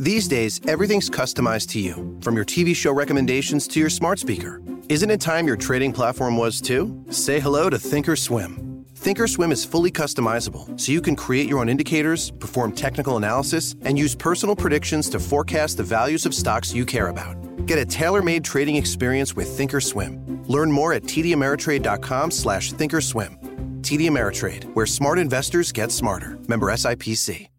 These 0.00 0.28
days, 0.28 0.62
everything's 0.66 1.10
customized 1.10 1.68
to 1.72 1.78
you, 1.78 2.18
from 2.22 2.34
your 2.34 2.46
TV 2.46 2.74
show 2.74 2.90
recommendations 2.90 3.68
to 3.68 3.78
your 3.78 3.90
smart 3.90 4.18
speaker. 4.18 4.62
Isn't 4.88 5.10
it 5.10 5.20
time 5.20 5.46
your 5.46 5.58
trading 5.58 5.92
platform 5.92 6.38
was 6.38 6.62
too? 6.62 7.04
Say 7.10 7.38
hello 7.38 7.68
to 7.68 7.76
Thinkorswim. 7.76 8.86
Thinkorswim 8.94 9.52
is 9.52 9.62
fully 9.62 9.90
customizable, 9.90 10.80
so 10.80 10.90
you 10.90 11.02
can 11.02 11.14
create 11.14 11.50
your 11.50 11.58
own 11.58 11.68
indicators, 11.68 12.30
perform 12.30 12.72
technical 12.72 13.18
analysis, 13.18 13.74
and 13.82 13.98
use 13.98 14.14
personal 14.14 14.56
predictions 14.56 15.10
to 15.10 15.20
forecast 15.20 15.76
the 15.76 15.82
values 15.82 16.24
of 16.24 16.34
stocks 16.34 16.72
you 16.72 16.86
care 16.86 17.08
about. 17.08 17.36
Get 17.66 17.78
a 17.78 17.84
tailor-made 17.84 18.42
trading 18.42 18.76
experience 18.76 19.36
with 19.36 19.48
Thinkorswim. 19.48 20.48
Learn 20.48 20.72
more 20.72 20.94
at 20.94 21.02
tdameritrade.com 21.02 22.30
slash 22.30 22.72
thinkorswim. 22.72 23.36
TD 23.82 24.08
Ameritrade, 24.08 24.64
where 24.74 24.86
smart 24.86 25.18
investors 25.18 25.72
get 25.72 25.92
smarter. 25.92 26.38
Member 26.48 26.70
SIPC. 26.70 27.50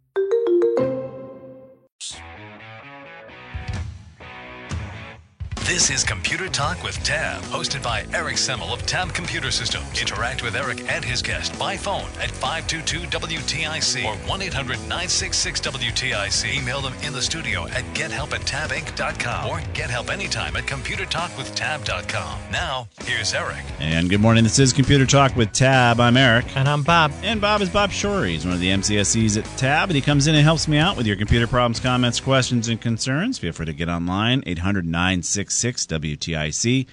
This 5.71 5.87
is 5.89 6.03
Computer 6.03 6.49
Talk 6.49 6.83
with 6.83 7.01
Tab, 7.01 7.41
hosted 7.43 7.81
by 7.81 8.05
Erik 8.13 8.35
Semmel 8.35 8.73
of 8.73 8.85
Tab 8.85 9.13
Computer 9.13 9.51
Systems. 9.51 10.01
Interact 10.01 10.43
with 10.43 10.57
Erik 10.57 10.81
and 10.91 11.05
his 11.05 11.21
guest 11.21 11.57
by 11.57 11.77
phone 11.77 12.09
at 12.19 12.29
522-WTIC 12.29 14.03
or 14.03 14.15
1-800-966-WTIC. 14.27 16.61
Email 16.61 16.81
them 16.81 16.91
in 17.03 17.13
the 17.13 17.21
studio 17.21 17.67
at 17.67 17.85
gethelp 17.95 18.33
at 18.33 18.41
tabinc.com 18.41 19.49
or 19.49 19.61
get 19.73 19.89
help 19.89 20.09
anytime 20.09 20.57
at 20.57 20.65
computertalkwithtab.com. 20.65 22.39
Now, 22.51 22.89
here's 23.05 23.33
Erik. 23.33 23.63
And 23.79 24.09
good 24.09 24.19
morning. 24.19 24.43
This 24.43 24.59
is 24.59 24.73
Computer 24.73 25.05
Talk 25.05 25.37
with 25.37 25.53
Tab. 25.53 26.01
I'm 26.01 26.17
Erik. 26.17 26.53
And 26.57 26.67
I'm 26.67 26.83
Bob. 26.83 27.13
And 27.23 27.39
Bob 27.39 27.61
is 27.61 27.69
Bob 27.69 27.91
Shore. 27.91 28.25
He's 28.25 28.43
one 28.43 28.55
of 28.55 28.59
the 28.59 28.71
MCSEs 28.71 29.37
at 29.37 29.45
Tab, 29.57 29.87
and 29.87 29.95
he 29.95 30.01
comes 30.01 30.27
in 30.27 30.35
and 30.35 30.43
helps 30.43 30.67
me 30.67 30.79
out 30.79 30.97
with 30.97 31.07
your 31.07 31.15
computer 31.15 31.47
problems, 31.47 31.79
comments, 31.79 32.19
questions, 32.19 32.67
and 32.67 32.81
concerns. 32.81 33.39
Feel 33.39 33.53
free 33.53 33.67
to 33.67 33.71
get 33.71 33.87
online, 33.87 34.43
800 34.45 34.85
966 34.85 35.60
WTIC, 35.65 36.87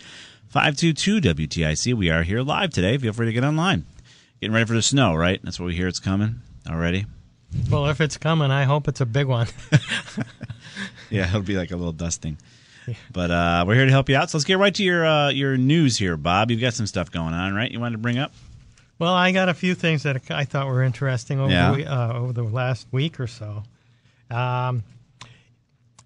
522 0.49 1.21
WTIC. 1.21 1.95
We 1.95 2.11
are 2.11 2.23
here 2.23 2.43
live 2.43 2.71
today. 2.71 2.97
Feel 2.99 3.13
free 3.13 3.27
to 3.27 3.33
get 3.33 3.45
online. 3.45 3.85
Getting 4.41 4.55
ready 4.55 4.67
for 4.67 4.75
the 4.75 4.83
snow, 4.83 5.15
right? 5.15 5.41
That's 5.43 5.59
what 5.59 5.67
we 5.67 5.75
hear 5.75 5.89
it's 5.89 5.99
coming 5.99 6.41
already. 6.69 7.07
Well, 7.71 7.87
if 7.89 8.01
it's 8.01 8.19
coming, 8.19 8.51
I 8.51 8.65
hope 8.65 8.87
it's 8.89 9.01
a 9.01 9.07
big 9.07 9.27
one. 9.27 9.47
yeah, 11.11 11.27
it'll 11.29 11.43
be 11.43 11.57
like 11.57 11.71
a 11.71 11.77
little 11.77 11.93
dusting. 11.93 12.37
But 13.13 13.31
uh, 13.31 13.65
we're 13.67 13.75
here 13.75 13.85
to 13.85 13.91
help 13.91 14.09
you 14.09 14.17
out. 14.17 14.31
So 14.31 14.39
let's 14.39 14.45
get 14.47 14.59
right 14.59 14.75
to 14.75 14.83
your 14.83 15.05
uh, 15.07 15.29
your 15.31 15.57
news 15.59 15.99
here, 15.99 16.17
Bob. 16.17 16.51
You've 16.51 16.61
got 16.61 16.73
some 16.75 16.87
stuff 16.87 17.11
going 17.11 17.35
on, 17.35 17.55
right? 17.55 17.71
You 17.71 17.81
wanted 17.81 17.93
to 17.97 17.99
bring 17.99 18.19
up? 18.19 18.33
Well, 18.99 19.13
I 19.13 19.31
got 19.33 19.49
a 19.49 19.55
few 19.55 19.75
things 19.75 20.03
that 20.05 20.31
I 20.31 20.45
thought 20.45 20.67
were 20.67 20.83
interesting 20.83 21.39
over 21.39 21.51
Yeah. 21.51 21.75
the, 21.75 21.87
uh, 21.87 22.13
over 22.15 22.33
the 22.33 22.43
last 22.43 22.87
week 22.91 23.21
or 23.21 23.27
so. 23.27 23.63
Um, 24.31 24.83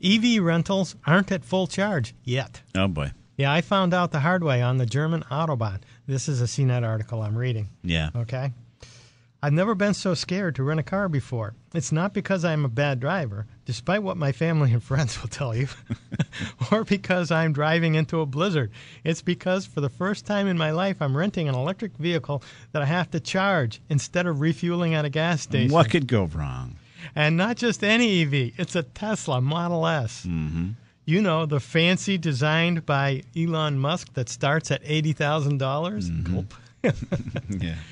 EV 0.02 0.42
rentals 0.42 0.96
aren't 1.06 1.30
at 1.30 1.44
full 1.44 1.66
charge 1.66 2.14
yet. 2.24 2.62
Oh 2.74 2.88
boy. 2.88 3.12
Yeah, 3.36 3.52
I 3.52 3.60
found 3.60 3.94
out 3.94 4.12
the 4.12 4.20
hard 4.20 4.44
way 4.44 4.60
on 4.60 4.78
the 4.78 4.86
German 4.86 5.24
Autobahn. 5.30 5.80
This 6.06 6.28
is 6.28 6.40
a 6.42 6.44
CNET 6.44 6.86
article 6.86 7.22
I'm 7.22 7.36
reading. 7.36 7.70
Yeah. 7.82 8.10
Okay. 8.14 8.52
I've 9.44 9.52
never 9.52 9.74
been 9.74 9.94
so 9.94 10.14
scared 10.14 10.54
to 10.54 10.62
rent 10.62 10.78
a 10.78 10.84
car 10.84 11.08
before. 11.08 11.54
It's 11.74 11.90
not 11.90 12.14
because 12.14 12.44
I'm 12.44 12.64
a 12.64 12.68
bad 12.68 13.00
driver, 13.00 13.46
despite 13.64 14.04
what 14.04 14.16
my 14.16 14.30
family 14.30 14.72
and 14.72 14.82
friends 14.82 15.20
will 15.20 15.28
tell 15.28 15.54
you, 15.54 15.66
or 16.70 16.84
because 16.84 17.32
I'm 17.32 17.52
driving 17.52 17.96
into 17.96 18.20
a 18.20 18.26
blizzard. 18.26 18.70
It's 19.02 19.22
because 19.22 19.66
for 19.66 19.80
the 19.80 19.88
first 19.88 20.26
time 20.26 20.46
in 20.46 20.56
my 20.56 20.70
life, 20.70 21.02
I'm 21.02 21.16
renting 21.16 21.48
an 21.48 21.56
electric 21.56 21.96
vehicle 21.96 22.42
that 22.70 22.82
I 22.82 22.86
have 22.86 23.10
to 23.12 23.20
charge 23.20 23.80
instead 23.88 24.26
of 24.26 24.40
refueling 24.40 24.94
at 24.94 25.04
a 25.04 25.10
gas 25.10 25.42
station. 25.42 25.72
What 25.72 25.90
could 25.90 26.06
go 26.06 26.24
wrong? 26.26 26.76
And 27.14 27.36
not 27.36 27.56
just 27.56 27.82
any 27.84 28.22
EV, 28.22 28.52
it's 28.58 28.74
a 28.76 28.82
Tesla 28.82 29.40
Model 29.40 29.86
S. 29.86 30.24
Mm-hmm. 30.26 30.70
You 31.04 31.20
know, 31.20 31.46
the 31.46 31.58
fancy 31.60 32.16
designed 32.16 32.86
by 32.86 33.22
Elon 33.36 33.78
Musk 33.78 34.14
that 34.14 34.28
starts 34.28 34.70
at 34.70 34.82
$80,000. 34.84 35.58
dollars 35.58 36.10
Gulp. 36.10 36.54
Yeah. 37.48 37.74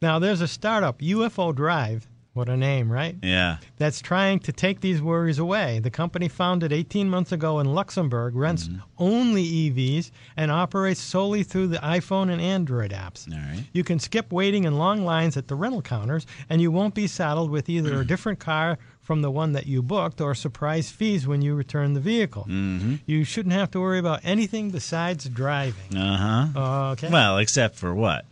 Now, 0.00 0.20
there's 0.20 0.40
a 0.40 0.46
startup, 0.46 1.00
UFO 1.00 1.52
Drive. 1.52 2.06
What 2.38 2.48
a 2.48 2.56
name, 2.56 2.88
right? 2.88 3.16
Yeah. 3.20 3.56
That's 3.78 4.00
trying 4.00 4.38
to 4.40 4.52
take 4.52 4.80
these 4.80 5.02
worries 5.02 5.40
away. 5.40 5.80
The 5.80 5.90
company 5.90 6.28
founded 6.28 6.72
18 6.72 7.10
months 7.10 7.32
ago 7.32 7.58
in 7.58 7.74
Luxembourg 7.74 8.36
rents 8.36 8.70
only 8.96 9.44
EVs 9.44 10.12
and 10.36 10.52
operates 10.52 11.00
solely 11.00 11.42
through 11.42 11.66
the 11.66 11.78
iPhone 11.78 12.30
and 12.30 12.40
Android 12.40 12.92
apps. 12.92 13.28
All 13.28 13.36
right. 13.36 13.64
You 13.72 13.82
can 13.82 13.98
skip 13.98 14.32
waiting 14.32 14.62
in 14.62 14.78
long 14.78 15.04
lines 15.04 15.36
at 15.36 15.48
the 15.48 15.56
rental 15.56 15.82
counters, 15.82 16.26
and 16.48 16.62
you 16.62 16.70
won't 16.70 16.94
be 16.94 17.08
saddled 17.08 17.50
with 17.50 17.68
either 17.68 18.00
a 18.00 18.06
different 18.12 18.38
car 18.38 18.78
from 19.00 19.20
the 19.22 19.32
one 19.32 19.50
that 19.54 19.66
you 19.66 19.82
booked 19.82 20.20
or 20.20 20.32
surprise 20.36 20.92
fees 20.92 21.26
when 21.26 21.42
you 21.42 21.56
return 21.56 21.94
the 21.94 22.00
vehicle. 22.00 22.44
Mm-hmm. 22.48 22.96
You 23.04 23.24
shouldn't 23.24 23.54
have 23.54 23.72
to 23.72 23.80
worry 23.80 23.98
about 23.98 24.20
anything 24.22 24.70
besides 24.70 25.28
driving. 25.28 25.96
Uh 25.96 26.52
huh. 26.54 26.90
Okay. 26.92 27.08
Well, 27.10 27.38
except 27.38 27.74
for 27.74 27.92
what? 27.96 28.24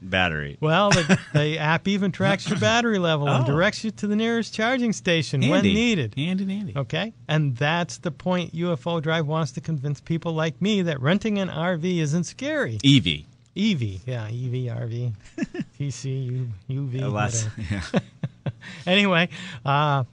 Battery. 0.00 0.56
Well, 0.60 0.90
the, 0.90 1.18
the 1.34 1.58
app 1.58 1.88
even 1.88 2.12
tracks 2.12 2.48
your 2.48 2.58
battery 2.58 2.98
level 2.98 3.28
and 3.28 3.44
Oh. 3.44 3.46
directs 3.46 3.82
you 3.84 3.90
to 3.92 4.06
the 4.06 4.14
nearest 4.16 4.54
charging 4.54 4.92
station 4.92 5.40
when 5.42 5.50
Handy. 5.50 5.74
needed. 5.74 6.14
Handy 6.16 6.44
dandy. 6.44 6.72
Okay? 6.76 7.12
And 7.28 7.56
that's 7.56 7.98
the 7.98 8.10
point 8.10 8.54
UFO 8.54 9.02
Drive 9.02 9.26
wants 9.26 9.52
to 9.52 9.60
convince 9.60 10.00
people 10.00 10.32
like 10.32 10.60
me 10.62 10.82
that 10.82 11.00
renting 11.00 11.38
an 11.38 11.48
RV 11.48 11.98
isn't 11.98 12.24
scary. 12.24 12.78
EV. 12.84 13.24
EV, 13.56 13.82
yeah, 14.06 14.26
EV, 14.26 14.70
RV, 14.78 15.12
TC, 15.80 16.26
U, 16.30 16.48
UV. 16.70 17.12
Less- 17.12 17.44
whatever. 17.46 18.00
anyway, 18.86 19.28
uh, 19.64 20.04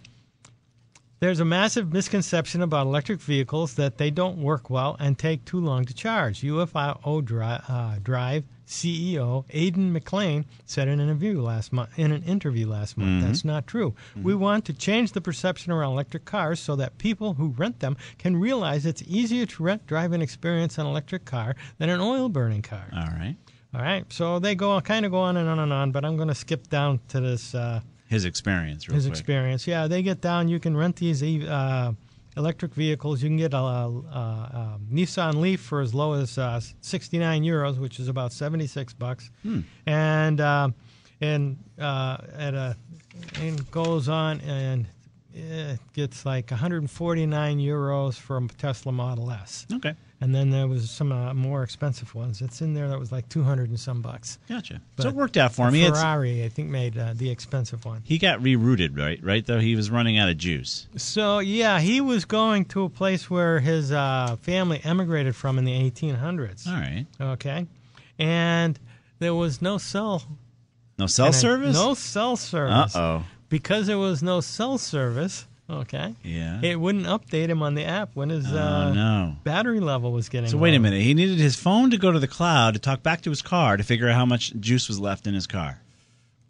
there's 1.26 1.40
a 1.40 1.46
massive 1.46 1.92
misconception 1.92 2.62
about 2.62 2.86
electric 2.86 3.20
vehicles 3.20 3.74
that 3.74 3.98
they 3.98 4.12
don't 4.12 4.38
work 4.38 4.70
well 4.70 4.96
and 5.00 5.18
take 5.18 5.44
too 5.44 5.60
long 5.60 5.84
to 5.84 5.92
charge. 5.92 6.42
UFO 6.42 7.26
Dri- 7.26 7.44
uh, 7.68 7.96
Drive 8.04 8.44
CEO 8.68 9.44
Aidan 9.50 9.92
McClean 9.92 10.46
said 10.66 10.88
in 10.88 11.00
an 11.00 11.10
interview 11.10 11.42
last 11.42 11.74
month. 11.74 11.90
In 11.98 12.12
an 12.12 12.22
interview 12.24 12.68
last 12.68 12.96
month, 12.96 13.24
that's 13.26 13.44
not 13.44 13.66
true. 13.66 13.96
We 14.22 14.36
want 14.36 14.66
to 14.66 14.74
change 14.74 15.14
the 15.14 15.22
perception 15.22 15.72
around 15.72 15.94
electric 15.94 16.26
cars 16.26 16.60
so 16.60 16.76
that 16.76 17.00
people 17.00 17.34
who 17.34 17.48
rent 17.58 17.80
them 17.80 17.98
can 18.20 18.38
realize 18.38 18.86
it's 18.86 19.02
easier 19.08 19.48
to 19.48 19.64
rent, 19.64 19.88
drive, 19.88 20.12
and 20.14 20.22
experience 20.22 20.78
an 20.78 20.86
electric 20.86 21.26
car 21.26 21.56
than 21.80 21.90
an 21.90 22.02
oil-burning 22.02 22.62
car. 22.62 22.86
All 22.94 23.08
right. 23.08 23.36
All 23.74 23.82
right, 23.82 24.06
so 24.14 24.38
they 24.38 24.54
go 24.54 24.80
kind 24.80 25.06
of 25.06 25.12
go 25.12 25.18
on 25.20 25.38
and 25.38 25.50
on 25.50 25.58
and 25.58 25.74
on, 25.74 25.92
but 25.92 26.06
I'm 26.06 26.18
going 26.18 26.30
to 26.30 26.36
skip 26.36 26.70
down 26.70 27.00
to 27.10 27.20
this 27.20 27.54
uh, 27.56 27.82
His 28.08 28.26
experience, 28.26 28.86
his 28.86 29.06
quick. 29.06 29.12
experience. 29.12 29.66
Yeah, 29.68 29.88
they 29.88 30.02
get 30.04 30.22
down. 30.22 30.48
You 30.48 30.60
can 30.60 30.78
rent 30.78 30.96
these 30.98 31.24
uh, 31.24 31.94
electric 32.38 32.74
vehicles. 32.76 33.24
You 33.24 33.30
can 33.30 33.38
get 33.38 33.54
a, 33.54 33.58
a, 33.58 33.90
a 33.90 34.80
Nissan 34.92 35.36
Leaf 35.42 35.60
for 35.62 35.82
as 35.82 35.94
low 35.94 36.14
as 36.14 36.38
uh, 36.38 36.60
69 36.82 37.44
euros, 37.44 37.78
which 37.80 38.00
is 38.00 38.08
about 38.08 38.32
76 38.32 38.94
bucks, 38.94 39.32
Hmm. 39.44 39.62
and 39.88 40.40
uh, 40.40 40.70
and 41.22 41.58
uh, 41.80 42.18
at 42.38 42.54
a 42.54 42.76
and 43.40 43.72
goes 43.72 44.10
on 44.10 44.42
and 44.42 44.86
it 45.34 45.80
gets 45.94 46.26
like 46.26 46.52
149 46.52 47.60
euros 47.60 48.16
a 48.18 48.50
Tesla 48.50 48.92
Model 48.92 49.32
S. 49.32 49.66
Okay. 49.74 49.96
And 50.22 50.34
then 50.34 50.50
there 50.50 50.68
was 50.68 50.90
some 50.90 51.12
uh, 51.12 51.34
more 51.34 51.62
expensive 51.62 52.16
ones. 52.16 52.42
It's 52.42 52.62
in 52.62 52.74
there 52.74 52.88
that 52.88 52.98
was 52.98 53.12
like 53.12 53.28
200 53.28 53.70
and 53.70 53.80
some 53.80 54.02
bucks. 54.02 54.40
Gotcha. 54.48 54.82
But 54.96 55.04
so 55.04 55.10
it 55.10 55.16
worked 55.16 55.36
out 55.36 55.52
for 55.52 55.70
me. 55.70 55.84
It's, 55.84 56.00
Ferrari, 56.00 56.44
I 56.44 56.50
think, 56.50 56.70
made 56.70 56.98
uh, 56.98 57.14
the 57.14 57.30
expensive 57.30 57.84
one. 57.84 58.02
he 58.06 58.18
got 58.18 58.40
rerouted, 58.40 58.98
right? 58.98 59.22
Right, 59.22 59.46
though 59.46 59.60
he 59.60 59.76
was 59.76 59.92
running 59.92 60.18
out 60.18 60.30
of 60.30 60.38
juice. 60.38 60.88
So 60.96 61.40
yeah, 61.40 61.80
he 61.82 62.00
was 62.00 62.24
going 62.24 62.66
to 62.66 62.84
a 62.86 62.90
place 62.90 63.30
where 63.30 63.60
his 63.60 63.92
uh, 63.92 64.38
family 64.42 64.80
emigrated 64.86 65.36
from 65.36 65.58
in 65.58 65.66
the 65.66 65.74
1800s. 65.92 66.66
All 66.66 66.74
right. 66.74 67.06
Okay, 67.20 67.68
and 68.18 68.80
there 69.20 69.36
was 69.36 69.62
no 69.62 69.78
cell. 69.78 70.24
No 70.98 71.08
cell 71.08 71.34
service. 71.34 71.76
No 71.76 71.94
cell 71.94 72.38
service. 72.38 72.96
Uh 72.96 73.00
oh. 73.00 73.24
Because 73.50 73.88
there 73.88 73.98
was 73.98 74.24
no 74.24 74.40
cell 74.40 74.78
service. 74.78 75.46
Okay. 75.70 76.14
Yeah. 76.24 76.60
It 76.62 76.80
wouldn't 76.80 77.06
update 77.08 77.48
him 77.50 77.64
on 77.64 77.74
the 77.74 77.86
app 77.86 78.12
when 78.14 78.30
his 78.30 78.46
oh 78.52 78.58
uh, 78.58 78.94
no. 78.94 79.36
battery 79.44 79.80
level 79.80 80.12
was 80.12 80.30
getting. 80.30 80.50
So 80.50 80.58
wait 80.58 80.76
a 80.76 80.80
minute. 80.80 81.02
He 81.02 81.14
needed 81.16 81.40
his 81.40 81.56
phone 81.56 81.90
to 81.92 81.98
go 81.98 82.12
to 82.12 82.20
the 82.20 82.28
cloud 82.28 82.76
to 82.76 82.80
talk 82.80 83.02
back 83.02 83.22
to 83.22 83.32
his 83.32 83.42
car 83.42 83.76
to 83.78 83.84
figure 83.84 84.08
out 84.08 84.16
how 84.16 84.26
much 84.28 84.54
juice 84.60 84.88
was 84.88 85.00
left 85.00 85.26
in 85.26 85.34
his 85.34 85.48
car. 85.48 85.80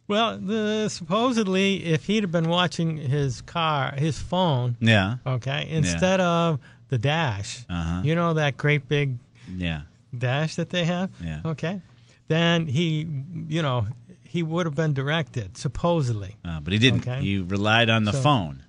Well, 0.08 0.38
the, 0.38 0.90
supposedly, 0.90 1.84
if 1.86 2.06
he'd 2.06 2.24
have 2.24 2.32
been 2.32 2.50
watching 2.50 2.98
his 2.98 3.42
car, 3.42 3.94
his 3.98 4.20
phone, 4.20 4.76
Yeah. 4.80 5.16
okay, 5.26 5.66
instead 5.70 6.20
of 6.20 6.60
the 6.90 6.98
dash, 7.00 7.66
Uh-huh. 7.70 8.02
you 8.04 8.14
know 8.16 8.34
that 8.36 8.56
great 8.58 8.88
big 8.88 9.18
Yeah. 9.58 9.82
dash 10.16 10.56
that 10.56 10.70
they 10.70 10.86
have, 10.86 11.10
Yeah. 11.24 11.40
okay, 11.46 11.82
then 12.28 12.68
he, 12.68 13.08
you 13.48 13.62
know, 13.64 13.88
he 14.28 14.44
would 14.44 14.66
have 14.68 14.76
been 14.76 14.94
directed 14.94 15.58
supposedly, 15.58 16.36
Uh, 16.46 16.60
but 16.60 16.74
he 16.74 16.78
didn't. 16.78 17.08
Okay. 17.08 17.22
He 17.22 17.40
relied 17.40 17.90
on 17.90 18.04
the 18.04 18.12
So- 18.12 18.22
phone. 18.22 18.62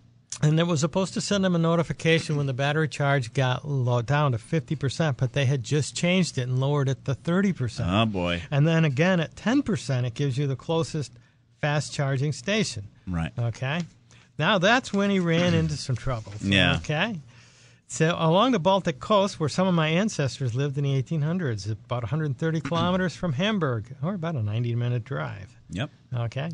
And 0.42 0.60
it 0.60 0.66
was 0.66 0.80
supposed 0.80 1.14
to 1.14 1.20
send 1.20 1.46
him 1.46 1.54
a 1.54 1.58
notification 1.58 2.36
when 2.36 2.46
the 2.46 2.52
battery 2.52 2.88
charge 2.88 3.32
got 3.32 3.66
low 3.66 4.02
down 4.02 4.32
to 4.32 4.38
fifty 4.38 4.76
percent, 4.76 5.16
but 5.16 5.32
they 5.32 5.46
had 5.46 5.62
just 5.62 5.96
changed 5.96 6.36
it 6.38 6.42
and 6.42 6.58
lowered 6.60 6.88
it 6.88 7.04
to 7.06 7.14
thirty 7.14 7.52
percent. 7.52 7.88
Oh 7.90 8.06
boy. 8.06 8.42
And 8.50 8.66
then 8.68 8.84
again 8.84 9.20
at 9.20 9.34
10%, 9.34 10.04
it 10.04 10.14
gives 10.14 10.36
you 10.36 10.46
the 10.46 10.56
closest 10.56 11.12
fast 11.60 11.92
charging 11.92 12.32
station. 12.32 12.88
Right. 13.06 13.32
Okay. 13.38 13.80
Now 14.38 14.58
that's 14.58 14.92
when 14.92 15.08
he 15.10 15.20
ran 15.20 15.54
into 15.54 15.76
some 15.76 15.96
trouble. 15.96 16.32
Yeah. 16.42 16.76
Okay. 16.76 17.20
So 17.88 18.16
along 18.18 18.50
the 18.50 18.58
Baltic 18.58 18.98
coast, 18.98 19.38
where 19.38 19.48
some 19.48 19.68
of 19.68 19.74
my 19.74 19.88
ancestors 19.88 20.56
lived 20.56 20.76
in 20.76 20.82
the 20.84 21.00
1800s, 21.02 21.70
about 21.70 22.02
130 22.02 22.60
kilometers 22.60 23.14
from 23.14 23.32
Hamburg, 23.34 23.94
or 24.02 24.14
about 24.14 24.34
a 24.34 24.40
90-minute 24.40 25.04
drive. 25.04 25.56
Yep. 25.70 25.90
Okay. 26.12 26.50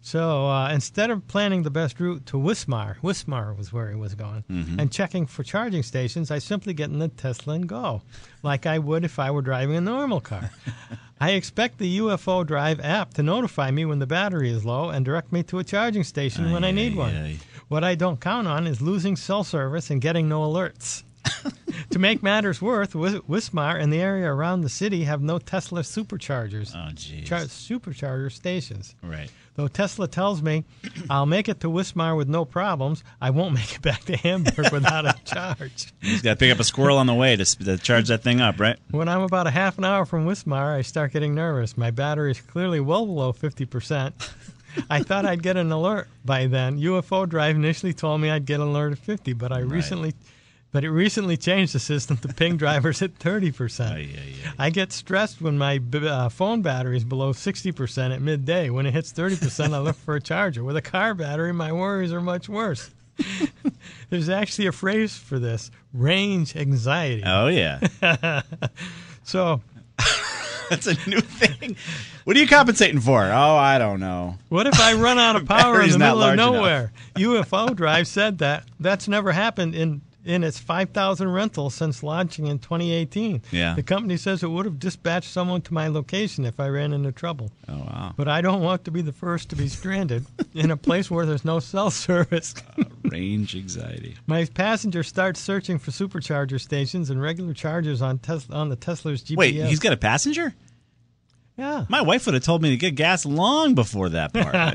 So 0.00 0.48
uh, 0.48 0.70
instead 0.72 1.10
of 1.10 1.26
planning 1.28 1.62
the 1.62 1.70
best 1.70 1.98
route 2.00 2.24
to 2.26 2.36
Wismar, 2.36 2.96
Wismar 3.02 3.56
was 3.56 3.72
where 3.72 3.90
he 3.90 3.96
was 3.96 4.14
going, 4.14 4.44
and 4.48 4.90
checking 4.90 5.26
for 5.26 5.42
charging 5.42 5.82
stations, 5.82 6.30
I 6.30 6.38
simply 6.38 6.72
get 6.74 6.90
in 6.90 6.98
the 6.98 7.08
Tesla 7.08 7.54
and 7.54 7.68
go, 7.68 8.02
like 8.42 8.66
I 8.66 8.78
would 8.78 9.04
if 9.04 9.18
I 9.18 9.30
were 9.30 9.42
driving 9.42 9.76
a 9.76 9.80
normal 9.80 10.20
car. 10.20 10.50
I 11.20 11.30
expect 11.30 11.78
the 11.78 11.98
UFO 11.98 12.46
Drive 12.46 12.78
app 12.80 13.14
to 13.14 13.22
notify 13.22 13.70
me 13.70 13.84
when 13.86 13.98
the 13.98 14.06
battery 14.06 14.50
is 14.50 14.64
low 14.64 14.90
and 14.90 15.04
direct 15.04 15.32
me 15.32 15.42
to 15.44 15.58
a 15.58 15.64
charging 15.64 16.04
station 16.04 16.52
when 16.52 16.62
I 16.62 16.70
need 16.70 16.92
Ay, 16.92 16.96
one. 16.96 17.14
ay. 17.16 17.36
What 17.68 17.82
I 17.84 17.94
don't 17.94 18.20
count 18.20 18.46
on 18.46 18.66
is 18.66 18.80
losing 18.82 19.16
cell 19.16 19.42
service 19.42 19.90
and 19.90 20.00
getting 20.00 20.28
no 20.28 20.42
alerts. 20.42 21.02
to 21.90 21.98
make 21.98 22.22
matters 22.22 22.60
worse, 22.60 22.88
Wismar 22.88 23.80
and 23.80 23.92
the 23.92 24.00
area 24.00 24.30
around 24.32 24.62
the 24.62 24.68
city 24.68 25.04
have 25.04 25.22
no 25.22 25.38
Tesla 25.38 25.80
superchargers, 25.82 26.74
Oh, 26.74 26.92
jeez. 26.92 27.24
char- 27.26 27.40
supercharger 27.42 28.30
stations. 28.32 28.94
Right. 29.02 29.30
Though 29.54 29.68
Tesla 29.68 30.06
tells 30.06 30.42
me 30.42 30.64
I'll 31.10 31.24
make 31.26 31.48
it 31.48 31.60
to 31.60 31.68
Wismar 31.68 32.16
with 32.16 32.28
no 32.28 32.44
problems, 32.44 33.02
I 33.20 33.30
won't 33.30 33.54
make 33.54 33.74
it 33.76 33.82
back 33.82 34.04
to 34.04 34.16
Hamburg 34.16 34.68
without 34.72 35.06
a 35.06 35.14
charge. 35.24 35.92
Just 36.02 36.24
got 36.24 36.30
to 36.32 36.36
pick 36.36 36.52
up 36.52 36.60
a 36.60 36.64
squirrel 36.64 36.98
on 36.98 37.06
the 37.06 37.14
way 37.14 37.36
to, 37.36 37.44
to 37.64 37.78
charge 37.78 38.08
that 38.08 38.22
thing 38.22 38.40
up, 38.40 38.60
right? 38.60 38.78
When 38.90 39.08
I'm 39.08 39.22
about 39.22 39.46
a 39.46 39.50
half 39.50 39.78
an 39.78 39.84
hour 39.84 40.04
from 40.04 40.26
Wismar, 40.26 40.76
I 40.76 40.82
start 40.82 41.12
getting 41.12 41.34
nervous. 41.34 41.76
My 41.76 41.90
battery 41.90 42.32
is 42.32 42.40
clearly 42.40 42.80
well 42.80 43.06
below 43.06 43.32
50%. 43.32 44.12
I 44.90 45.02
thought 45.02 45.24
I'd 45.24 45.42
get 45.42 45.56
an 45.56 45.72
alert 45.72 46.06
by 46.22 46.48
then. 46.48 46.78
UFO 46.78 47.26
Drive 47.26 47.56
initially 47.56 47.94
told 47.94 48.20
me 48.20 48.28
I'd 48.28 48.44
get 48.44 48.60
an 48.60 48.66
alert 48.66 48.92
at 48.92 48.98
50, 48.98 49.32
but 49.32 49.50
I 49.50 49.60
recently 49.60 50.12
but 50.72 50.84
it 50.84 50.90
recently 50.90 51.36
changed 51.36 51.74
the 51.74 51.78
system 51.78 52.16
to 52.18 52.28
ping 52.28 52.56
drivers 52.56 53.00
at 53.02 53.18
30%. 53.18 53.80
Ay, 53.90 53.94
ay, 53.94 54.18
ay. 54.18 54.52
I 54.58 54.70
get 54.70 54.92
stressed 54.92 55.40
when 55.40 55.56
my 55.56 55.78
b- 55.78 56.06
uh, 56.06 56.28
phone 56.28 56.62
battery 56.62 56.96
is 56.96 57.04
below 57.04 57.32
60% 57.32 58.14
at 58.14 58.20
midday. 58.20 58.68
When 58.70 58.84
it 58.86 58.92
hits 58.92 59.12
30%, 59.12 59.72
I 59.74 59.78
look 59.78 59.96
for 59.96 60.16
a 60.16 60.20
charger. 60.20 60.62
With 60.64 60.76
a 60.76 60.82
car 60.82 61.14
battery, 61.14 61.52
my 61.52 61.72
worries 61.72 62.12
are 62.12 62.20
much 62.20 62.48
worse. 62.48 62.90
There's 64.10 64.28
actually 64.28 64.66
a 64.66 64.72
phrase 64.72 65.16
for 65.16 65.38
this 65.38 65.70
range 65.94 66.54
anxiety. 66.56 67.22
Oh, 67.24 67.48
yeah. 67.48 67.80
So, 69.24 69.60
That's 70.70 70.86
a 70.86 70.94
new 71.08 71.20
thing. 71.20 71.76
What 72.24 72.36
are 72.36 72.40
you 72.40 72.46
compensating 72.46 73.00
for? 73.00 73.24
Oh, 73.24 73.56
I 73.56 73.78
don't 73.78 73.98
know. 73.98 74.36
what 74.48 74.66
if 74.68 74.78
I 74.80 74.94
run 74.94 75.18
out 75.18 75.34
of 75.36 75.46
power 75.46 75.80
in 75.82 75.90
the 75.90 75.98
middle 75.98 76.22
of 76.22 76.36
nowhere? 76.36 76.92
UFO 77.16 77.74
Drive 77.74 78.06
said 78.06 78.38
that. 78.38 78.64
That's 78.78 79.08
never 79.08 79.32
happened 79.32 79.74
in 79.74 80.02
in 80.26 80.42
its 80.42 80.58
5,000 80.58 81.30
rentals 81.30 81.74
since 81.74 82.02
launching 82.02 82.48
in 82.48 82.58
2018. 82.58 83.42
Yeah. 83.52 83.74
The 83.74 83.82
company 83.82 84.16
says 84.16 84.42
it 84.42 84.50
would 84.50 84.66
have 84.66 84.78
dispatched 84.78 85.30
someone 85.30 85.62
to 85.62 85.74
my 85.74 85.88
location 85.88 86.44
if 86.44 86.58
I 86.58 86.68
ran 86.68 86.92
into 86.92 87.12
trouble. 87.12 87.50
Oh, 87.68 87.78
wow. 87.78 88.12
But 88.16 88.28
I 88.28 88.40
don't 88.40 88.60
want 88.60 88.84
to 88.84 88.90
be 88.90 89.02
the 89.02 89.12
first 89.12 89.48
to 89.50 89.56
be 89.56 89.68
stranded 89.68 90.26
in 90.54 90.70
a 90.70 90.76
place 90.76 91.10
where 91.10 91.24
there's 91.24 91.44
no 91.44 91.60
cell 91.60 91.90
service. 91.90 92.54
Uh, 92.76 92.84
range 93.10 93.54
anxiety. 93.54 94.16
My 94.26 94.44
passenger 94.44 95.02
starts 95.02 95.40
searching 95.40 95.78
for 95.78 95.92
supercharger 95.92 96.60
stations 96.60 97.08
and 97.08 97.22
regular 97.22 97.54
chargers 97.54 98.02
on 98.02 98.18
Tesla 98.18 98.56
on 98.56 98.68
the 98.68 98.76
Tesla's 98.76 99.22
GPS. 99.22 99.36
Wait, 99.36 99.54
he's 99.54 99.78
got 99.78 99.92
a 99.92 99.96
passenger? 99.96 100.52
Yeah. 101.56 101.84
My 101.88 102.02
wife 102.02 102.26
would 102.26 102.34
have 102.34 102.42
told 102.44 102.62
me 102.62 102.70
to 102.70 102.76
get 102.76 102.94
gas 102.94 103.24
long 103.26 103.74
before 103.74 104.10
that 104.10 104.32
part. 104.32 104.54
I 104.54 104.74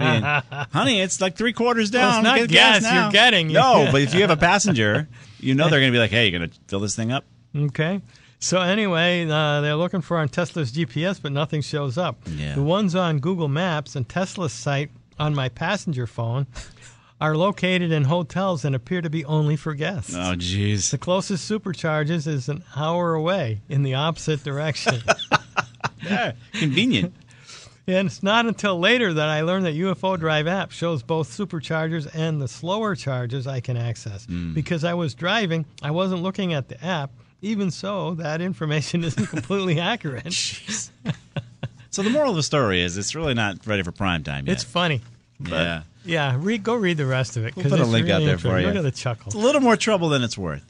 mean, 0.49 0.65
honey, 0.73 1.01
it's 1.01 1.21
like 1.21 1.35
three 1.35 1.53
quarters 1.53 1.91
Well, 1.91 2.07
it's 2.07 2.15
down. 2.17 2.23
not 2.23 2.37
get 2.39 2.49
gas 2.49 2.81
now. 2.83 3.03
you're 3.03 3.11
getting. 3.11 3.47
No, 3.51 3.87
but 3.91 4.01
if 4.01 4.13
you 4.13 4.21
have 4.21 4.31
a 4.31 4.37
passenger, 4.37 5.07
you 5.39 5.53
know 5.55 5.69
they're 5.69 5.79
going 5.79 5.91
to 5.91 5.95
be 5.95 5.99
like, 5.99 6.11
"Hey, 6.11 6.27
you're 6.27 6.39
going 6.39 6.49
to 6.49 6.57
fill 6.67 6.79
this 6.79 6.95
thing 6.95 7.11
up." 7.11 7.25
Okay. 7.55 8.01
So 8.39 8.59
anyway, 8.59 9.27
uh, 9.29 9.61
they're 9.61 9.75
looking 9.75 10.01
for 10.01 10.17
on 10.17 10.27
Tesla's 10.27 10.71
GPS, 10.71 11.21
but 11.21 11.31
nothing 11.31 11.61
shows 11.61 11.97
up. 11.99 12.17
Yeah. 12.27 12.55
The 12.55 12.63
ones 12.63 12.95
on 12.95 13.19
Google 13.19 13.47
Maps 13.47 13.95
and 13.95 14.09
Tesla's 14.09 14.51
site 14.51 14.89
on 15.19 15.35
my 15.35 15.47
passenger 15.49 16.07
phone 16.07 16.47
are 17.19 17.37
located 17.37 17.91
in 17.91 18.05
hotels 18.05 18.65
and 18.65 18.73
appear 18.73 18.99
to 18.99 19.09
be 19.11 19.23
only 19.25 19.55
for 19.55 19.75
guests. 19.75 20.15
Oh, 20.15 20.33
jeez. 20.35 20.89
The 20.89 20.97
closest 20.97 21.47
supercharges 21.51 22.25
is 22.25 22.49
an 22.49 22.63
hour 22.75 23.13
away 23.13 23.61
in 23.69 23.83
the 23.83 23.93
opposite 23.93 24.43
direction. 24.43 24.95
Yeah, 26.03 26.33
convenient. 26.53 27.13
And 27.87 28.07
it's 28.07 28.21
not 28.21 28.45
until 28.45 28.79
later 28.79 29.11
that 29.11 29.27
I 29.27 29.41
learned 29.41 29.65
that 29.65 29.73
UFO 29.73 30.17
Drive 30.17 30.45
app 30.47 30.71
shows 30.71 31.01
both 31.01 31.29
superchargers 31.29 32.07
and 32.13 32.39
the 32.39 32.47
slower 32.47 32.95
charges 32.95 33.47
I 33.47 33.59
can 33.59 33.75
access. 33.75 34.25
Hmm. 34.25 34.53
Because 34.53 34.83
I 34.83 34.93
was 34.93 35.15
driving, 35.15 35.65
I 35.81 35.91
wasn't 35.91 36.21
looking 36.21 36.53
at 36.53 36.69
the 36.69 36.81
app. 36.83 37.11
Even 37.41 37.71
so, 37.71 38.13
that 38.15 38.39
information 38.39 39.03
isn't 39.03 39.25
completely 39.25 39.79
accurate. 39.79 40.31
So 41.91 42.03
the 42.03 42.09
moral 42.09 42.29
of 42.29 42.35
the 42.37 42.43
story 42.43 42.81
is, 42.81 42.97
it's 42.97 43.15
really 43.15 43.33
not 43.33 43.65
ready 43.67 43.83
for 43.83 43.91
prime 43.91 44.23
time 44.23 44.47
yet. 44.47 44.53
It's 44.53 44.63
funny. 44.63 45.01
yeah, 45.41 45.83
Yeah, 46.05 46.37
read, 46.39 46.63
go 46.63 46.75
read 46.75 46.97
the 46.97 47.05
rest 47.05 47.35
of 47.35 47.45
it. 47.45 47.55
We'll 47.55 47.69
put 47.69 47.79
a 47.79 47.85
link 47.85 48.09
out 48.09 48.19
there 48.23 48.37
for 48.37 48.59
you. 48.59 48.67
Look 48.67 48.75
at 48.77 48.83
the 48.83 48.87
it's 49.25 49.35
a 49.35 49.37
little 49.37 49.59
more 49.59 49.75
trouble 49.75 50.07
than 50.07 50.23
it's 50.23 50.37
worth. 50.37 50.63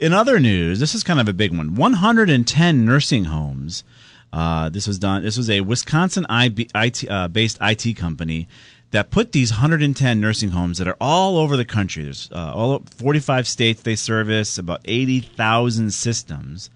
In 0.00 0.12
other 0.12 0.40
news, 0.40 0.80
this 0.80 0.94
is 0.94 1.04
kind 1.04 1.20
of 1.20 1.28
a 1.28 1.32
big 1.32 1.56
one. 1.56 1.76
110 1.76 2.84
nursing 2.84 3.24
homes. 3.26 3.84
Uh, 4.32 4.68
this 4.68 4.86
was 4.86 4.98
done. 4.98 5.22
This 5.22 5.36
was 5.36 5.48
a 5.48 5.60
Wisconsin 5.60 6.26
IB, 6.28 6.68
IT, 6.74 7.10
uh, 7.10 7.28
based 7.28 7.58
IT 7.60 7.94
company 7.96 8.48
that 8.90 9.10
put 9.10 9.32
these 9.32 9.52
110 9.52 10.20
nursing 10.20 10.50
homes 10.50 10.78
that 10.78 10.88
are 10.88 10.96
all 11.00 11.38
over 11.38 11.56
the 11.56 11.64
country. 11.64 12.04
There's 12.04 12.30
uh, 12.32 12.52
all 12.54 12.82
45 12.96 13.48
states 13.48 13.82
they 13.82 13.96
service, 13.96 14.58
about 14.58 14.80
80,000 14.84 15.90
systems. 15.90 16.70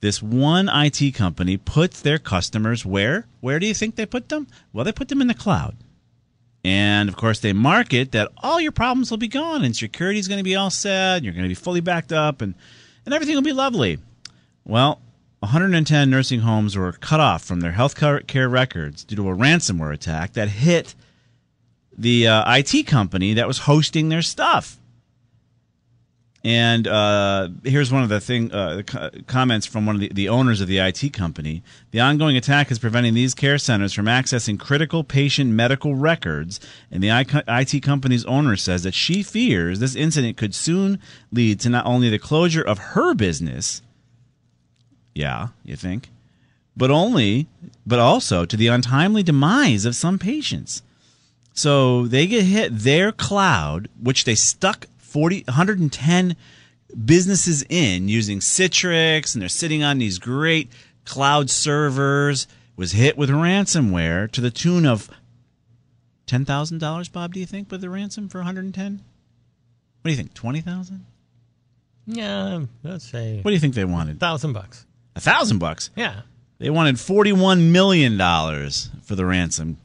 This 0.00 0.22
one 0.22 0.68
IT 0.72 1.14
company 1.14 1.56
puts 1.56 2.00
their 2.00 2.18
customers 2.18 2.86
where? 2.86 3.26
Where 3.40 3.58
do 3.58 3.66
you 3.66 3.74
think 3.74 3.96
they 3.96 4.06
put 4.06 4.28
them? 4.28 4.46
Well, 4.72 4.84
they 4.84 4.92
put 4.92 5.08
them 5.08 5.20
in 5.20 5.26
the 5.26 5.34
cloud. 5.34 5.76
And 6.64 7.08
of 7.08 7.16
course, 7.16 7.40
they 7.40 7.52
market 7.52 8.12
that 8.12 8.30
all 8.38 8.60
your 8.60 8.72
problems 8.72 9.10
will 9.10 9.18
be 9.18 9.28
gone 9.28 9.64
and 9.64 9.74
security 9.74 10.18
is 10.18 10.28
going 10.28 10.38
to 10.38 10.44
be 10.44 10.56
all 10.56 10.70
set. 10.70 11.16
And 11.16 11.24
You're 11.24 11.34
going 11.34 11.44
to 11.44 11.48
be 11.48 11.54
fully 11.54 11.80
backed 11.80 12.12
up 12.12 12.42
and, 12.42 12.54
and 13.04 13.14
everything 13.14 13.34
will 13.34 13.42
be 13.42 13.52
lovely. 13.52 13.98
Well, 14.64 15.00
110 15.40 16.10
nursing 16.10 16.40
homes 16.40 16.76
were 16.76 16.92
cut 16.92 17.18
off 17.18 17.42
from 17.42 17.60
their 17.60 17.72
health 17.72 17.96
care 18.26 18.48
records 18.48 19.04
due 19.04 19.16
to 19.16 19.28
a 19.30 19.34
ransomware 19.34 19.92
attack 19.92 20.34
that 20.34 20.48
hit 20.48 20.94
the 21.96 22.28
uh, 22.28 22.56
IT 22.56 22.86
company 22.86 23.34
that 23.34 23.46
was 23.46 23.58
hosting 23.58 24.10
their 24.10 24.22
stuff. 24.22 24.76
And 26.42 26.86
uh, 26.86 27.48
here's 27.64 27.92
one 27.92 28.02
of 28.02 28.08
the 28.08 28.20
thing 28.20 28.50
uh, 28.52 28.82
comments 29.26 29.66
from 29.66 29.84
one 29.84 29.96
of 29.96 30.00
the, 30.00 30.08
the 30.08 30.28
owners 30.30 30.62
of 30.62 30.68
the 30.68 30.78
IT 30.78 31.12
company. 31.12 31.62
The 31.90 32.00
ongoing 32.00 32.36
attack 32.36 32.70
is 32.70 32.78
preventing 32.78 33.12
these 33.12 33.34
care 33.34 33.58
centers 33.58 33.92
from 33.92 34.06
accessing 34.06 34.58
critical 34.58 35.04
patient 35.04 35.50
medical 35.50 35.94
records. 35.94 36.58
And 36.90 37.02
the 37.02 37.10
IT 37.46 37.82
company's 37.82 38.24
owner 38.24 38.56
says 38.56 38.84
that 38.84 38.94
she 38.94 39.22
fears 39.22 39.80
this 39.80 39.94
incident 39.94 40.38
could 40.38 40.54
soon 40.54 40.98
lead 41.30 41.60
to 41.60 41.68
not 41.68 41.84
only 41.84 42.08
the 42.08 42.18
closure 42.18 42.62
of 42.62 42.78
her 42.78 43.14
business. 43.14 43.82
Yeah, 45.14 45.48
you 45.64 45.76
think, 45.76 46.08
but 46.76 46.90
only, 46.90 47.46
but 47.86 47.98
also 47.98 48.44
to 48.44 48.56
the 48.56 48.68
untimely 48.68 49.22
demise 49.22 49.84
of 49.84 49.96
some 49.96 50.18
patients. 50.18 50.82
So 51.52 52.06
they 52.06 52.26
get 52.26 52.44
hit 52.44 52.70
their 52.78 53.12
cloud, 53.12 53.88
which 54.00 54.24
they 54.24 54.34
stuck 54.34 54.86
40, 54.98 55.44
110 55.46 56.36
businesses 57.04 57.64
in 57.68 58.08
using 58.08 58.38
Citrix, 58.38 59.34
and 59.34 59.42
they're 59.42 59.48
sitting 59.48 59.82
on 59.82 59.98
these 59.98 60.18
great 60.18 60.70
cloud 61.04 61.50
servers, 61.50 62.46
was 62.76 62.92
hit 62.92 63.18
with 63.18 63.28
ransomware 63.30 64.30
to 64.30 64.40
the 64.40 64.50
tune 64.50 64.86
of 64.86 65.10
$10,000, 66.26 67.12
Bob, 67.12 67.34
do 67.34 67.40
you 67.40 67.46
think, 67.46 67.70
with 67.70 67.80
the 67.80 67.90
ransom 67.90 68.28
for 68.28 68.38
110? 68.38 68.92
What 68.92 70.04
do 70.04 70.10
you 70.10 70.16
think, 70.16 70.32
20000 70.32 71.04
Yeah, 72.06 72.60
let's 72.84 73.04
say 73.04 73.40
What 73.42 73.50
do 73.50 73.54
you 73.54 73.60
think 73.60 73.74
they 73.74 73.84
wanted? 73.84 74.20
thousand 74.20 74.52
bucks. 74.52 74.86
A 75.20 75.22
thousand 75.22 75.58
bucks. 75.58 75.90
Yeah. 75.96 76.22
They 76.60 76.70
wanted 76.70 76.94
$41 76.94 77.70
million 77.70 78.16
for 79.02 79.14
the 79.14 79.26
ransom. 79.26 79.76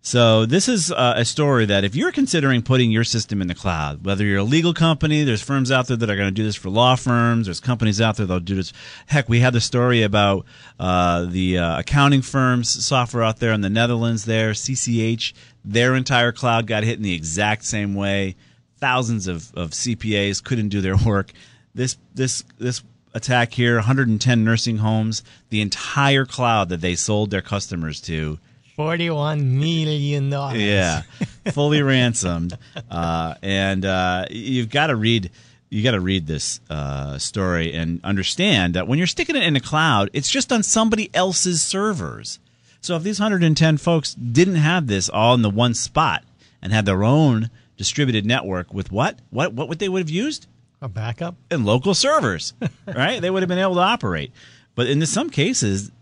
So, 0.00 0.46
this 0.46 0.68
is 0.68 0.90
uh, 0.90 1.14
a 1.18 1.24
story 1.26 1.66
that 1.66 1.84
if 1.84 1.94
you're 1.94 2.12
considering 2.12 2.62
putting 2.62 2.90
your 2.90 3.04
system 3.04 3.42
in 3.42 3.48
the 3.48 3.54
cloud, 3.54 4.06
whether 4.06 4.24
you're 4.24 4.38
a 4.38 4.42
legal 4.42 4.72
company, 4.72 5.22
there's 5.22 5.42
firms 5.42 5.70
out 5.70 5.86
there 5.86 5.98
that 5.98 6.08
are 6.08 6.16
going 6.16 6.28
to 6.28 6.34
do 6.34 6.44
this 6.44 6.56
for 6.56 6.70
law 6.70 6.96
firms, 6.96 7.46
there's 7.46 7.60
companies 7.60 8.00
out 8.00 8.16
there 8.16 8.24
that'll 8.24 8.40
do 8.40 8.54
this. 8.54 8.72
Heck, 9.06 9.28
we 9.28 9.40
had 9.40 9.52
the 9.52 9.60
story 9.60 10.02
about 10.02 10.46
uh, 10.80 11.26
the 11.26 11.58
uh, 11.58 11.80
accounting 11.80 12.22
firms 12.22 12.70
software 12.70 13.22
out 13.22 13.38
there 13.38 13.52
in 13.52 13.60
the 13.60 13.68
Netherlands 13.68 14.24
there, 14.24 14.52
CCH. 14.52 15.34
Their 15.62 15.94
entire 15.94 16.32
cloud 16.32 16.66
got 16.66 16.84
hit 16.84 16.96
in 16.96 17.02
the 17.02 17.14
exact 17.14 17.66
same 17.66 17.94
way. 17.94 18.36
Thousands 18.78 19.26
of, 19.26 19.52
of 19.54 19.72
CPAs 19.72 20.42
couldn't 20.42 20.70
do 20.70 20.80
their 20.80 20.96
work. 20.96 21.32
This, 21.74 21.98
this, 22.14 22.44
this 22.58 22.82
attack 23.14 23.52
here 23.52 23.76
110 23.76 24.44
nursing 24.44 24.78
homes, 24.78 25.22
the 25.50 25.60
entire 25.60 26.24
cloud 26.24 26.68
that 26.70 26.80
they 26.80 26.94
sold 26.94 27.30
their 27.30 27.42
customers 27.42 28.00
to 28.02 28.38
Forty-one 28.76 29.58
million 29.60 30.30
dollars. 30.30 30.62
Yeah, 30.62 31.02
fully 31.52 31.82
ransomed, 31.82 32.56
uh, 32.90 33.34
and 33.42 33.84
uh, 33.84 34.24
you've 34.30 34.70
got 34.70 34.86
to 34.86 34.96
read. 34.96 35.30
You 35.68 35.82
got 35.82 35.92
to 35.92 36.00
read 36.00 36.26
this 36.26 36.60
uh, 36.70 37.18
story 37.18 37.72
and 37.74 38.00
understand 38.02 38.74
that 38.74 38.88
when 38.88 38.98
you're 38.98 39.06
sticking 39.06 39.36
it 39.36 39.42
in 39.42 39.54
the 39.54 39.60
cloud, 39.60 40.10
it's 40.12 40.30
just 40.30 40.52
on 40.52 40.62
somebody 40.62 41.10
else's 41.14 41.62
servers. 41.62 42.38
So 42.80 42.96
if 42.96 43.02
these 43.02 43.20
110 43.20 43.76
folks 43.78 44.12
didn't 44.14 44.56
have 44.56 44.86
this 44.86 45.08
all 45.08 45.34
in 45.34 45.42
the 45.42 45.50
one 45.50 45.72
spot 45.74 46.24
and 46.60 46.72
had 46.72 46.84
their 46.84 47.04
own 47.04 47.48
distributed 47.76 48.26
network 48.26 48.74
with 48.74 48.90
what? 48.90 49.18
What 49.30 49.52
what 49.52 49.68
would 49.68 49.78
they 49.78 49.88
would 49.88 50.00
have 50.00 50.10
used? 50.10 50.46
A 50.82 50.88
backup. 50.88 51.36
And 51.48 51.64
local 51.64 51.94
servers, 51.94 52.54
right? 52.86 53.22
They 53.22 53.30
would 53.30 53.42
have 53.42 53.48
been 53.48 53.58
able 53.58 53.76
to 53.76 53.80
operate. 53.80 54.32
But 54.74 54.88
in 54.88 55.06
some 55.06 55.30
cases, 55.30 55.92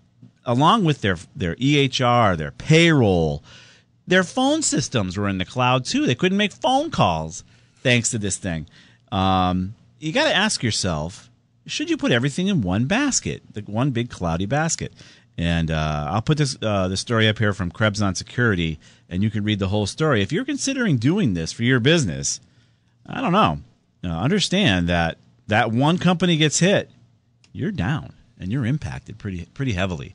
along 0.46 0.84
with 0.84 1.02
their 1.02 1.18
their 1.36 1.54
EHR, 1.56 2.36
their 2.36 2.50
payroll, 2.52 3.44
their 4.06 4.24
phone 4.24 4.62
systems 4.62 5.18
were 5.18 5.28
in 5.28 5.36
the 5.36 5.44
cloud 5.44 5.84
too. 5.84 6.06
They 6.06 6.14
couldn't 6.14 6.38
make 6.38 6.52
phone 6.52 6.90
calls 6.90 7.44
thanks 7.82 8.10
to 8.12 8.18
this 8.18 8.38
thing. 8.38 8.66
Um, 9.12 9.74
you 9.98 10.12
got 10.12 10.24
to 10.24 10.34
ask 10.34 10.62
yourself: 10.62 11.28
Should 11.66 11.90
you 11.90 11.98
put 11.98 12.10
everything 12.10 12.46
in 12.46 12.62
one 12.62 12.86
basket, 12.86 13.42
the 13.52 13.60
one 13.62 13.90
big 13.90 14.08
cloudy 14.08 14.46
basket? 14.46 14.94
And 15.36 15.70
uh, 15.70 16.08
I'll 16.10 16.22
put 16.22 16.38
this 16.38 16.56
uh, 16.62 16.88
the 16.88 16.96
story 16.96 17.28
up 17.28 17.38
here 17.38 17.52
from 17.52 17.70
Krebs 17.70 18.00
on 18.00 18.14
Security, 18.14 18.78
and 19.10 19.22
you 19.22 19.30
can 19.30 19.44
read 19.44 19.58
the 19.58 19.68
whole 19.68 19.86
story. 19.86 20.22
If 20.22 20.32
you're 20.32 20.46
considering 20.46 20.96
doing 20.96 21.34
this 21.34 21.52
for 21.52 21.64
your 21.64 21.80
business, 21.80 22.40
I 23.06 23.20
don't 23.20 23.32
know. 23.32 23.60
Uh, 24.02 24.08
understand 24.08 24.88
that 24.88 25.18
that 25.46 25.70
one 25.70 25.98
company 25.98 26.36
gets 26.36 26.58
hit, 26.60 26.90
you're 27.52 27.72
down 27.72 28.14
and 28.38 28.50
you're 28.50 28.64
impacted 28.64 29.18
pretty 29.18 29.46
pretty 29.54 29.72
heavily. 29.72 30.14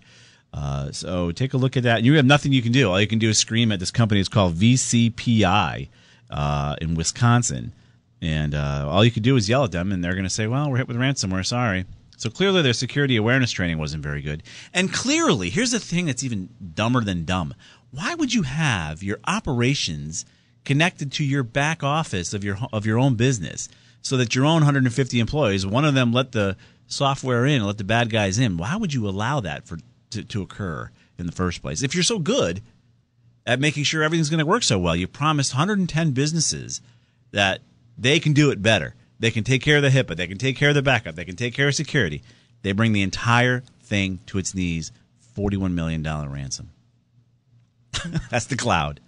Uh, 0.54 0.92
so 0.92 1.32
take 1.32 1.54
a 1.54 1.58
look 1.58 1.76
at 1.76 1.84
that. 1.84 2.04
You 2.04 2.16
have 2.16 2.26
nothing 2.26 2.54
you 2.54 2.62
can 2.62 2.72
do. 2.72 2.90
All 2.90 3.00
you 3.00 3.08
can 3.08 3.20
do 3.20 3.30
is 3.30 3.38
scream 3.38 3.72
at 3.72 3.80
this 3.80 3.92
company. 3.92 4.22
It's 4.22 4.30
called 4.30 4.56
VCPI 4.56 5.90
uh, 6.30 6.76
in 6.82 6.96
Wisconsin, 6.96 7.74
and 8.22 8.56
uh, 8.56 8.88
all 8.90 9.04
you 9.04 9.12
can 9.12 9.22
do 9.22 9.36
is 9.36 9.50
yell 9.50 9.66
at 9.66 9.72
them, 9.72 9.92
and 9.92 10.04
they're 10.04 10.14
going 10.14 10.24
to 10.24 10.30
say, 10.30 10.48
"Well, 10.48 10.72
we're 10.72 10.78
hit 10.78 10.88
with 10.88 10.98
ransomware. 10.98 11.46
Sorry." 11.46 11.86
So 12.18 12.30
clearly, 12.30 12.62
their 12.62 12.74
security 12.74 13.18
awareness 13.18 13.52
training 13.52 13.78
wasn't 13.78 14.02
very 14.02 14.22
good. 14.22 14.44
And 14.74 14.94
clearly, 14.94 15.50
here's 15.50 15.72
the 15.72 15.80
thing 15.80 16.06
that's 16.06 16.24
even 16.24 16.50
dumber 16.74 17.02
than 17.02 17.26
dumb. 17.26 17.54
Why 17.92 18.16
would 18.16 18.34
you 18.34 18.44
have 18.44 19.04
your 19.04 19.20
operations 19.26 20.26
connected 20.66 21.12
to 21.14 21.24
your 21.24 21.44
back 21.44 21.84
office 21.84 22.34
of 22.34 22.44
your 22.44 22.58
of 22.74 22.86
your 22.86 23.00
own 23.00 23.16
business, 23.16 23.70
so 24.02 24.18
that 24.18 24.36
your 24.36 24.46
own 24.46 24.62
150 24.62 25.20
employees, 25.20 25.66
one 25.66 25.86
of 25.86 25.94
them 25.94 26.12
let 26.12 26.32
the 26.32 26.58
software 26.88 27.46
in, 27.46 27.64
let 27.64 27.78
the 27.78 27.84
bad 27.84 28.10
guys 28.10 28.38
in? 28.38 28.58
Why 28.58 28.76
would 28.76 28.94
you 28.94 29.08
allow 29.08 29.40
that 29.40 29.66
for 29.66 29.78
to, 30.12 30.24
to 30.24 30.42
occur 30.42 30.92
in 31.18 31.26
the 31.26 31.32
first 31.32 31.62
place? 31.62 31.84
If 31.84 31.96
you're 31.96 32.04
so 32.04 32.20
good 32.20 32.62
at 33.46 33.60
making 33.60 33.84
sure 33.84 34.04
everything's 34.04 34.30
going 34.30 34.40
to 34.40 34.46
work 34.46 34.64
so 34.64 34.78
well, 34.80 34.96
you 34.96 35.08
promised 35.08 35.54
110 35.54 36.12
businesses 36.12 36.82
that 37.32 37.62
they 37.98 38.20
can 38.20 38.34
do 38.34 38.50
it 38.50 38.62
better 38.62 38.96
they 39.20 39.32
can 39.32 39.44
take 39.44 39.62
care 39.62 39.78
of 39.78 39.84
the 39.84 39.90
HIPAA. 39.90 40.16
They 40.16 40.28
can 40.28 40.38
take 40.38 40.58
care 40.58 40.70
of 40.70 40.76
the 40.76 40.82
backup. 40.82 41.16
They 41.16 41.26
can 41.26 41.36
take 41.36 41.54
care 41.54 41.68
of 41.68 41.76
security. 41.76 42.22
They 42.62 42.72
bring 42.72 42.94
the 42.94 43.02
entire 43.02 43.64
thing 43.82 44.20
to 44.28 44.38
its 44.38 44.54
knees. 44.54 44.92
$41 45.38 45.74
million 45.74 46.04
ransom. 46.04 46.72
That's 48.30 48.46
the 48.46 48.56
cloud. 48.56 49.00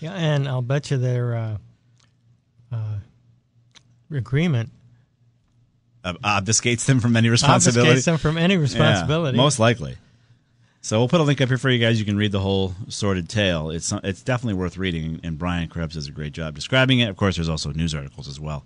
Yeah, 0.00 0.12
and 0.12 0.48
I'll 0.48 0.62
bet 0.62 0.90
you 0.90 0.96
their 0.96 1.36
uh, 1.36 1.56
uh, 2.72 2.94
agreement 4.10 4.70
uh, 6.04 6.14
obfuscates 6.24 6.86
them 6.86 7.00
from 7.00 7.16
any 7.16 7.28
responsibility. 7.28 7.92
Obfuscates 8.00 8.04
them 8.04 8.18
from 8.18 8.38
any 8.38 8.56
responsibility. 8.56 9.36
Yeah, 9.36 9.42
most 9.42 9.58
likely. 9.58 9.96
So 10.82 10.98
we'll 10.98 11.08
put 11.08 11.20
a 11.20 11.24
link 11.24 11.40
up 11.42 11.48
here 11.48 11.58
for 11.58 11.68
you 11.68 11.78
guys. 11.78 11.98
You 11.98 12.06
can 12.06 12.16
read 12.16 12.32
the 12.32 12.40
whole 12.40 12.74
sordid 12.88 13.28
tale. 13.28 13.70
It's 13.70 13.92
it's 14.02 14.22
definitely 14.22 14.54
worth 14.54 14.78
reading, 14.78 15.20
and 15.22 15.38
Brian 15.38 15.68
Krebs 15.68 15.94
does 15.94 16.08
a 16.08 16.12
great 16.12 16.32
job 16.32 16.54
describing 16.54 17.00
it. 17.00 17.10
Of 17.10 17.16
course, 17.16 17.36
there's 17.36 17.50
also 17.50 17.70
news 17.72 17.94
articles 17.94 18.28
as 18.28 18.40
well 18.40 18.64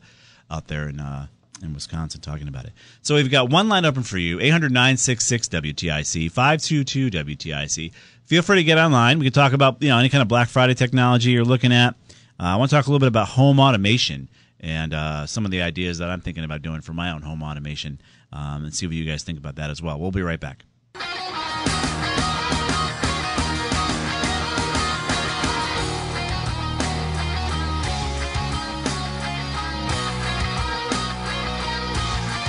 out 0.48 0.68
there 0.68 0.88
in 0.88 1.00
uh, 1.00 1.26
in 1.60 1.74
Wisconsin 1.74 2.20
talking 2.20 2.46
about 2.46 2.66
it. 2.66 2.72
So 3.02 3.16
we've 3.16 3.30
got 3.30 3.50
one 3.50 3.68
line 3.68 3.84
open 3.84 4.04
for 4.04 4.18
you 4.18 4.38
800 4.38 4.70
966 4.70 5.48
WTIC, 5.48 6.30
522 6.30 7.10
WTIC. 7.10 7.92
Feel 8.26 8.40
free 8.40 8.56
to 8.56 8.64
get 8.64 8.78
online. 8.78 9.18
We 9.18 9.26
can 9.26 9.32
talk 9.32 9.52
about 9.52 9.82
you 9.82 9.88
know 9.90 9.98
any 9.98 10.08
kind 10.08 10.22
of 10.22 10.28
Black 10.28 10.48
Friday 10.48 10.74
technology 10.74 11.30
you're 11.30 11.44
looking 11.44 11.72
at. 11.72 11.94
Uh, 12.40 12.44
I 12.44 12.56
want 12.56 12.70
to 12.70 12.76
talk 12.76 12.86
a 12.86 12.88
little 12.88 13.00
bit 13.00 13.08
about 13.08 13.28
home 13.28 13.60
automation 13.60 14.28
and 14.60 14.94
uh, 14.94 15.26
some 15.26 15.44
of 15.44 15.50
the 15.50 15.60
ideas 15.60 15.98
that 15.98 16.08
I'm 16.08 16.20
thinking 16.20 16.42
about 16.42 16.62
doing 16.62 16.80
for 16.80 16.94
my 16.94 17.10
own 17.10 17.22
home 17.22 17.42
automation 17.42 18.00
um, 18.32 18.64
and 18.64 18.74
see 18.74 18.86
what 18.86 18.96
you 18.96 19.04
guys 19.04 19.22
think 19.22 19.38
about 19.38 19.56
that 19.56 19.70
as 19.70 19.82
well. 19.82 20.00
We'll 20.00 20.10
be 20.10 20.22
right 20.22 20.40
back. 20.40 20.64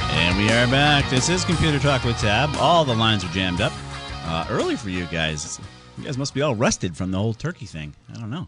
And 0.10 0.38
we 0.38 0.50
are 0.51 0.67
back. 0.67 1.10
This 1.10 1.27
is 1.27 1.44
Computer 1.44 1.79
Talk 1.79 2.05
with 2.05 2.17
Tab. 2.17 2.50
All 2.55 2.86
the 2.86 2.96
lines 2.96 3.25
are 3.25 3.29
jammed 3.29 3.60
up. 3.60 3.74
Uh, 4.25 4.46
early 4.50 4.75
for 4.75 4.89
you 4.89 5.05
guys. 5.05 5.60
You 5.98 6.03
guys 6.03 6.17
must 6.17 6.34
be 6.34 6.41
all 6.41 6.55
rested 6.55 6.98
from 6.98 7.12
the 7.12 7.17
whole 7.17 7.34
turkey 7.34 7.65
thing. 7.65 7.96
I 8.13 8.20
don't 8.20 8.29
know. 8.29 8.48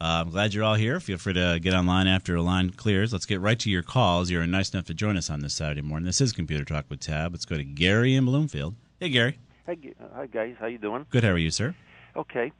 Uh, 0.00 0.22
I'm 0.24 0.30
glad 0.30 0.54
you're 0.54 0.64
all 0.64 0.74
here. 0.74 1.00
Feel 1.00 1.18
free 1.18 1.34
to 1.34 1.58
get 1.60 1.74
online 1.74 2.06
after 2.06 2.34
a 2.34 2.42
line 2.42 2.70
clears. 2.70 3.12
Let's 3.12 3.26
get 3.26 3.40
right 3.40 3.58
to 3.58 3.70
your 3.70 3.82
calls. 3.82 4.30
You're 4.30 4.46
nice 4.46 4.72
enough 4.72 4.86
to 4.86 4.94
join 4.94 5.16
us 5.16 5.30
on 5.30 5.40
this 5.40 5.54
Saturday 5.54 5.82
morning. 5.82 6.06
This 6.06 6.20
is 6.20 6.32
Computer 6.32 6.64
Talk 6.64 6.86
with 6.88 7.00
Tab. 7.00 7.32
Let's 7.32 7.44
go 7.44 7.56
to 7.56 7.64
Gary 7.64 8.14
in 8.14 8.24
Bloomfield. 8.24 8.74
Hey, 9.00 9.10
Gary. 9.10 9.38
Hi, 9.66 9.76
hi 10.14 10.26
guys. 10.26 10.54
How 10.58 10.66
you 10.66 10.78
doing? 10.78 11.06
Good. 11.10 11.24
How 11.24 11.30
are 11.30 11.38
you, 11.38 11.50
sir? 11.50 11.74
Okay. 12.16 12.52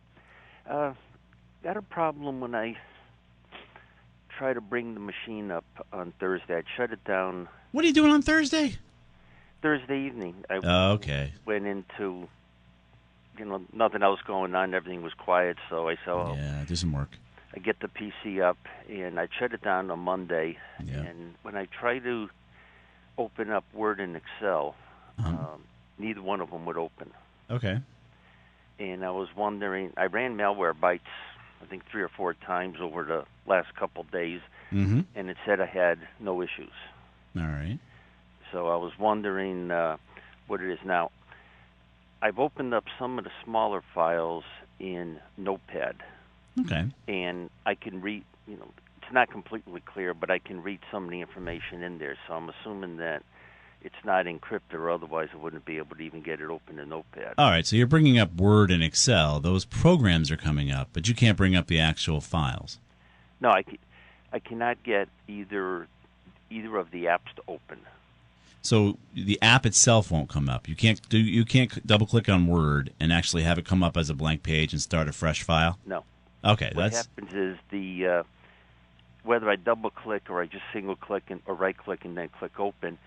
Uh, 0.69 0.93
got 1.63 1.77
a 1.77 1.83
problem 1.83 2.41
when 2.41 2.55
I 2.55 2.77
try 4.37 4.53
to 4.53 4.61
bring 4.61 4.95
the 4.95 5.01
machine 5.01 5.51
up 5.51 5.65
on 5.93 6.13
Thursday. 6.21 6.57
I'd 6.57 6.65
shut 6.77 6.93
it 6.93 7.03
down 7.05 7.49
what 7.73 7.85
are 7.85 7.89
you 7.89 7.95
doing 7.95 8.11
on 8.11 8.23
Thursday? 8.23 8.77
Thursday 9.61 10.07
evening. 10.07 10.37
I 10.49 10.61
oh, 10.63 10.93
okay. 10.93 11.33
Went 11.45 11.67
into, 11.67 12.29
you 13.39 13.45
know, 13.45 13.63
nothing 13.73 14.03
else 14.03 14.21
going 14.27 14.55
on. 14.55 14.75
Everything 14.75 15.03
was 15.03 15.15
quiet, 15.15 15.57
so 15.71 15.89
I 15.89 15.97
said, 15.97 16.11
oh, 16.11 16.35
"Yeah, 16.37 16.65
doesn't 16.67 16.93
work." 16.93 17.11
I 17.55 17.61
get 17.61 17.81
the 17.81 17.89
PC 17.89 18.43
up, 18.43 18.59
and 18.89 19.19
I 19.19 19.29
shut 19.39 19.53
it 19.53 19.63
down 19.63 19.91
on 19.91 20.01
Monday. 20.01 20.59
Yeah. 20.85 21.01
And 21.01 21.35
when 21.43 21.57
I 21.57 21.67
try 21.67 21.99
to 21.99 22.29
open 23.17 23.51
up 23.51 23.65
Word 23.73 24.01
and 24.01 24.17
Excel, 24.17 24.75
uh-huh. 25.19 25.29
um, 25.29 25.65
neither 25.99 26.23
one 26.23 26.41
of 26.41 26.51
them 26.51 26.67
would 26.67 26.77
open. 26.77 27.11
Okay. 27.51 27.81
And 28.79 29.05
I 29.05 29.11
was 29.11 29.29
wondering, 29.37 29.93
I 29.97 30.05
ran 30.05 30.37
malware 30.37 30.73
Malwarebytes, 30.75 31.01
I 31.63 31.67
think 31.67 31.83
three 31.91 32.03
or 32.03 32.09
four 32.09 32.35
times 32.35 32.77
over 32.81 33.03
the 33.03 33.25
last 33.47 33.75
couple 33.75 34.03
of 34.03 34.11
days, 34.11 34.41
mm-hmm. 34.71 35.01
and 35.17 35.31
it 35.31 35.37
said 35.45 35.61
I 35.61 35.67
had 35.67 35.99
no 36.21 36.43
issues. 36.43 36.73
All 37.37 37.43
right. 37.43 37.79
So 38.53 38.69
I 38.69 38.77
was 38.77 38.93
wondering 38.99 39.71
uh, 39.71 39.97
what 40.47 40.63
it 40.63 40.71
is 40.71 40.79
now. 40.85 41.11
I've 42.21 42.39
opened 42.39 42.75
up 42.75 42.85
some 42.99 43.19
of 43.19 43.25
the 43.25 43.31
smaller 43.45 43.83
files 43.95 44.45
in 44.79 45.21
Notepad. 45.37 45.97
Okay. 46.61 46.87
And 47.07 47.51
I 47.67 47.75
can 47.75 48.01
read, 48.01 48.25
you 48.47 48.57
know, 48.57 48.69
it's 49.03 49.13
not 49.13 49.31
completely 49.31 49.81
clear, 49.81 50.15
but 50.15 50.31
I 50.31 50.39
can 50.39 50.63
read 50.63 50.81
some 50.91 51.05
of 51.05 51.11
the 51.11 51.21
information 51.21 51.83
in 51.83 51.99
there. 51.99 52.17
So 52.27 52.35
I'm 52.35 52.49
assuming 52.49 52.97
that 52.97 53.23
it's 53.83 53.95
not 54.05 54.27
encrypted, 54.27 54.75
or 54.75 54.91
otherwise 54.91 55.29
I 55.33 55.37
wouldn't 55.37 55.65
be 55.65 55.79
able 55.79 55.97
to 55.97 56.03
even 56.03 56.21
get 56.23 56.41
it 56.41 56.51
open 56.51 56.79
in 56.79 56.89
Notepad. 56.89 57.35
All 57.39 57.51
right. 57.51 57.65
So 57.65 57.77
you're 57.77 57.87
bringing 57.87 58.19
up 58.19 58.35
Word 58.35 58.71
and 58.71 58.83
Excel. 58.83 59.39
Those 59.39 59.65
programs 59.65 60.31
are 60.31 60.37
coming 60.37 60.71
up, 60.71 60.89
but 60.93 61.09
you 61.09 61.15
can't 61.15 61.37
bring 61.37 61.55
up 61.55 61.69
the 61.69 61.79
actual 61.79 62.21
files. 62.21 62.79
No, 63.41 63.51
I, 63.51 63.65
I 64.33 64.41
cannot 64.41 64.83
get 64.83 65.09
either 65.29 65.87
either 66.51 66.77
of 66.77 66.91
the 66.91 67.05
apps 67.05 67.33
to 67.37 67.43
open. 67.47 67.79
So 68.63 68.99
the 69.15 69.41
app 69.41 69.65
itself 69.65 70.11
won't 70.11 70.29
come 70.29 70.49
up. 70.49 70.69
You 70.69 70.77
can't 70.77 71.07
do 71.09 71.19
you 71.19 71.45
can't 71.45 71.87
double 71.87 72.07
click 72.07 72.29
on 72.29 72.47
Word 72.47 72.93
and 73.01 73.13
actually 73.13 73.43
have 73.45 73.59
it 73.59 73.65
come 73.65 73.83
up 73.83 73.97
as 73.97 74.11
a 74.11 74.15
blank 74.15 74.43
page 74.43 74.73
and 74.73 74.83
start 74.83 75.09
a 75.09 75.13
fresh 75.13 75.43
file. 75.43 75.79
No. 75.87 76.05
Okay, 76.45 76.71
what 76.75 76.91
that's 76.91 76.97
happens 76.97 77.33
is 77.33 77.59
the 77.71 78.07
uh, 78.07 78.23
whether 79.23 79.49
I 79.51 79.57
double 79.57 79.91
click 79.91 80.31
or 80.31 80.41
I 80.43 80.47
just 80.47 80.65
single 80.73 80.97
click 80.97 81.25
and, 81.29 81.41
or 81.47 81.55
right 81.55 81.77
click 81.77 82.05
and 82.05 82.17
then 82.17 82.29
click 82.29 82.59
open, 82.59 82.99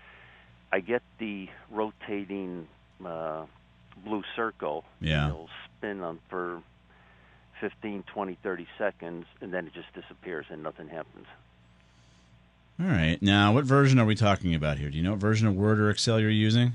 I 0.72 0.80
get 0.80 1.02
the 1.18 1.48
rotating 1.70 2.68
uh, 3.04 3.44
blue 4.04 4.22
circle. 4.36 4.84
Yeah. 5.00 5.28
It'll 5.28 5.48
spin 5.78 6.00
on 6.02 6.18
for 6.28 6.62
15, 7.60 8.04
20, 8.12 8.38
30 8.42 8.66
seconds, 8.78 9.26
and 9.40 9.52
then 9.52 9.66
it 9.66 9.74
just 9.74 9.92
disappears 9.94 10.46
and 10.50 10.62
nothing 10.62 10.88
happens. 10.88 11.26
All 12.82 12.88
right. 12.88 13.18
Now, 13.20 13.52
what 13.52 13.64
version 13.64 13.98
are 14.00 14.04
we 14.04 14.14
talking 14.16 14.54
about 14.54 14.78
here? 14.78 14.90
Do 14.90 14.96
you 14.96 15.04
know 15.04 15.12
what 15.12 15.20
version 15.20 15.46
of 15.46 15.54
Word 15.54 15.78
or 15.78 15.90
Excel 15.90 16.18
you're 16.18 16.30
using? 16.30 16.72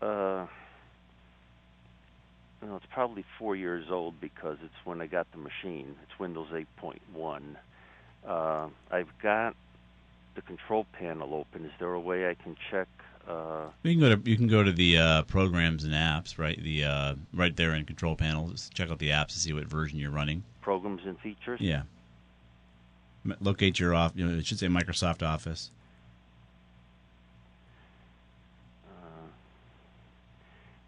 Uh, 0.00 0.46
well, 2.62 2.76
it's 2.76 2.86
probably 2.92 3.24
four 3.38 3.56
years 3.56 3.86
old 3.90 4.20
because 4.20 4.58
it's 4.62 4.74
when 4.84 5.00
I 5.00 5.06
got 5.06 5.26
the 5.32 5.38
machine. 5.38 5.96
It's 6.04 6.18
Windows 6.18 6.48
8.1. 6.52 7.42
Uh, 8.26 8.68
I've 8.90 9.08
got 9.20 9.56
the 10.36 10.42
control 10.42 10.86
panel 10.92 11.34
open. 11.34 11.64
Is 11.64 11.72
there 11.80 11.92
a 11.92 12.00
way 12.00 12.28
I 12.28 12.34
can 12.34 12.56
check? 12.70 12.86
Uh, 13.28 13.64
You 13.82 13.92
can 13.92 14.00
go 14.00 14.14
to 14.16 14.30
you 14.30 14.36
can 14.36 14.46
go 14.46 14.62
to 14.62 14.72
the 14.72 14.98
uh, 14.98 15.22
programs 15.22 15.84
and 15.84 15.92
apps, 15.92 16.38
right? 16.38 16.62
The 16.62 16.84
uh, 16.84 17.14
right 17.34 17.54
there 17.56 17.74
in 17.74 17.84
control 17.84 18.14
panel. 18.16 18.48
Just 18.48 18.74
check 18.74 18.90
out 18.90 18.98
the 18.98 19.10
apps 19.10 19.28
to 19.28 19.38
see 19.40 19.52
what 19.52 19.64
version 19.64 19.98
you're 19.98 20.10
running. 20.10 20.44
programs 20.60 21.02
and 21.04 21.18
features? 21.18 21.60
Yeah. 21.60 21.82
M- 23.24 23.36
Locate 23.40 23.78
your 23.78 23.94
off. 23.94 24.12
You 24.14 24.26
know, 24.26 24.38
it 24.38 24.46
should 24.46 24.58
say 24.58 24.66
Microsoft 24.66 25.26
Office. 25.26 25.70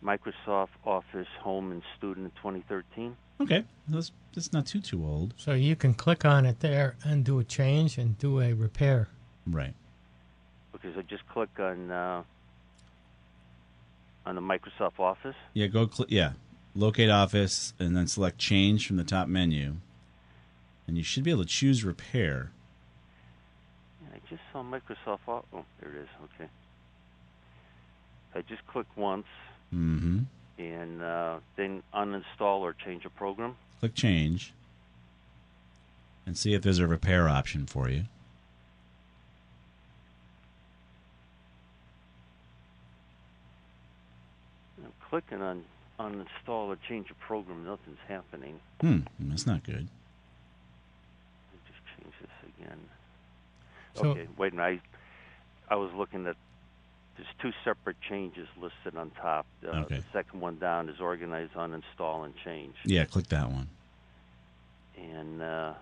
Microsoft 0.04 0.68
Office 0.84 1.28
Home 1.40 1.70
and 1.70 1.82
Student 1.96 2.34
2013. 2.36 3.16
Okay, 3.40 3.64
that's 3.88 4.12
that's 4.34 4.52
not 4.52 4.66
too 4.66 4.80
too 4.80 5.04
old. 5.04 5.34
So 5.36 5.52
you 5.52 5.76
can 5.76 5.94
click 5.94 6.24
on 6.24 6.44
it 6.44 6.60
there 6.60 6.96
and 7.04 7.24
do 7.24 7.38
a 7.38 7.44
change 7.44 7.98
and 7.98 8.18
do 8.18 8.40
a 8.40 8.52
repair. 8.52 9.08
Right. 9.46 9.74
Okay, 10.74 10.88
so 10.94 11.02
just 11.02 11.26
click 11.28 11.50
on 11.58 11.90
uh, 11.90 12.22
on 14.26 14.34
the 14.34 14.40
Microsoft 14.40 14.98
Office. 14.98 15.36
Yeah. 15.54 15.66
Go. 15.68 15.88
Cl- 15.88 16.08
yeah. 16.08 16.32
Locate 16.74 17.10
Office 17.10 17.74
and 17.78 17.94
then 17.96 18.06
select 18.06 18.38
Change 18.38 18.86
from 18.86 18.96
the 18.96 19.04
top 19.04 19.28
menu, 19.28 19.76
and 20.86 20.96
you 20.96 21.02
should 21.04 21.24
be 21.24 21.30
able 21.30 21.42
to 21.44 21.48
choose 21.48 21.84
Repair. 21.84 22.50
I 24.12 24.18
just 24.28 24.42
saw 24.52 24.62
Microsoft. 24.62 25.20
Oh, 25.28 25.64
there 25.80 25.90
it 25.90 26.02
is. 26.02 26.08
Okay. 26.34 26.50
I 28.34 28.42
just 28.42 28.66
click 28.66 28.86
once 28.96 29.26
Mm-hmm. 29.74 30.20
and 30.58 31.02
uh, 31.02 31.38
then 31.56 31.82
uninstall 31.94 32.60
or 32.60 32.74
change 32.74 33.04
a 33.06 33.10
program. 33.10 33.56
Click 33.80 33.94
Change, 33.94 34.52
and 36.26 36.36
see 36.36 36.52
if 36.54 36.60
there's 36.62 36.78
a 36.78 36.86
repair 36.86 37.26
option 37.28 37.64
for 37.66 37.88
you. 37.88 38.04
I'm 44.84 44.92
clicking 45.08 45.42
on 45.42 45.64
uninstall 45.98 46.68
or 46.68 46.76
change 46.88 47.10
a 47.10 47.14
program. 47.14 47.64
Nothing's 47.64 47.98
happening. 48.08 48.60
Hmm. 48.80 49.00
That's 49.20 49.46
not 49.46 49.62
good. 49.64 49.74
Let 49.74 51.52
me 51.52 51.60
just 51.68 51.80
change 51.96 52.14
this 52.20 52.30
again. 52.62 52.78
So- 53.94 54.06
okay, 54.10 54.26
wait 54.36 54.52
a 54.52 54.56
minute. 54.56 54.80
I, 55.68 55.74
I 55.74 55.76
was 55.76 55.92
looking 55.94 56.26
at 56.26 56.36
there's 57.16 57.28
two 57.42 57.52
separate 57.62 58.00
changes 58.00 58.48
listed 58.60 58.96
on 58.98 59.10
top. 59.10 59.44
Uh, 59.66 59.80
Okay. 59.82 59.96
The 59.98 60.04
second 60.12 60.40
one 60.40 60.58
down 60.58 60.88
is 60.88 60.98
organize, 60.98 61.50
uninstall, 61.54 62.24
and 62.24 62.34
change. 62.42 62.74
Yeah. 62.84 63.04
Click 63.04 63.26
that 63.28 63.50
one. 63.50 63.68
And 64.98 65.42
uh, 65.42 65.74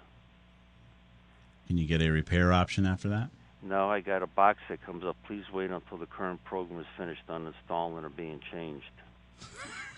Can 1.69 1.79
you 1.79 1.87
get 1.87 2.03
a 2.03 2.11
repair 2.11 2.53
option 2.53 2.85
after 2.85 3.09
that? 3.11 3.31
No, 3.63 3.89
I 3.91 4.01
got 4.01 4.23
a 4.23 4.27
box 4.27 4.59
that 4.69 4.83
comes 4.85 5.05
up. 5.05 5.17
Please 5.27 5.45
wait 5.53 5.71
until 5.71 5.99
the 5.99 6.07
current 6.07 6.43
program 6.45 6.81
is 6.81 6.87
finished 6.97 7.23
uninstalling 7.29 8.03
or 8.05 8.09
being 8.09 8.41
changed. 8.51 8.91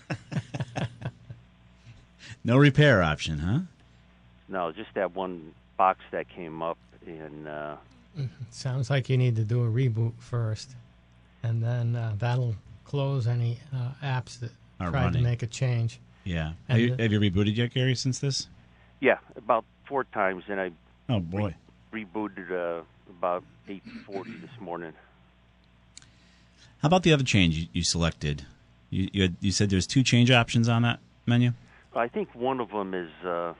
No 2.45 2.57
repair 2.57 3.01
option, 3.01 3.39
huh? 3.39 3.59
No, 4.49 4.71
just 4.73 4.93
that 4.95 5.15
one 5.15 5.53
box 5.77 5.99
that 6.11 6.29
came 6.29 6.61
up, 6.61 6.77
and 7.05 7.47
uh, 7.47 7.75
Sounds 8.51 8.89
like 8.89 9.09
you 9.09 9.17
need 9.17 9.35
to 9.37 9.43
do 9.43 9.63
a 9.63 9.67
reboot 9.67 10.13
first, 10.19 10.75
and 11.41 11.63
then 11.63 11.95
uh, 11.95 12.13
that'll 12.19 12.55
close 12.85 13.25
any 13.27 13.57
uh, 13.75 13.89
apps 14.03 14.39
that 14.39 14.51
Are 14.79 14.91
tried 14.91 15.05
running. 15.05 15.23
to 15.23 15.29
make 15.29 15.41
a 15.43 15.47
change. 15.47 15.99
Yeah. 16.23 16.53
Have 16.69 16.79
you, 16.79 16.95
the- 16.95 17.03
have 17.03 17.11
you 17.11 17.19
rebooted 17.19 17.55
yet, 17.57 17.73
Gary? 17.73 17.95
Since 17.95 18.19
this? 18.19 18.47
yeah, 19.01 19.17
about 19.35 19.65
four 19.85 20.03
times, 20.05 20.43
and 20.47 20.59
I 20.61 20.71
Oh 21.09 21.19
boy. 21.19 21.55
rebooted 21.91 22.49
uh, 22.51 22.83
about 23.09 23.43
8:40 23.67 24.41
this 24.41 24.51
morning. 24.61 24.93
How 26.81 26.87
about 26.87 27.03
the 27.03 27.13
other 27.13 27.23
change 27.23 27.55
you, 27.57 27.67
you 27.73 27.83
selected? 27.83 28.45
You 28.89 29.09
you, 29.11 29.21
had, 29.23 29.35
you 29.41 29.51
said 29.51 29.69
there's 29.69 29.87
two 29.87 30.03
change 30.03 30.29
options 30.31 30.69
on 30.69 30.81
that 30.83 30.99
menu. 31.25 31.51
I 31.95 32.07
think 32.07 32.33
one 32.35 32.59
of 32.59 32.69
them 32.69 32.93
is 32.93 33.09
uh, 33.25 33.53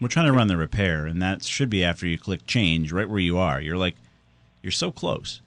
We're 0.00 0.08
trying 0.08 0.26
to 0.26 0.32
run 0.32 0.48
the 0.48 0.56
repair, 0.56 1.06
and 1.06 1.22
that 1.22 1.42
should 1.42 1.70
be 1.70 1.82
after 1.82 2.06
you 2.06 2.18
click 2.18 2.46
change, 2.46 2.92
right 2.92 3.08
where 3.08 3.18
you 3.18 3.38
are. 3.38 3.60
You're 3.60 3.78
like, 3.78 3.96
you're 4.62 4.70
so 4.72 4.90
close. 4.92 5.40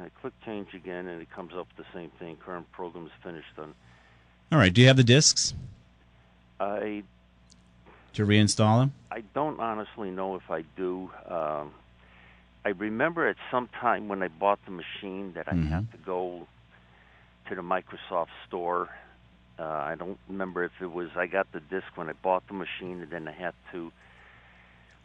I 0.00 0.08
click 0.20 0.32
change 0.44 0.72
again, 0.74 1.08
and 1.08 1.20
it 1.20 1.30
comes 1.30 1.52
up 1.54 1.66
the 1.76 1.84
same 1.92 2.10
thing. 2.18 2.36
Current 2.36 2.70
program 2.72 3.06
is 3.06 3.12
finished. 3.22 3.48
On 3.58 3.74
All 4.52 4.58
right. 4.58 4.72
Do 4.72 4.80
you 4.80 4.86
have 4.86 4.96
the 4.96 5.04
discs 5.04 5.54
I 6.60 7.02
to 8.14 8.24
reinstall 8.26 8.80
them? 8.80 8.92
I 9.10 9.22
don't 9.34 9.58
honestly 9.60 10.10
know 10.10 10.36
if 10.36 10.50
I 10.50 10.62
do. 10.76 11.10
Um, 11.28 11.72
I 12.64 12.70
remember 12.70 13.26
at 13.28 13.36
some 13.50 13.68
time 13.80 14.08
when 14.08 14.22
I 14.22 14.28
bought 14.28 14.58
the 14.64 14.70
machine 14.70 15.32
that 15.34 15.48
I 15.48 15.52
Mhm. 15.52 15.68
had 15.68 15.92
to 15.92 15.98
go 15.98 16.46
to 17.48 17.54
the 17.54 17.62
Microsoft 17.62 18.28
store. 18.46 18.88
Uh, 19.60 19.64
I 19.64 19.94
don't 19.94 20.18
remember 20.26 20.64
if 20.64 20.72
it 20.80 20.90
was 20.90 21.10
I 21.16 21.26
got 21.26 21.52
the 21.52 21.60
disc 21.60 21.84
when 21.96 22.08
I 22.08 22.12
bought 22.12 22.46
the 22.46 22.54
machine, 22.54 23.02
and 23.02 23.10
then 23.10 23.28
I 23.28 23.32
had 23.32 23.52
to 23.72 23.92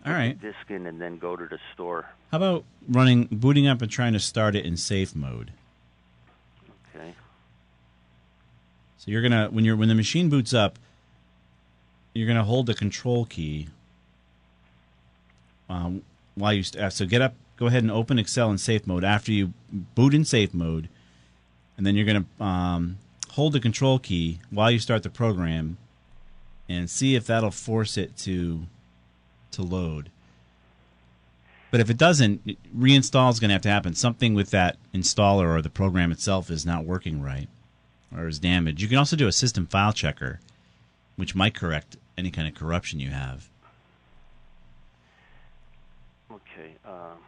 All 0.06 0.14
right. 0.14 0.40
the 0.40 0.48
disc 0.48 0.70
in 0.70 0.86
and 0.86 1.02
then 1.02 1.18
go 1.18 1.36
to 1.36 1.46
the 1.46 1.60
store. 1.74 2.06
How 2.32 2.38
about 2.38 2.64
running, 2.88 3.28
booting 3.32 3.68
up, 3.68 3.82
and 3.82 3.92
trying 3.92 4.14
to 4.14 4.20
start 4.20 4.56
it 4.56 4.66
in 4.66 4.78
safe 4.78 5.14
mode? 5.14 5.52
Okay. 6.96 7.14
So 8.98 9.12
you're 9.12 9.22
gonna 9.22 9.50
when 9.52 9.66
you're 9.66 9.76
when 9.76 9.90
the 9.90 9.96
machine 9.96 10.30
boots 10.30 10.54
up, 10.54 10.80
you're 12.14 12.28
gonna 12.28 12.46
hold 12.46 12.68
the 12.68 12.74
control 12.74 13.26
key. 13.26 13.68
Um, 15.70 16.04
while 16.36 16.54
you 16.54 16.64
st- 16.64 16.82
uh, 16.82 16.90
so 16.90 17.06
get 17.06 17.22
up, 17.22 17.34
go 17.58 17.66
ahead 17.66 17.84
and 17.84 17.92
open 17.92 18.20
Excel 18.20 18.50
in 18.52 18.58
safe 18.58 18.88
mode 18.88 19.04
after 19.04 19.34
you 19.34 19.52
boot 19.72 20.14
in 20.14 20.24
safe 20.24 20.54
mode, 20.54 20.88
and 21.76 21.86
then 21.86 21.96
you're 21.96 22.06
gonna 22.06 22.26
um, 22.40 22.98
hold 23.36 23.52
the 23.54 23.60
control 23.60 24.00
key 24.00 24.40
while 24.50 24.72
you 24.72 24.80
start 24.80 25.04
the 25.04 25.10
program, 25.10 25.78
and 26.70 26.90
see 26.90 27.16
if 27.16 27.28
that'll 27.28 27.52
force 27.52 27.98
it 27.98 28.16
to 28.18 28.66
to 29.52 29.62
load. 29.62 30.10
But 31.72 31.82
if 31.82 31.90
it 31.90 31.98
doesn't, 31.98 32.46
reinstall 32.74 33.30
is 33.30 33.40
going 33.40 33.50
to 33.50 33.54
have 33.54 33.62
to 33.64 33.70
happen. 33.70 33.94
Something 33.94 34.34
with 34.34 34.52
that 34.52 34.78
installer 34.94 35.54
or 35.54 35.62
the 35.62 35.70
program 35.70 36.12
itself 36.12 36.50
is 36.50 36.66
not 36.66 36.86
working 36.86 37.22
right 37.22 37.50
or 38.16 38.28
is 38.28 38.40
damaged. 38.40 38.82
You 38.82 38.88
can 38.88 38.98
also 38.98 39.18
do 39.18 39.28
a 39.28 39.32
system 39.32 39.66
file 39.66 39.92
checker, 39.92 40.40
which 41.18 41.36
might 41.36 41.54
correct 41.54 41.98
any 42.18 42.32
kind 42.32 42.48
of 42.48 42.56
corruption 42.56 43.02
you 43.02 43.10
have. 43.10 43.50
Okay. 46.32 46.76
Um, 46.86 47.20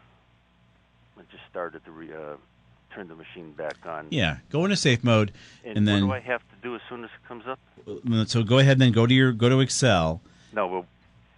I 1.17 1.21
just 1.29 1.43
started 1.49 1.83
to 1.83 1.91
re, 1.91 2.13
uh, 2.13 2.37
turn 2.97 3.07
the 3.07 3.15
machine 3.15 3.51
back 3.51 3.77
on. 3.85 4.07
Yeah, 4.09 4.37
go 4.49 4.63
into 4.65 4.75
safe 4.75 5.03
mode, 5.03 5.31
And, 5.63 5.77
and, 5.77 5.87
then 5.87 6.07
what 6.07 6.15
do 6.15 6.27
I 6.27 6.31
have 6.31 6.41
to 6.41 6.55
do 6.63 6.75
as 6.75 6.81
soon 6.89 7.03
as 7.03 7.09
it 7.09 7.27
comes 7.27 7.43
up? 7.47 7.59
so 8.27 8.43
go 8.43 8.57
ahead 8.57 8.73
and 8.73 8.81
then 8.81 8.91
go 8.91 9.05
to 9.05 9.13
your 9.13 9.31
go 9.31 9.49
to 9.49 9.59
Excel, 9.59 10.21
No, 10.51 10.67
well, 10.67 10.85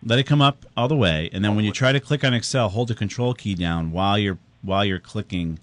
let 0.03 0.19
it 0.19 0.23
come 0.23 0.41
up 0.41 0.65
all 0.77 0.87
the 0.87 0.95
way, 0.95 1.29
and 1.33 1.43
then 1.43 1.55
when 1.55 1.65
you 1.65 1.71
try 1.71 1.91
to 1.91 1.99
click 1.99 2.23
on 2.23 2.33
Excel, 2.33 2.69
hold 2.69 2.87
the 2.87 2.95
Control 2.95 3.33
key 3.33 3.55
down 3.55 3.91
while 3.91 4.17
you're 4.17 4.37
while 4.61 4.85
you're 4.85 4.99
clicking 4.99 5.59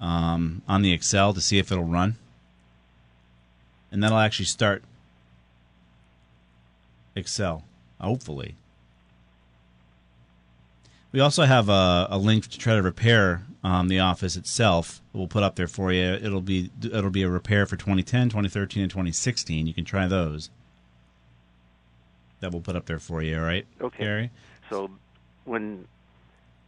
um, 0.00 0.62
on 0.66 0.82
the 0.82 0.92
Excel 0.92 1.34
to 1.34 1.40
see 1.40 1.58
if 1.58 1.70
it'll 1.70 1.84
run, 1.84 2.16
and 3.92 4.02
that'll 4.02 4.18
actually 4.18 4.46
start 4.46 4.82
Excel. 7.14 7.64
Hopefully. 8.00 8.56
We 11.12 11.20
also 11.20 11.44
have 11.44 11.68
a, 11.68 12.08
a 12.10 12.18
link 12.18 12.48
to 12.48 12.58
try 12.58 12.74
to 12.74 12.82
repair 12.82 13.42
um, 13.64 13.88
the 13.88 14.00
office 14.00 14.36
itself. 14.36 15.00
We'll 15.12 15.28
put 15.28 15.42
up 15.42 15.56
there 15.56 15.68
for 15.68 15.92
you. 15.92 16.02
It'll 16.04 16.42
be 16.42 16.70
it'll 16.82 17.10
be 17.10 17.22
a 17.22 17.30
repair 17.30 17.66
for 17.66 17.76
2010, 17.76 18.28
2013, 18.28 18.82
and 18.82 18.90
2016. 18.90 19.66
You 19.66 19.74
can 19.74 19.84
try 19.84 20.06
those. 20.06 20.50
That 22.40 22.52
we'll 22.52 22.60
put 22.60 22.76
up 22.76 22.86
there 22.86 22.98
for 22.98 23.22
you. 23.22 23.38
All 23.38 23.44
right, 23.44 23.66
Okay. 23.80 24.04
Gary. 24.04 24.30
so 24.68 24.90
when 25.44 25.86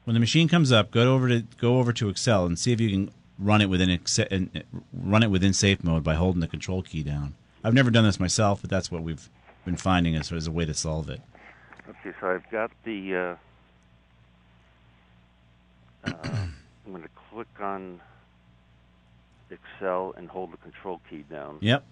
When 0.04 0.14
the 0.14 0.20
machine 0.20 0.48
comes 0.48 0.72
up, 0.72 0.90
go 0.90 1.14
over 1.14 1.28
to 1.28 1.44
go 1.60 1.78
over 1.78 1.92
to 1.92 2.08
Excel 2.08 2.46
and 2.46 2.58
see 2.58 2.72
if 2.72 2.80
you 2.80 2.90
can 2.90 3.10
run 3.38 3.60
it 3.60 3.66
within 3.66 3.90
uh, 3.90 4.60
run 4.92 5.22
it 5.22 5.30
within 5.30 5.52
safe 5.52 5.84
mode 5.84 6.02
by 6.02 6.14
holding 6.14 6.40
the 6.40 6.48
control 6.48 6.82
key 6.82 7.02
down. 7.02 7.34
I've 7.62 7.74
never 7.74 7.90
done 7.90 8.04
this 8.04 8.18
myself, 8.18 8.62
but 8.62 8.70
that's 8.70 8.90
what 8.90 9.02
we've 9.02 9.28
been 9.64 9.76
finding 9.76 10.16
as, 10.16 10.32
as 10.32 10.46
a 10.46 10.50
way 10.50 10.64
to 10.64 10.72
solve 10.74 11.10
it. 11.10 11.20
Okay, 11.88 12.16
so 12.20 12.28
I've 12.30 12.48
got 12.50 12.70
the. 12.84 13.14
Uh, 13.14 13.36
uh, 16.04 16.12
I'm 16.86 16.92
going 16.92 17.02
to 17.02 17.08
click 17.30 17.48
on 17.60 18.00
Excel 19.50 20.14
and 20.16 20.28
hold 20.28 20.52
the 20.52 20.56
control 20.58 21.00
key 21.08 21.24
down. 21.30 21.58
Yep. 21.60 21.84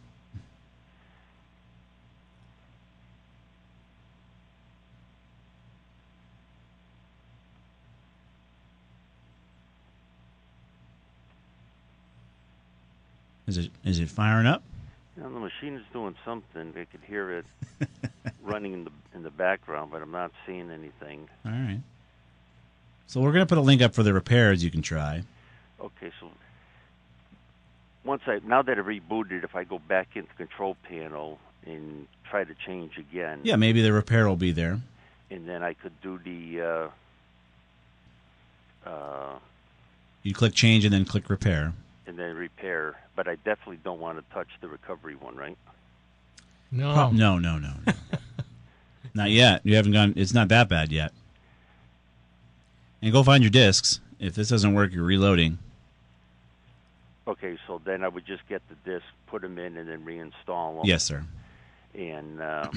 Is 13.47 13.59
it 13.59 13.71
is 13.85 14.01
it 14.01 14.09
firing 14.09 14.47
up? 14.47 14.63
Now, 15.17 15.29
the 15.29 15.41
machine 15.41 15.77
is 15.77 15.85
doing 15.93 16.15
something. 16.25 16.75
I 16.77 16.85
could 16.85 17.01
hear 17.07 17.31
it 17.39 17.47
running 18.43 18.73
in 18.73 18.85
the 18.85 18.91
in 19.15 19.23
the 19.23 19.31
background, 19.31 19.91
but 19.93 20.03
I'm 20.03 20.11
not 20.11 20.33
seeing 20.47 20.71
anything. 20.71 21.29
All 21.45 21.53
right. 21.53 21.81
So 23.07 23.21
we're 23.21 23.33
going 23.33 23.43
to 23.45 23.49
put 23.49 23.59
a 23.59 23.63
link 23.63 23.83
up 23.83 23.95
for 23.95 24.03
the 24.03 24.13
repairs 24.13 24.63
you 24.65 24.71
can 24.71 24.83
try. 24.83 25.23
Okay, 25.81 26.11
so 26.21 26.29
once 28.05 28.23
I 28.27 28.41
now 28.45 28.63
that 28.63 28.79
I 28.79 28.81
rebooted, 28.83 29.45
if 29.45 29.55
I 29.55 29.65
go 29.65 29.79
back 29.79 30.09
into 30.15 30.29
the 30.29 30.35
control 30.47 30.77
panel 30.89 31.39
and 31.65 32.07
try 32.29 32.45
to 32.45 32.55
change 32.67 32.99
again, 32.99 33.41
Yeah, 33.45 33.57
maybe 33.57 33.83
the 33.83 33.93
repair 33.93 34.29
will 34.29 34.37
be 34.37 34.53
there. 34.53 34.81
and 35.31 35.49
then 35.49 35.63
I 35.63 35.73
could 35.75 35.93
do 36.01 36.19
the 36.25 36.91
uh, 38.87 38.89
uh, 38.89 39.39
You 40.23 40.35
click 40.35 40.55
change 40.55 40.85
and 40.85 40.93
then 40.93 41.05
click 41.05 41.29
repair. 41.31 41.73
and 42.07 42.19
then 42.19 42.35
repair. 42.37 42.97
But 43.15 43.29
I 43.29 43.37
definitely 43.37 43.79
don't 43.85 44.01
want 44.01 44.19
to 44.19 44.35
touch 44.35 44.49
the 44.61 44.69
recovery 44.69 45.15
one, 45.17 45.37
right? 45.37 45.57
No. 46.71 47.11
No, 47.11 47.39
no, 47.39 47.59
no, 47.59 47.73
no. 47.87 47.93
not 49.15 49.31
yet. 49.31 49.61
You 49.65 49.77
haven't 49.77 49.93
gone. 49.93 50.13
It's 50.17 50.35
not 50.35 50.49
that 50.49 50.69
bad 50.69 50.93
yet. 50.93 51.13
And 53.03 53.13
go 53.13 53.23
find 53.23 53.43
your 53.43 53.51
discs. 53.51 54.01
If 54.19 54.35
this 54.35 54.49
doesn't 54.49 54.75
work, 54.75 54.93
you're 54.93 55.05
reloading. 55.05 55.59
Okay, 57.29 57.59
so 57.67 57.81
then 57.85 58.05
I 58.05 58.09
would 58.09 58.25
just 58.25 58.47
get 58.49 58.63
the 58.69 58.91
disc, 58.91 59.05
put 59.27 59.43
them 59.43 59.59
in, 59.59 59.77
and 59.77 59.89
then 59.89 60.05
reinstall 60.05 60.77
them. 60.77 60.83
Yes, 60.85 61.05
sir. 61.05 61.25
And 61.95 62.41
uh, 62.41 62.71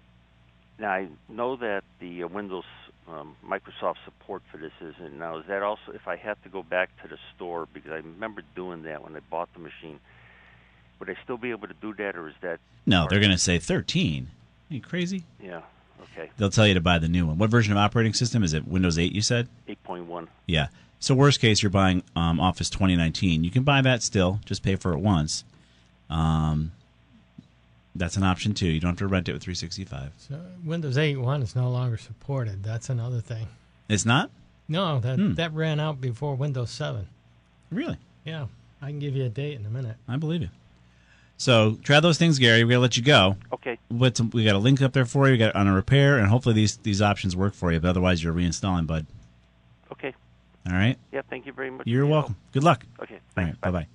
now 0.78 0.90
I 0.90 1.08
know 1.28 1.56
that 1.56 1.84
the 2.00 2.24
uh, 2.24 2.28
Windows 2.28 2.64
um, 3.06 3.36
Microsoft 3.46 3.96
support 4.04 4.42
for 4.50 4.56
this 4.56 4.72
isn't 4.80 5.18
now. 5.18 5.38
Is 5.38 5.44
that 5.48 5.62
also 5.62 5.92
if 5.92 6.08
I 6.08 6.16
have 6.16 6.42
to 6.44 6.48
go 6.48 6.62
back 6.62 6.90
to 7.02 7.08
the 7.08 7.18
store 7.36 7.68
because 7.72 7.92
I 7.92 7.96
remember 7.96 8.42
doing 8.56 8.82
that 8.84 9.04
when 9.04 9.14
I 9.14 9.20
bought 9.30 9.52
the 9.52 9.60
machine? 9.60 10.00
Would 10.98 11.10
I 11.10 11.16
still 11.22 11.36
be 11.36 11.50
able 11.50 11.68
to 11.68 11.74
do 11.74 11.92
that, 11.94 12.16
or 12.16 12.28
is 12.28 12.34
that 12.40 12.60
No, 12.86 13.06
they're 13.10 13.20
going 13.20 13.30
to 13.32 13.38
say 13.38 13.58
13. 13.58 14.28
Are 14.70 14.74
you 14.74 14.80
crazy? 14.80 15.24
yeah? 15.42 15.60
Okay, 16.02 16.30
They'll 16.36 16.50
tell 16.50 16.66
you 16.66 16.74
to 16.74 16.80
buy 16.80 16.98
the 16.98 17.08
new 17.08 17.26
one. 17.26 17.38
What 17.38 17.50
version 17.50 17.72
of 17.72 17.78
operating 17.78 18.12
system 18.14 18.42
is 18.44 18.52
it? 18.54 18.66
Windows 18.68 18.98
8, 18.98 19.12
you 19.12 19.20
said? 19.22 19.48
eight 19.68 19.82
point 19.82 20.06
one. 20.06 20.28
Yeah. 20.46 20.68
So 21.00 21.14
worst 21.14 21.40
case, 21.40 21.62
you're 21.62 21.70
buying 21.70 22.02
um, 22.16 22.40
Office 22.40 22.70
2019. 22.70 23.44
You 23.44 23.50
can 23.50 23.62
buy 23.62 23.82
that 23.82 24.02
still. 24.02 24.40
Just 24.44 24.62
pay 24.62 24.76
for 24.76 24.92
it 24.92 24.98
once. 25.00 25.44
Um, 26.08 26.72
that's 27.94 28.16
an 28.16 28.22
option 28.22 28.54
too. 28.54 28.68
You 28.68 28.80
don't 28.80 28.90
have 28.92 28.98
to 28.98 29.06
rent 29.06 29.28
it 29.28 29.32
with 29.32 29.42
365. 29.42 30.12
So 30.18 30.40
Windows 30.64 30.96
8.1 30.96 31.42
is 31.42 31.54
no 31.56 31.70
longer 31.70 31.96
supported. 31.96 32.62
That's 32.64 32.88
another 32.90 33.20
thing. 33.20 33.46
It's 33.88 34.04
not 34.06 34.30
No, 34.68 34.98
that 35.00 35.18
Hmm. 35.18 35.34
that 35.34 35.52
ran 35.52 35.78
out 35.78 36.00
before 36.00 36.34
Windows 36.36 36.70
7. 36.70 37.06
really. 37.70 37.98
Yeah, 38.24 38.46
I 38.80 38.86
can 38.88 38.98
give 38.98 39.14
you 39.14 39.24
a 39.24 39.28
date 39.28 39.58
in 39.60 39.66
a 39.66 39.70
minute. 39.70 39.96
I 40.08 40.16
believe 40.16 40.40
you. 40.42 40.48
So 41.44 41.76
try 41.82 42.00
those 42.00 42.16
things, 42.16 42.38
Gary. 42.38 42.64
We're 42.64 42.70
gonna 42.70 42.80
let 42.80 42.96
you 42.96 43.02
go. 43.02 43.36
Okay, 43.52 43.78
But 43.90 44.18
we 44.32 44.44
got 44.44 44.54
a 44.54 44.58
link 44.58 44.80
up 44.80 44.94
there 44.94 45.04
for 45.04 45.26
you. 45.26 45.32
We 45.32 45.36
got 45.38 45.54
on 45.54 45.66
a 45.68 45.74
repair, 45.74 46.16
and 46.16 46.26
hopefully 46.26 46.54
these 46.54 46.78
these 46.78 47.02
options 47.02 47.36
work 47.36 47.52
for 47.52 47.70
you. 47.70 47.80
But 47.80 47.88
otherwise, 47.88 48.24
you're 48.24 48.32
reinstalling, 48.32 48.86
bud. 48.86 49.04
okay, 49.92 50.14
All 50.66 50.72
right. 50.72 50.96
yeah. 51.12 51.20
Thank 51.28 51.44
you 51.44 51.52
very 51.52 51.70
much. 51.70 51.86
You're 51.86 52.04
your 52.04 52.06
help. 52.06 52.14
welcome. 52.30 52.36
Good 52.52 52.64
luck. 52.64 52.86
Okay, 53.02 53.18
thanks. 53.34 53.50
right. 53.50 53.60
Bye 53.60 53.70
bye. 53.80 53.86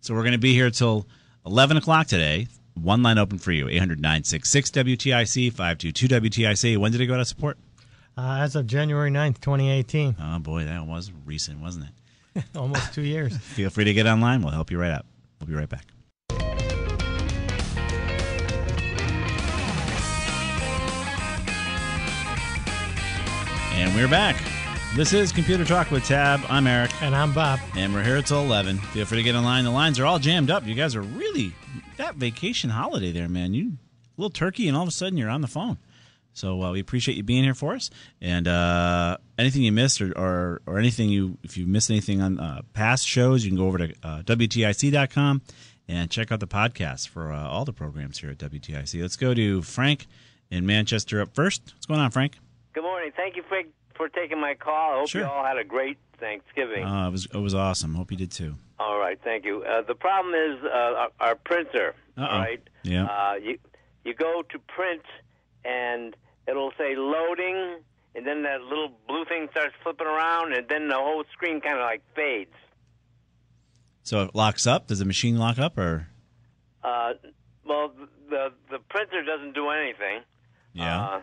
So 0.00 0.14
we're 0.14 0.22
going 0.22 0.32
to 0.32 0.38
be 0.38 0.54
here 0.54 0.70
till 0.70 1.06
11 1.44 1.76
o'clock 1.76 2.06
today. 2.06 2.48
One 2.80 3.02
line 3.02 3.18
open 3.18 3.36
for 3.38 3.52
you 3.52 3.68
800 3.68 4.00
966 4.00 4.70
WTIC 4.70 5.50
522 5.52 6.08
WTIC. 6.08 6.78
When 6.78 6.92
did 6.92 7.02
it 7.02 7.06
go 7.08 7.12
out 7.14 7.20
of 7.20 7.28
support? 7.28 7.58
Uh, 8.16 8.38
as 8.40 8.56
of 8.56 8.66
January 8.66 9.10
9th, 9.10 9.40
2018, 9.42 10.16
Oh, 10.18 10.38
boy, 10.38 10.64
that 10.64 10.86
was 10.86 11.12
recent, 11.26 11.60
wasn't 11.60 11.88
it? 12.36 12.44
almost 12.56 12.94
two 12.94 13.02
years. 13.02 13.36
Feel 13.56 13.68
free 13.68 13.84
to 13.84 13.92
get 13.92 14.06
online. 14.06 14.40
We'll 14.40 14.52
help 14.52 14.70
you 14.70 14.78
right 14.78 14.92
out. 14.92 15.04
We'll 15.40 15.48
be 15.48 15.54
right 15.54 15.68
back. 15.68 15.84
And 23.76 23.94
we're 23.94 24.08
back. 24.08 24.42
This 24.94 25.12
is 25.12 25.32
Computer 25.32 25.62
Talk 25.62 25.90
with 25.90 26.02
Tab. 26.02 26.40
I'm 26.48 26.66
Erik. 26.66 26.90
And 27.02 27.14
I'm 27.14 27.34
Bob. 27.34 27.60
And 27.76 27.92
we're 27.92 28.02
here 28.02 28.16
until 28.16 28.42
11. 28.42 28.78
Feel 28.78 29.04
free 29.04 29.18
to 29.18 29.22
get 29.22 29.34
in 29.34 29.44
line. 29.44 29.64
The 29.64 29.70
lines 29.70 30.00
are 30.00 30.06
all 30.06 30.18
jammed 30.18 30.50
up. 30.50 30.66
You 30.66 30.74
guys 30.74 30.96
are 30.96 31.02
really 31.02 31.52
that 31.98 32.14
vacation 32.14 32.70
holiday 32.70 33.12
there, 33.12 33.28
man. 33.28 33.52
You 33.52 33.72
a 33.72 34.20
little 34.20 34.30
turkey, 34.30 34.66
and 34.66 34.74
all 34.74 34.82
of 34.82 34.88
a 34.88 34.92
sudden 34.92 35.18
you're 35.18 35.28
on 35.28 35.42
the 35.42 35.46
phone. 35.46 35.76
So 36.32 36.62
uh, 36.62 36.72
we 36.72 36.80
appreciate 36.80 37.18
you 37.18 37.22
being 37.22 37.44
here 37.44 37.52
for 37.52 37.74
us. 37.74 37.90
And 38.18 38.48
uh, 38.48 39.18
anything 39.36 39.60
you 39.60 39.72
missed, 39.72 40.00
or, 40.00 40.10
or 40.18 40.62
or 40.64 40.78
anything 40.78 41.10
you 41.10 41.36
if 41.42 41.58
you 41.58 41.66
missed 41.66 41.90
anything 41.90 42.22
on 42.22 42.40
uh, 42.40 42.62
past 42.72 43.06
shows, 43.06 43.44
you 43.44 43.50
can 43.50 43.58
go 43.58 43.66
over 43.66 43.76
to 43.76 43.94
uh, 44.02 44.22
wtic.com 44.22 45.42
and 45.86 46.10
check 46.10 46.32
out 46.32 46.40
the 46.40 46.46
podcast 46.46 47.08
for 47.08 47.30
uh, 47.30 47.46
all 47.46 47.66
the 47.66 47.74
programs 47.74 48.20
here 48.20 48.30
at 48.30 48.38
WTIC. 48.38 49.02
Let's 49.02 49.16
go 49.16 49.34
to 49.34 49.60
Frank 49.60 50.06
in 50.50 50.64
Manchester 50.64 51.20
up 51.20 51.34
first. 51.34 51.74
What's 51.74 51.84
going 51.84 52.00
on, 52.00 52.10
Frank? 52.10 52.38
Good 52.76 52.82
morning. 52.82 53.10
Thank 53.16 53.36
you 53.36 53.42
for 53.48 53.62
for 53.94 54.10
taking 54.10 54.38
my 54.38 54.52
call. 54.54 54.92
I 54.92 54.98
hope 54.98 55.08
Sure. 55.08 55.22
you 55.22 55.26
all 55.26 55.42
had 55.42 55.56
a 55.56 55.64
great 55.64 55.96
Thanksgiving. 56.20 56.84
Uh, 56.84 57.08
it 57.08 57.10
was 57.10 57.24
it 57.32 57.38
was 57.38 57.54
awesome. 57.54 57.94
Hope 57.94 58.10
you 58.10 58.18
did 58.18 58.30
too. 58.30 58.54
all 58.78 58.98
right, 58.98 59.18
thank 59.24 59.46
you. 59.46 59.64
Uh, 59.64 59.80
the 59.80 59.94
problem 59.94 60.34
is 60.34 60.62
uh, 60.62 60.68
our, 60.68 61.08
our 61.20 61.34
printer. 61.36 61.94
Uh-oh. 62.18 62.26
All 62.26 62.38
right. 62.38 62.60
Yeah. 62.82 63.06
Uh, 63.06 63.34
you 63.42 63.58
you 64.04 64.12
go 64.12 64.42
to 64.50 64.58
print, 64.58 65.00
and 65.64 66.14
it'll 66.46 66.72
say 66.76 66.94
loading, 66.96 67.78
and 68.14 68.26
then 68.26 68.42
that 68.42 68.60
little 68.60 68.90
blue 69.08 69.24
thing 69.24 69.48
starts 69.52 69.74
flipping 69.82 70.06
around, 70.06 70.52
and 70.52 70.68
then 70.68 70.88
the 70.88 70.96
whole 70.96 71.24
screen 71.32 71.62
kind 71.62 71.78
of 71.78 71.84
like 71.84 72.02
fades. 72.14 72.52
So 74.02 74.22
it 74.24 74.34
locks 74.34 74.66
up. 74.66 74.88
Does 74.88 74.98
the 74.98 75.06
machine 75.06 75.38
lock 75.38 75.58
up 75.58 75.78
or? 75.78 76.08
Uh, 76.84 77.14
well, 77.66 77.90
the 78.28 78.52
the 78.70 78.80
printer 78.90 79.22
doesn't 79.24 79.54
do 79.54 79.70
anything. 79.70 80.20
Yeah. 80.74 81.22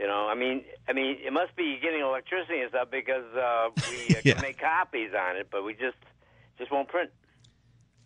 You 0.00 0.06
know, 0.06 0.28
I 0.28 0.34
mean, 0.34 0.64
I 0.88 0.94
mean, 0.94 1.18
it 1.22 1.32
must 1.32 1.54
be 1.56 1.78
getting 1.82 2.00
electricity 2.00 2.60
and 2.60 2.70
stuff 2.70 2.88
because 2.90 3.24
uh, 3.36 3.68
we 3.90 4.14
uh, 4.16 4.20
Yeah. 4.24 4.32
can 4.34 4.42
make 4.42 4.58
copies 4.58 5.10
on 5.14 5.36
it, 5.36 5.48
but 5.50 5.62
we 5.64 5.74
just 5.74 5.98
just 6.58 6.70
won't 6.72 6.88
print. 6.88 7.10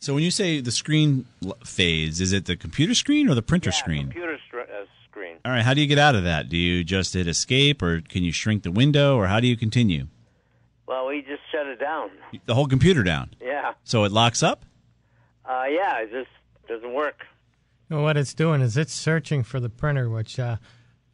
So 0.00 0.12
when 0.14 0.22
you 0.24 0.30
say 0.32 0.60
the 0.60 0.72
screen 0.72 1.24
fades, 1.64 2.20
is 2.20 2.32
it 2.32 2.46
the 2.46 2.56
computer 2.56 2.94
screen 2.94 3.28
or 3.28 3.34
the 3.34 3.42
printer 3.42 3.70
yeah, 3.70 3.76
screen? 3.76 4.02
computer 4.06 4.38
str- 4.48 4.60
uh, 4.60 4.84
screen. 5.08 5.36
All 5.44 5.52
right, 5.52 5.62
how 5.62 5.72
do 5.72 5.80
you 5.80 5.86
get 5.86 5.98
out 5.98 6.14
of 6.16 6.24
that? 6.24 6.48
Do 6.48 6.56
you 6.56 6.82
just 6.84 7.14
hit 7.14 7.26
escape 7.28 7.80
or 7.80 8.00
can 8.02 8.22
you 8.24 8.32
shrink 8.32 8.64
the 8.64 8.72
window 8.72 9.16
or 9.16 9.28
how 9.28 9.38
do 9.40 9.46
you 9.46 9.56
continue? 9.56 10.08
Well, 10.86 11.06
we 11.06 11.22
just 11.22 11.40
shut 11.50 11.66
it 11.66 11.80
down. 11.80 12.10
The 12.44 12.54
whole 12.54 12.66
computer 12.66 13.02
down. 13.02 13.30
Yeah, 13.40 13.72
So 13.84 14.04
it 14.04 14.12
locks 14.12 14.42
up? 14.42 14.64
uh, 15.48 15.64
yeah, 15.70 16.00
it 16.00 16.10
just 16.10 16.28
doesn't 16.68 16.92
work. 16.92 17.24
And 17.88 18.02
what 18.02 18.16
it's 18.16 18.34
doing 18.34 18.60
is 18.60 18.76
it's 18.76 18.92
searching 18.92 19.42
for 19.44 19.60
the 19.60 19.70
printer, 19.70 20.10
which 20.10 20.38
uh, 20.38 20.56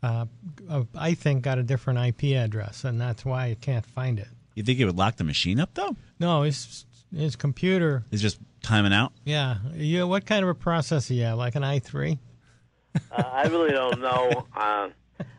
uh, 0.03 0.27
uh, 0.69 0.85
I 0.95 1.15
think 1.15 1.43
got 1.43 1.59
a 1.59 1.63
different 1.63 1.99
IP 1.99 2.37
address, 2.37 2.85
and 2.85 3.01
that's 3.01 3.25
why 3.25 3.47
it 3.49 3.61
can't 3.61 3.85
find 3.87 4.19
it. 4.19 4.29
You 4.55 4.63
think 4.63 4.79
it 4.81 4.85
would 4.85 4.97
lock 4.99 5.17
the 5.17 5.25
machine 5.25 5.61
up 5.61 5.71
though? 5.75 5.97
No, 6.19 6.43
his 6.43 6.85
his 7.15 7.37
computer. 7.37 8.05
is 8.11 8.21
just 8.23 8.39
timing 8.63 8.93
out? 8.93 9.13
Yeah, 9.25 9.57
you. 9.75 10.07
What 10.07 10.27
kind 10.27 10.43
of 10.43 10.49
a 10.49 10.55
processor 10.55 11.15
you 11.17 11.25
have? 11.25 11.39
Like 11.39 11.55
an 11.55 11.63
i3? 11.63 12.19
Uh, 12.95 12.99
I 13.25 13.43
really 13.49 13.71
don't 13.73 14.01
know. 14.01 14.47
Uh, 14.57 14.89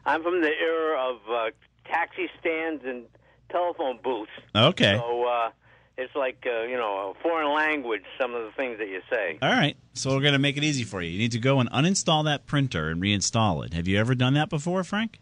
I'm 0.06 0.22
from 0.24 0.42
the 0.42 0.48
era 0.50 1.00
of 1.10 1.18
uh, 1.30 1.50
taxi 1.86 2.30
stands 2.40 2.84
and 2.86 3.04
telephone 3.50 4.00
booths, 4.04 4.32
Okay. 4.56 4.96
so 4.98 5.24
uh, 5.28 5.50
it's 5.98 6.16
like 6.16 6.46
uh, 6.46 6.64
you 6.64 6.78
know 6.78 7.14
a 7.16 7.22
foreign 7.22 7.54
language. 7.54 8.04
Some 8.20 8.34
of 8.34 8.44
the 8.44 8.52
things 8.52 8.78
that 8.80 8.88
you 8.88 9.02
say. 9.10 9.38
All 9.42 9.50
right. 9.50 9.76
So 9.94 10.12
we're 10.12 10.22
going 10.22 10.34
to 10.34 10.40
make 10.40 10.58
it 10.58 10.64
easy 10.64 10.84
for 10.84 11.02
you. 11.02 11.10
You 11.12 11.20
need 11.20 11.34
to 11.34 11.40
go 11.40 11.60
and 11.60 11.70
uninstall 11.72 12.24
that 12.26 12.46
printer 12.46 12.90
and 12.90 13.02
reinstall 13.02 13.66
it. 13.66 13.74
Have 13.74 13.88
you 13.88 14.00
ever 14.00 14.16
done 14.16 14.34
that 14.36 14.50
before, 14.50 14.84
Frank? 14.84 15.20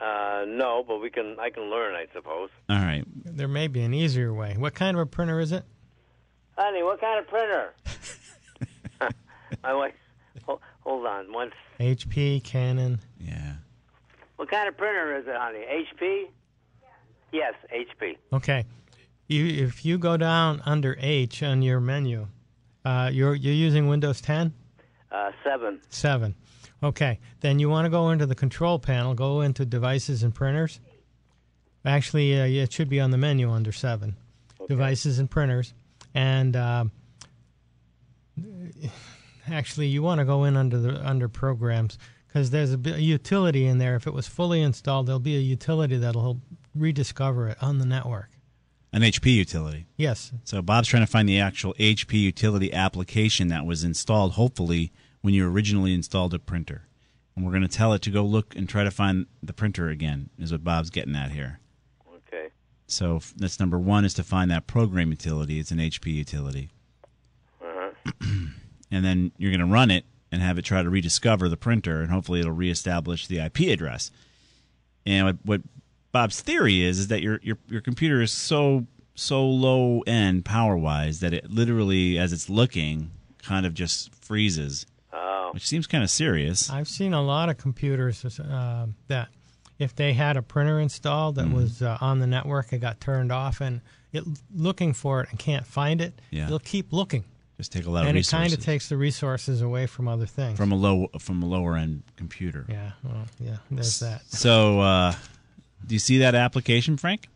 Uh, 0.00 0.44
no, 0.46 0.84
but 0.86 1.00
we 1.00 1.10
can. 1.10 1.36
I 1.40 1.50
can 1.50 1.64
learn, 1.70 1.94
I 1.94 2.06
suppose. 2.12 2.50
All 2.68 2.76
right. 2.76 3.04
There 3.24 3.48
may 3.48 3.66
be 3.66 3.82
an 3.82 3.94
easier 3.94 4.32
way. 4.32 4.54
What 4.58 4.74
kind 4.74 4.96
of 4.96 5.02
a 5.02 5.06
printer 5.06 5.40
is 5.40 5.52
it? 5.52 5.64
Honey, 6.58 6.82
what 6.82 7.00
kind 7.00 7.18
of 7.18 7.28
printer? 7.28 7.74
My 9.62 9.74
wife. 9.74 9.94
Hold, 10.44 10.60
hold 10.80 11.06
on. 11.06 11.32
One. 11.32 11.50
HP, 11.80 12.42
Canon. 12.42 13.00
Yeah. 13.20 13.54
What 14.36 14.50
kind 14.50 14.68
of 14.68 14.76
printer 14.76 15.16
is 15.16 15.26
it, 15.26 15.34
honey? 15.36 15.64
HP? 15.68 16.24
Yes, 17.32 17.54
HP. 17.74 18.16
Okay. 18.32 18.64
You 19.28 19.46
if 19.66 19.84
you 19.84 19.98
go 19.98 20.16
down 20.16 20.62
under 20.64 20.96
H 21.00 21.42
on 21.42 21.62
your 21.62 21.80
menu, 21.80 22.28
uh, 22.84 23.10
you're 23.12 23.34
you're 23.34 23.54
using 23.54 23.88
Windows 23.88 24.20
10, 24.20 24.52
Uh, 25.10 25.30
seven. 25.42 25.80
7. 25.88 26.34
Okay. 26.82 27.18
Then 27.40 27.58
you 27.58 27.68
want 27.68 27.86
to 27.86 27.90
go 27.90 28.10
into 28.10 28.26
the 28.26 28.34
control 28.34 28.78
panel, 28.78 29.14
go 29.14 29.40
into 29.40 29.64
devices 29.64 30.22
and 30.22 30.34
printers. 30.34 30.78
Actually, 31.84 32.38
uh, 32.40 32.44
it 32.44 32.72
should 32.72 32.88
be 32.88 33.00
on 33.00 33.10
the 33.10 33.16
menu 33.18 33.50
under 33.50 33.72
7. 33.72 34.14
Devices 34.68 35.18
and 35.18 35.30
printers. 35.30 35.74
And 36.14 36.54
um 36.56 36.92
actually, 39.50 39.86
you 39.88 40.02
want 40.02 40.18
to 40.18 40.24
go 40.24 40.44
in 40.44 40.56
under 40.56 40.78
the 40.78 41.06
under 41.08 41.28
programs 41.28 41.98
because 42.28 42.50
there's 42.50 42.72
a, 42.72 42.80
a 42.86 42.98
utility 42.98 43.66
in 43.66 43.78
there. 43.78 43.96
If 43.96 44.06
it 44.06 44.12
was 44.14 44.26
fully 44.26 44.62
installed, 44.62 45.06
there'll 45.06 45.18
be 45.20 45.36
a 45.36 45.40
utility 45.40 45.96
that'll 45.96 46.40
rediscover 46.74 47.48
it 47.48 47.62
on 47.62 47.78
the 47.78 47.86
network. 47.86 48.30
An 48.96 49.02
HP 49.02 49.34
utility. 49.34 49.84
Yes, 49.98 50.32
So 50.44 50.62
Bob's 50.62 50.88
trying 50.88 51.02
to 51.02 51.06
find 51.06 51.28
the 51.28 51.38
actual 51.38 51.74
HP 51.74 52.14
utility 52.14 52.72
application 52.72 53.48
that 53.48 53.66
was 53.66 53.84
installed, 53.84 54.32
hopefully, 54.32 54.90
when 55.20 55.34
you 55.34 55.46
originally 55.46 55.92
installed 55.92 56.32
a 56.32 56.38
printer. 56.38 56.88
And 57.36 57.44
we're 57.44 57.52
going 57.52 57.60
to 57.60 57.68
tell 57.68 57.92
it 57.92 58.00
to 58.02 58.10
go 58.10 58.24
look 58.24 58.56
and 58.56 58.66
try 58.66 58.84
to 58.84 58.90
find 58.90 59.26
the 59.42 59.52
printer 59.52 59.90
again, 59.90 60.30
is 60.38 60.50
what 60.50 60.64
Bob's 60.64 60.88
getting 60.88 61.14
at 61.14 61.32
here. 61.32 61.60
Okay. 62.10 62.48
So 62.86 63.20
that's 63.36 63.60
number 63.60 63.78
one 63.78 64.06
is 64.06 64.14
to 64.14 64.24
find 64.24 64.50
that 64.50 64.66
program 64.66 65.10
utility. 65.10 65.58
It's 65.58 65.70
an 65.70 65.78
HP 65.78 66.14
utility. 66.14 66.70
Uh-huh. 67.60 67.90
and 68.90 69.04
then 69.04 69.30
you're 69.36 69.50
going 69.50 69.60
to 69.60 69.66
run 69.66 69.90
it 69.90 70.06
and 70.32 70.40
have 70.40 70.56
it 70.56 70.64
try 70.64 70.82
to 70.82 70.88
rediscover 70.88 71.50
the 71.50 71.58
printer, 71.58 72.00
and 72.00 72.10
hopefully 72.10 72.40
it'll 72.40 72.52
reestablish 72.52 73.26
the 73.26 73.40
IP 73.40 73.60
address. 73.68 74.10
And 75.04 75.26
what, 75.26 75.36
what 75.44 75.60
Bob's 76.16 76.40
theory 76.40 76.82
is 76.82 76.98
is 76.98 77.08
that 77.08 77.20
your 77.22 77.40
your 77.42 77.58
your 77.68 77.80
computer 77.82 78.22
is 78.22 78.32
so 78.32 78.86
so 79.14 79.44
low 79.46 80.00
end 80.06 80.44
power 80.44 80.76
wise 80.76 81.20
that 81.20 81.32
it 81.34 81.50
literally, 81.50 82.18
as 82.18 82.32
it's 82.32 82.48
looking, 82.48 83.10
kind 83.42 83.66
of 83.66 83.74
just 83.74 84.14
freezes, 84.14 84.86
Oh, 85.12 85.50
which 85.52 85.66
seems 85.66 85.86
kind 85.86 86.02
of 86.04 86.10
serious. 86.10 86.70
I've 86.70 86.88
seen 86.88 87.12
a 87.14 87.22
lot 87.22 87.48
of 87.50 87.56
computers 87.58 88.24
uh, 88.38 88.86
that 89.08 89.28
if 89.78 89.94
they 89.94 90.12
had 90.14 90.36
a 90.36 90.42
printer 90.42 90.80
installed 90.80 91.36
Mm-hmm. 91.36 91.50
that 91.50 91.54
was 91.56 91.82
uh, 91.82 91.98
on 92.00 92.18
the 92.20 92.26
network, 92.26 92.72
it 92.72 92.78
got 92.78 93.00
turned 93.00 93.30
off, 93.32 93.60
and 93.60 93.80
it 94.12 94.24
looking 94.54 94.92
for 94.94 95.20
it 95.22 95.28
and 95.30 95.38
can't 95.38 95.66
find 95.66 96.00
it. 96.00 96.12
Yeah. 96.30 96.46
It'll 96.46 96.58
keep 96.58 96.92
looking, 96.94 97.24
Just 97.58 97.72
take 97.72 97.84
a 97.86 97.90
lot 97.90 98.06
of 98.06 98.14
resources. 98.14 98.32
and 98.32 98.42
it 98.42 98.46
kind 98.48 98.58
of 98.58 98.64
takes 98.64 98.88
the 98.88 98.96
resources 98.96 99.60
away 99.62 99.86
from 99.86 100.08
other 100.08 100.26
things. 100.26 100.56
from 100.56 100.72
a 100.72 100.76
low 100.76 101.08
from 101.18 101.42
a 101.42 101.46
lower 101.46 101.76
end 101.76 102.02
computer. 102.16 102.64
yeah, 102.68 102.92
well, 103.04 103.26
yeah. 103.38 103.56
There's 103.70 104.00
that. 104.00 104.22
So, 104.28 104.80
uh, 104.80 105.14
do 105.84 105.94
you 105.94 105.98
see 105.98 106.18
that 106.18 106.34
application, 106.34 106.96
Frank? 106.96 107.28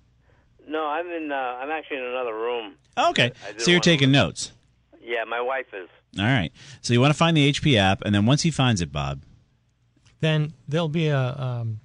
no, 0.69 0.87
I'm 0.87 1.07
in. 1.11 1.33
Uh, 1.33 1.35
I'm 1.35 1.71
actually 1.71 1.97
in 1.97 2.05
another 2.05 2.35
room. 2.35 2.75
Okay. 2.97 3.33
So 3.59 3.71
you're 3.71 3.79
wanna 3.79 3.83
taking 3.85 4.13
notes. 4.13 4.53
Yeah, 5.03 5.25
my 5.25 5.41
wife 5.41 5.67
is. 5.73 5.89
All 6.19 6.25
right. 6.25 6.53
So 6.81 6.93
you 6.93 7.01
want 7.01 7.13
to 7.13 7.19
find 7.19 7.37
the 7.37 7.51
HP 7.53 7.77
app, 7.77 8.03
and 8.03 8.15
then 8.15 8.25
once 8.27 8.43
he 8.43 8.51
finds 8.53 8.81
it, 8.81 8.93
Bob, 8.93 9.23
Then 10.21 10.53
there'll 10.69 10.89
be 10.89 11.09
a 11.09 11.19
um, 11.19 11.81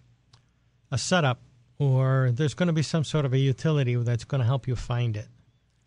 a 0.91 0.97
setup, 0.99 1.39
or 1.79 2.29
there's 2.33 2.53
going 2.53 2.67
to 2.67 2.73
be 2.73 2.83
some 2.83 3.03
sort 3.03 3.25
of 3.25 3.33
a 3.33 3.37
utility 3.39 3.95
that's 3.95 4.23
going 4.23 4.39
to 4.41 4.45
help 4.45 4.67
you 4.67 4.75
find 4.75 5.17
it 5.17 5.27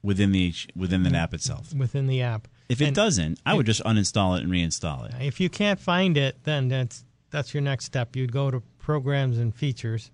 within 0.02 0.33
the 0.33 0.52
within 0.74 1.02
the 1.04 1.16
app 1.16 1.35
itself. 1.35 1.72
within 1.74 2.07
the 2.09 2.22
app. 2.22 2.48
If 2.68 2.81
it 2.81 2.87
And 2.87 2.96
doesn't, 2.96 3.40
I 3.46 3.54
would 3.54 3.66
just 3.66 3.83
uninstall 3.85 4.37
it 4.37 4.42
and 4.42 4.52
reinstall 4.52 5.09
it. 5.09 5.14
If 5.24 5.38
you 5.40 5.48
can't 5.48 5.78
find 5.81 6.16
it, 6.16 6.42
then 6.44 6.68
that's 6.68 7.04
that's 7.31 7.54
your 7.54 7.61
next 7.62 7.85
step. 7.85 8.16
You'd 8.16 8.33
go 8.33 8.50
to 8.50 8.61
programs 8.78 9.38
and 9.38 9.54
features 9.54 10.11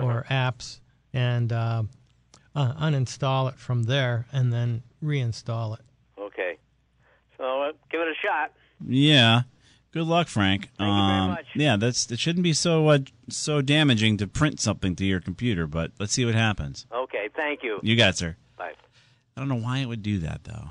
or 0.00 0.24
apps 0.30 0.80
and 1.12 1.52
uh, 1.52 1.82
uh, 2.54 2.74
uninstall 2.74 3.48
it 3.50 3.58
from 3.58 3.84
there, 3.84 4.26
and 4.32 4.52
then 4.52 4.82
reinstall 5.02 5.74
it. 5.78 5.84
Okay. 6.18 6.56
So 7.38 7.62
uh, 7.62 7.72
give 7.90 8.00
it 8.00 8.08
a 8.08 8.14
shot. 8.26 8.52
Yeah. 8.86 9.42
Good 9.92 10.06
luck, 10.06 10.28
Frank. 10.28 10.68
Thank 10.76 10.88
you 10.90 11.06
very 11.06 11.28
much. 11.28 11.46
Yeah, 11.54 11.76
that's 11.76 12.10
it. 12.10 12.18
Shouldn't 12.18 12.42
be 12.44 12.52
so 12.52 12.88
uh, 12.88 12.98
so 13.30 13.62
damaging 13.62 14.18
to 14.18 14.26
print 14.26 14.60
something 14.60 14.94
to 14.96 15.04
your 15.06 15.20
computer, 15.20 15.66
but 15.66 15.92
let's 15.98 16.12
see 16.12 16.24
what 16.26 16.34
happens. 16.34 16.86
Okay. 16.94 17.28
Thank 17.34 17.62
you. 17.62 17.80
You 17.82 17.96
got 17.96 18.10
it, 18.10 18.16
sir. 18.18 18.36
Bye. 18.58 18.72
I 19.36 19.40
don't 19.40 19.48
know 19.48 19.54
why 19.54 19.78
it 19.78 19.86
would 19.86 20.02
do 20.02 20.18
that 20.18 20.44
though. 20.44 20.68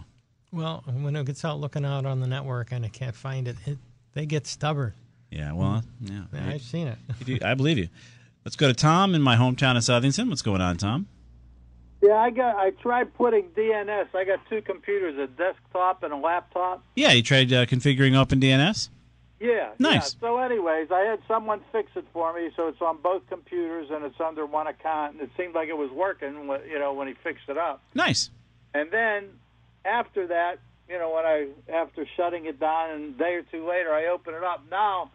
Well, 0.52 0.84
when 0.86 1.16
it 1.16 1.26
gets 1.26 1.44
out 1.44 1.60
looking 1.60 1.84
out 1.86 2.06
on 2.06 2.20
the 2.20 2.28
network 2.28 2.72
and 2.72 2.86
it 2.86 2.94
can't 2.94 3.16
find 3.16 3.48
it, 3.48 3.56
it 3.66 3.78
they 4.14 4.26
get 4.28 4.46
stubborn. 4.46 4.94
Yeah. 5.32 5.54
Well. 5.54 5.84
Yeah. 6.02 6.22
Yeah, 6.32 6.48
I've 6.48 6.62
seen 6.62 6.88
it. 6.88 6.98
You 7.26 7.38
do- 7.40 7.46
I 7.46 7.56
believe 7.56 7.78
you. 7.80 7.88
Let's 8.46 8.56
go 8.56 8.68
to 8.68 8.76
Tom 8.76 9.16
in 9.16 9.24
my 9.24 9.36
hometown 9.36 9.76
of 9.76 9.82
Southington. 9.82 10.30
What's 10.30 10.44
going 10.44 10.62
on, 10.62 10.78
Tom? 10.78 11.08
Yeah, 12.04 12.14
I 12.14 12.30
got. 12.30 12.56
I 12.58 12.70
tried 12.70 13.12
putting 13.16 13.50
DNS. 13.50 14.14
I 14.14 14.24
got 14.24 14.40
two 14.48 14.62
computers, 14.62 15.18
a 15.18 15.26
desktop 15.26 16.04
and 16.04 16.14
a 16.14 16.18
laptop. 16.18 16.84
Yeah, 16.96 17.12
you 17.12 17.24
tried 17.24 17.52
uh, 17.52 17.66
configuring 17.66 18.12
OpenDNS. 18.12 18.90
Yeah. 19.40 19.72
Nice. 19.80 20.14
Yeah. 20.14 20.20
So, 20.28 20.38
anyways, 20.38 20.92
I 20.92 21.00
had 21.00 21.20
someone 21.28 21.62
fix 21.72 21.90
it 21.96 22.06
for 22.14 22.34
me, 22.34 22.52
so 22.56 22.68
it's 22.68 22.82
on 22.82 22.98
both 23.02 23.28
computers 23.28 23.88
and 23.92 24.06
it's 24.06 24.20
under 24.20 24.46
one 24.46 24.68
account. 24.68 25.14
And 25.14 25.22
it 25.22 25.32
seemed 25.36 25.56
like 25.56 25.68
it 25.68 25.78
was 25.78 25.90
working, 25.92 26.34
you 26.70 26.78
know, 26.78 26.94
when 26.94 27.08
he 27.08 27.16
fixed 27.24 27.50
it 27.50 27.58
up. 27.58 27.82
Nice. 27.96 28.30
And 28.76 28.92
then 28.92 29.30
after 29.84 30.28
that, 30.28 30.60
you 30.88 31.00
know, 31.00 31.12
when 31.16 31.26
I 31.26 31.48
after 31.74 32.06
shutting 32.16 32.46
it 32.46 32.60
down 32.60 32.92
and 32.92 33.16
a 33.16 33.18
day 33.18 33.34
or 33.34 33.42
two 33.42 33.68
later, 33.68 33.92
I 33.92 34.06
open 34.06 34.36
it 34.36 34.44
up. 34.44 34.62
Now 34.70 35.10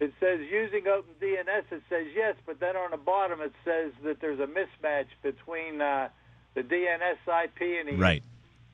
it 0.00 0.12
says 0.20 0.40
using 0.50 0.84
OpenDNS. 0.84 1.64
It 1.72 1.82
says 1.88 2.06
yes, 2.14 2.36
but 2.46 2.60
then 2.60 2.76
on 2.76 2.90
the 2.92 2.96
bottom 2.96 3.40
it 3.40 3.52
says 3.64 3.92
that 4.04 4.20
there's 4.20 4.40
a 4.40 4.46
mismatch 4.46 5.06
between 5.22 5.80
uh, 5.80 6.08
the 6.54 6.62
DNS 6.62 7.44
IP 7.44 7.60
and 7.80 7.88
the 7.88 8.00
Right. 8.00 8.22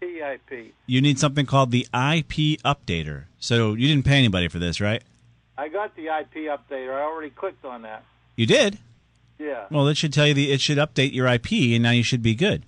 IP. 0.03 0.75
You 0.87 1.01
need 1.01 1.19
something 1.19 1.47
called 1.47 1.71
the 1.71 1.87
IP 1.95 2.61
updater. 2.63 3.25
So 3.39 3.73
you 3.73 3.89
didn't 3.89 4.05
pay 4.05 4.19
anybody 4.19 4.49
for 4.49 4.59
this, 4.59 4.79
right? 4.81 5.03
I 5.57 5.69
got 5.69 5.97
the 5.97 6.09
IP 6.09 6.49
updater. 6.51 6.93
I 6.95 7.03
already 7.03 7.31
clicked 7.31 7.65
on 7.65 7.83
that. 7.83 8.05
You 8.37 8.45
did. 8.45 8.79
Yeah. 9.39 9.65
Well, 9.71 9.89
it 9.89 9.97
should 9.97 10.13
tell 10.13 10.27
you 10.27 10.35
the 10.35 10.53
it 10.53 10.61
should 10.61 10.79
update 10.79 11.13
your 11.15 11.27
IP, 11.27 11.53
and 11.75 11.83
now 11.83 11.91
you 11.93 12.03
should 12.03 12.23
be 12.23 12.35
good. 12.35 12.65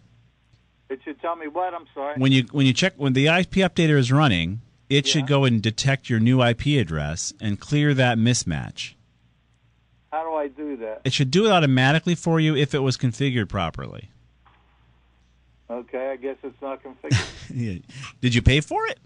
It 0.88 1.00
should 1.04 1.20
tell 1.20 1.36
me 1.36 1.46
what. 1.48 1.74
I'm 1.74 1.86
sorry. 1.94 2.14
When 2.16 2.32
you 2.32 2.44
when 2.52 2.64
you 2.66 2.72
check 2.72 2.94
when 2.96 3.12
the 3.12 3.26
IP 3.26 3.56
updater 3.56 3.98
is 3.98 4.10
running, 4.12 4.60
it 4.88 5.06
should 5.06 5.26
go 5.26 5.44
and 5.44 5.62
detect 5.62 6.08
your 6.08 6.20
new 6.20 6.42
IP 6.42 6.66
address 6.80 7.32
and 7.40 7.58
clear 7.60 7.92
that 7.94 8.18
mismatch. 8.18 8.94
How 10.12 10.22
do 10.22 10.34
I 10.36 10.48
do 10.48 10.76
that? 10.78 11.00
It 11.04 11.12
should 11.12 11.30
do 11.30 11.46
it 11.46 11.50
automatically 11.50 12.14
for 12.14 12.38
you 12.40 12.54
if 12.56 12.74
it 12.74 12.78
was 12.78 12.96
configured 12.96 13.48
properly. 13.48 14.10
Okay, 15.68 16.10
I 16.12 16.16
guess 16.16 16.36
it's 16.44 16.60
not 16.62 16.80
configured. 16.82 17.82
Did 18.20 18.34
you 18.34 18.42
pay 18.42 18.60
for 18.60 18.86
it 18.86 19.00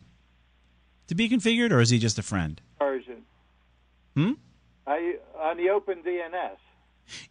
to 1.08 1.14
be 1.14 1.28
configured, 1.28 1.72
or 1.72 1.80
is 1.80 1.90
he 1.90 1.98
just 1.98 2.18
a 2.18 2.22
friend? 2.22 2.60
version. 2.78 3.22
Hmm? 4.14 4.32
I 4.86 5.16
on 5.38 5.56
the 5.56 5.70
Open 5.70 6.02
DNS. 6.02 6.56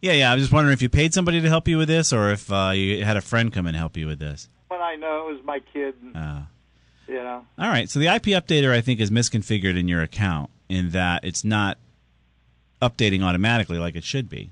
Yeah, 0.00 0.12
yeah. 0.12 0.30
I 0.30 0.34
was 0.34 0.42
just 0.44 0.52
wondering 0.52 0.72
if 0.72 0.82
you 0.82 0.88
paid 0.88 1.14
somebody 1.14 1.40
to 1.40 1.48
help 1.48 1.68
you 1.68 1.78
with 1.78 1.88
this, 1.88 2.12
or 2.12 2.30
if 2.30 2.50
uh, 2.52 2.70
you 2.74 3.04
had 3.04 3.16
a 3.16 3.20
friend 3.20 3.52
come 3.52 3.66
and 3.66 3.76
help 3.76 3.96
you 3.96 4.06
with 4.06 4.18
this. 4.18 4.48
When 4.68 4.80
I 4.80 4.96
know 4.96 5.28
it 5.28 5.34
was 5.34 5.44
my 5.44 5.60
kid, 5.72 5.94
and, 6.02 6.16
Uh, 6.16 6.40
all 7.58 7.68
right. 7.68 7.88
So 7.90 7.98
the 7.98 8.06
IP 8.06 8.24
updater, 8.24 8.72
I 8.72 8.80
think, 8.80 9.00
is 9.00 9.10
misconfigured 9.10 9.78
in 9.78 9.88
your 9.88 10.02
account 10.02 10.50
in 10.68 10.90
that 10.90 11.24
it's 11.24 11.44
not 11.44 11.78
updating 12.80 13.22
automatically 13.22 13.78
like 13.78 13.96
it 13.96 14.04
should 14.04 14.28
be. 14.28 14.50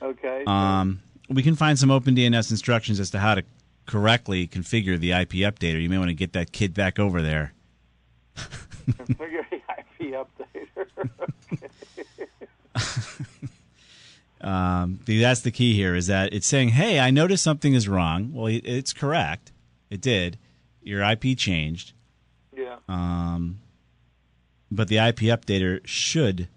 Okay. 0.00 0.44
Um, 0.46 1.00
we 1.28 1.42
can 1.42 1.54
find 1.56 1.78
some 1.78 1.90
OpenDNS 1.90 2.50
instructions 2.50 3.00
as 3.00 3.10
to 3.10 3.18
how 3.18 3.34
to 3.34 3.44
correctly 3.86 4.46
configure 4.46 4.98
the 4.98 5.12
IP 5.12 5.32
updater. 5.44 5.80
You 5.80 5.88
may 5.88 5.98
want 5.98 6.08
to 6.08 6.14
get 6.14 6.32
that 6.32 6.52
kid 6.52 6.74
back 6.74 6.98
over 6.98 7.22
there. 7.22 7.52
Configure 8.36 9.44
the 9.50 9.56
IP 9.56 10.14
updater. 10.14 11.10
Um, 14.40 15.00
that's 15.04 15.40
the 15.40 15.50
key 15.50 15.74
here 15.74 15.94
is 15.94 16.06
that 16.06 16.32
it's 16.32 16.46
saying, 16.46 16.70
"Hey, 16.70 17.00
I 17.00 17.10
noticed 17.10 17.42
something 17.42 17.74
is 17.74 17.88
wrong." 17.88 18.32
Well, 18.32 18.46
it's 18.46 18.92
correct. 18.92 19.52
It 19.90 20.00
did. 20.00 20.38
Your 20.82 21.02
IP 21.02 21.36
changed, 21.36 21.92
yeah. 22.58 22.76
um, 22.88 23.60
but 24.70 24.88
the 24.88 24.98
IP 24.98 25.20
updater 25.20 25.80
should 25.86 26.48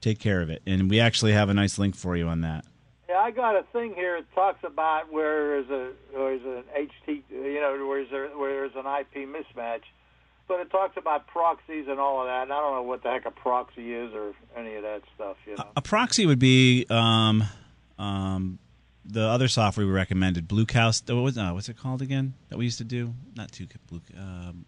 take 0.00 0.18
care 0.18 0.40
of 0.42 0.50
it. 0.50 0.62
And 0.66 0.90
we 0.90 1.00
actually 1.00 1.32
have 1.32 1.48
a 1.48 1.54
nice 1.54 1.78
link 1.78 1.94
for 1.94 2.16
you 2.16 2.28
on 2.28 2.40
that. 2.42 2.64
Yeah, 3.08 3.18
I 3.18 3.30
got 3.30 3.56
a 3.56 3.62
thing 3.72 3.94
here. 3.94 4.16
It 4.16 4.26
talks 4.34 4.64
about 4.64 5.12
where 5.12 5.62
there's 5.62 5.70
a 5.70 5.92
there's 6.12 6.42
an 6.42 6.64
HT, 6.76 7.22
you 7.30 7.60
know, 7.60 7.86
where 7.86 8.04
there's 8.04 8.36
where 8.36 8.50
there's 8.50 8.74
an 8.74 8.86
IP 8.86 9.28
mismatch, 9.28 9.82
but 10.48 10.60
it 10.60 10.70
talks 10.70 10.96
about 10.96 11.26
proxies 11.26 11.86
and 11.88 12.00
all 12.00 12.22
of 12.22 12.26
that. 12.26 12.44
And 12.44 12.52
I 12.52 12.60
don't 12.60 12.74
know 12.74 12.82
what 12.82 13.02
the 13.02 13.10
heck 13.10 13.26
a 13.26 13.30
proxy 13.30 13.92
is 13.92 14.12
or 14.14 14.32
any 14.56 14.76
of 14.76 14.82
that 14.82 15.02
stuff. 15.14 15.36
You 15.46 15.56
know. 15.56 15.64
A 15.76 15.82
proxy 15.82 16.26
would 16.26 16.38
be 16.38 16.86
um, 16.88 17.44
um, 17.98 18.58
the 19.04 19.22
other 19.22 19.48
software 19.48 19.86
we 19.86 19.92
recommended, 19.92 20.48
Blue 20.48 20.64
Coat. 20.64 21.02
What 21.06 21.16
was 21.16 21.36
uh, 21.36 21.50
what's 21.50 21.68
it 21.68 21.76
called 21.76 22.00
again? 22.00 22.34
That 22.48 22.56
we 22.56 22.64
used 22.64 22.78
to 22.78 22.84
do? 22.84 23.12
Not 23.36 23.52
too 23.52 23.66
Blue. 23.88 24.00
Um, 24.16 24.64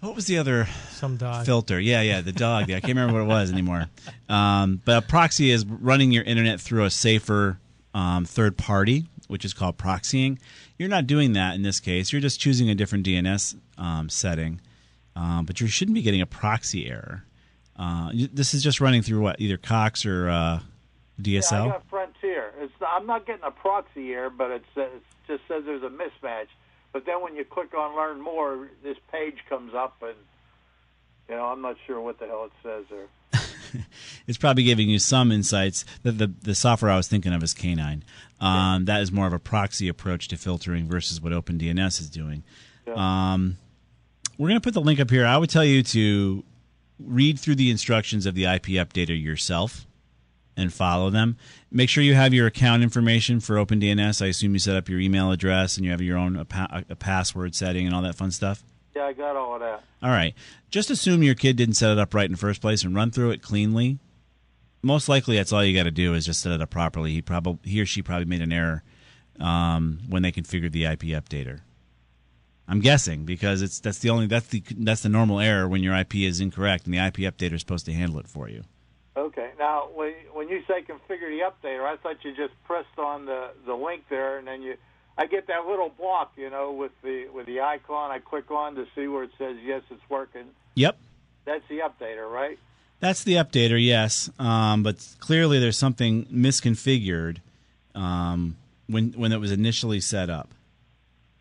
what 0.00 0.14
was 0.14 0.26
the 0.26 0.38
other 0.38 0.66
Some 0.90 1.16
dog. 1.16 1.44
filter? 1.46 1.78
Yeah, 1.80 2.02
yeah, 2.02 2.20
the 2.20 2.32
dog. 2.32 2.64
I 2.70 2.80
can't 2.80 2.84
remember 2.96 3.14
what 3.14 3.22
it 3.22 3.26
was 3.26 3.52
anymore. 3.52 3.86
Um, 4.28 4.80
but 4.84 4.98
a 5.04 5.06
proxy 5.06 5.50
is 5.50 5.64
running 5.66 6.12
your 6.12 6.24
internet 6.24 6.60
through 6.60 6.84
a 6.84 6.90
safer 6.90 7.58
um, 7.94 8.24
third 8.24 8.56
party, 8.56 9.06
which 9.28 9.44
is 9.44 9.54
called 9.54 9.76
proxying. 9.78 10.38
You're 10.78 10.88
not 10.88 11.06
doing 11.06 11.32
that 11.34 11.54
in 11.54 11.62
this 11.62 11.80
case. 11.80 12.12
You're 12.12 12.20
just 12.20 12.38
choosing 12.40 12.70
a 12.70 12.74
different 12.74 13.06
DNS 13.06 13.56
um, 13.78 14.08
setting, 14.08 14.60
um, 15.16 15.44
but 15.44 15.60
you 15.60 15.66
shouldn't 15.66 15.94
be 15.94 16.02
getting 16.02 16.20
a 16.20 16.26
proxy 16.26 16.88
error. 16.88 17.24
Uh, 17.76 18.10
this 18.32 18.54
is 18.54 18.62
just 18.62 18.80
running 18.80 19.02
through 19.02 19.20
what 19.20 19.40
either 19.40 19.56
Cox 19.56 20.04
or 20.04 20.28
uh, 20.28 20.60
Yeah, 21.18 21.38
I 21.38 21.42
DSL. 21.42 21.68
got 21.70 21.88
Frontier. 21.88 22.52
It's 22.60 22.72
I'm 22.86 23.06
not 23.06 23.26
getting 23.26 23.44
a 23.44 23.50
proxy 23.50 24.12
error, 24.12 24.30
but 24.30 24.50
it 24.50 24.64
says 24.74 24.90
it 24.94 25.02
just 25.32 25.42
says 25.48 25.62
there's 25.64 25.82
a 25.82 25.88
mismatch. 25.88 26.46
But 26.92 27.04
then 27.06 27.22
when 27.22 27.36
you 27.36 27.44
click 27.44 27.74
on 27.74 27.96
Learn 27.96 28.20
More, 28.20 28.68
this 28.82 28.96
page 29.12 29.38
comes 29.48 29.74
up, 29.74 30.02
and 30.02 30.16
you 31.28 31.34
know 31.34 31.44
I'm 31.44 31.60
not 31.60 31.76
sure 31.86 32.00
what 32.00 32.18
the 32.18 32.26
hell 32.26 32.46
it 32.46 32.52
says 32.62 32.84
there. 32.90 33.84
it's 34.26 34.38
probably 34.38 34.62
giving 34.62 34.88
you 34.88 34.98
some 34.98 35.30
insights. 35.30 35.84
The, 36.02 36.12
the 36.12 36.26
the 36.42 36.54
software 36.54 36.90
I 36.90 36.96
was 36.96 37.08
thinking 37.08 37.32
of 37.32 37.42
is 37.42 37.54
K9. 37.54 38.02
Um, 38.40 38.84
That 38.86 39.02
is 39.02 39.12
more 39.12 39.26
of 39.26 39.32
a 39.32 39.38
proxy 39.38 39.88
approach 39.88 40.28
to 40.28 40.36
filtering 40.36 40.86
versus 40.88 41.20
what 41.20 41.32
OpenDNS 41.32 42.00
is 42.00 42.08
doing. 42.08 42.42
Um, 42.94 43.58
we're 44.38 44.48
going 44.48 44.60
to 44.60 44.64
put 44.64 44.72
the 44.74 44.80
link 44.80 44.98
up 44.98 45.10
here. 45.10 45.26
I 45.26 45.36
would 45.36 45.50
tell 45.50 45.64
you 45.64 45.82
to 45.82 46.44
read 46.98 47.38
through 47.38 47.56
the 47.56 47.70
instructions 47.70 48.24
of 48.24 48.34
the 48.34 48.44
IP 48.44 48.66
updater 48.78 49.20
yourself 49.20 49.86
and 50.58 50.72
follow 50.72 51.08
them. 51.08 51.36
Make 51.70 51.88
sure 51.88 52.02
you 52.02 52.14
have 52.14 52.34
your 52.34 52.48
account 52.48 52.82
information 52.82 53.40
for 53.40 53.56
OpenDNS. 53.56 54.20
I 54.20 54.26
assume 54.26 54.52
you 54.52 54.58
set 54.58 54.76
up 54.76 54.88
your 54.88 54.98
email 54.98 55.30
address 55.30 55.76
and 55.76 55.86
you 55.86 55.92
have 55.92 56.02
your 56.02 56.18
own 56.18 56.36
a, 56.36 56.44
pa- 56.44 56.82
a 56.90 56.96
password 56.96 57.54
setting 57.54 57.86
and 57.86 57.94
all 57.94 58.02
that 58.02 58.16
fun 58.16 58.32
stuff. 58.32 58.62
Yeah, 58.94 59.04
I 59.04 59.12
got 59.12 59.36
all 59.36 59.54
of 59.54 59.60
that. 59.60 59.84
All 60.02 60.10
right. 60.10 60.34
Just 60.70 60.90
assume 60.90 61.22
your 61.22 61.36
kid 61.36 61.56
didn't 61.56 61.76
set 61.76 61.92
it 61.92 61.98
up 61.98 62.12
right 62.12 62.26
in 62.26 62.32
the 62.32 62.38
first 62.38 62.60
place 62.60 62.82
and 62.82 62.94
run 62.94 63.12
through 63.12 63.30
it 63.30 63.40
cleanly. 63.40 63.98
Most 64.82 65.08
likely, 65.08 65.36
that's 65.36 65.52
all 65.52 65.64
you 65.64 65.76
got 65.76 65.84
to 65.84 65.90
do 65.90 66.14
is 66.14 66.26
just 66.26 66.40
set 66.40 66.52
it 66.52 66.60
up 66.60 66.70
properly. 66.70 67.12
He 67.12 67.22
probably 67.22 67.58
he 67.70 67.80
or 67.80 67.86
she 67.86 68.02
probably 68.02 68.26
made 68.26 68.42
an 68.42 68.52
error 68.52 68.82
um, 69.40 70.00
when 70.08 70.22
they 70.22 70.32
configured 70.32 70.72
the 70.72 70.84
IP 70.84 71.02
updater. 71.02 71.60
I'm 72.68 72.80
guessing 72.80 73.24
because 73.24 73.62
it's 73.62 73.80
that's 73.80 73.98
the 74.00 74.10
only 74.10 74.26
that's 74.26 74.48
the 74.48 74.62
that's 74.78 75.02
the 75.02 75.08
normal 75.08 75.40
error 75.40 75.66
when 75.66 75.82
your 75.82 75.96
IP 75.96 76.16
is 76.16 76.40
incorrect 76.40 76.84
and 76.84 76.94
the 76.94 76.98
IP 76.98 77.16
updater 77.18 77.54
is 77.54 77.60
supposed 77.60 77.86
to 77.86 77.92
handle 77.92 78.18
it 78.18 78.28
for 78.28 78.48
you. 78.48 78.62
Okay. 79.18 79.50
Now, 79.58 79.88
when 79.92 80.12
when 80.32 80.48
you 80.48 80.62
say 80.68 80.82
configure 80.82 81.28
the 81.28 81.42
updater, 81.50 81.82
I 81.82 81.96
thought 81.96 82.24
you 82.24 82.34
just 82.36 82.52
pressed 82.64 82.98
on 82.98 83.26
the 83.26 83.50
the 83.66 83.74
link 83.74 84.04
there, 84.08 84.38
and 84.38 84.46
then 84.46 84.62
you. 84.62 84.76
I 85.20 85.26
get 85.26 85.48
that 85.48 85.66
little 85.66 85.88
block, 85.88 86.34
you 86.36 86.48
know, 86.48 86.70
with 86.70 86.92
the 87.02 87.26
with 87.34 87.46
the 87.46 87.60
icon. 87.60 88.12
I 88.12 88.20
click 88.20 88.52
on 88.52 88.76
to 88.76 88.86
see 88.94 89.08
where 89.08 89.24
it 89.24 89.30
says 89.36 89.56
yes, 89.64 89.82
it's 89.90 90.08
working. 90.08 90.44
Yep. 90.76 90.96
That's 91.44 91.64
the 91.68 91.80
updater, 91.80 92.30
right? 92.30 92.56
That's 93.00 93.24
the 93.24 93.34
updater, 93.34 93.84
yes. 93.84 94.30
Um, 94.38 94.84
but 94.84 95.04
clearly, 95.18 95.58
there's 95.58 95.76
something 95.76 96.26
misconfigured 96.26 97.38
um, 97.96 98.56
when 98.86 99.12
when 99.12 99.32
it 99.32 99.40
was 99.40 99.50
initially 99.50 100.00
set 100.00 100.30
up. 100.30 100.50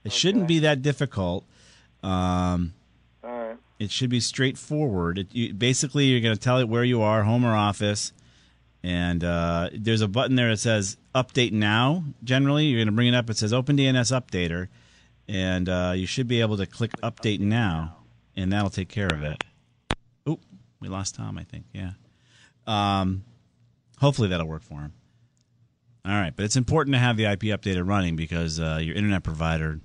It 0.04 0.12
shouldn't 0.12 0.48
be 0.48 0.60
that 0.60 0.82
difficult. 0.82 1.46
Um. 2.02 2.74
It 3.80 3.92
should 3.92 4.10
be 4.10 4.20
straightforward. 4.20 5.20
It, 5.20 5.28
you, 5.32 5.54
basically, 5.54 6.06
you're 6.06 6.22
going 6.22 6.36
to 6.36 6.42
tell 6.42 6.60
it 6.60 6.68
where 6.68 6.84
you 6.84 7.02
are, 7.02 7.24
home 7.24 7.46
or 7.46 7.56
office, 7.56 8.12
and 8.84 9.24
uh, 9.24 9.70
there's 9.74 10.02
a 10.02 10.08
button 10.08 10.36
there 10.36 10.50
that 10.50 10.58
says 10.58 10.98
"Update 11.14 11.52
Now." 11.52 12.04
Generally, 12.24 12.66
you're 12.66 12.80
going 12.80 12.88
to 12.88 12.94
bring 12.94 13.08
it 13.08 13.16
up. 13.16 13.30
It 13.30 13.38
says 13.38 13.54
"Open 13.54 13.78
DNS 13.78 14.22
Updater," 14.22 14.68
and 15.28 15.70
uh, 15.70 15.94
you 15.96 16.06
should 16.06 16.28
be 16.28 16.42
able 16.42 16.58
to 16.58 16.66
click 16.66 16.92
"Update 17.02 17.40
Now," 17.40 17.98
and 18.36 18.52
that'll 18.52 18.70
take 18.70 18.90
care 18.90 19.10
of 19.12 19.24
it. 19.24 19.44
Oop, 20.28 20.42
we 20.80 20.88
lost 20.88 21.16
Tom. 21.16 21.38
I 21.38 21.44
think. 21.44 21.66
Yeah. 21.74 21.92
Um, 22.66 23.24
hopefully 24.00 24.28
that'll 24.30 24.48
work 24.48 24.64
for 24.64 24.82
him. 24.82 24.94
All 26.06 26.14
right, 26.14 26.34
but 26.34 26.46
it's 26.46 26.56
important 26.56 26.94
to 26.94 27.00
have 27.00 27.18
the 27.18 27.26
IP 27.26 27.42
updater 27.42 27.86
running 27.86 28.16
because 28.16 28.60
uh, 28.62 28.80
your 28.82 28.96
internet 28.96 29.24
provider 29.24 29.82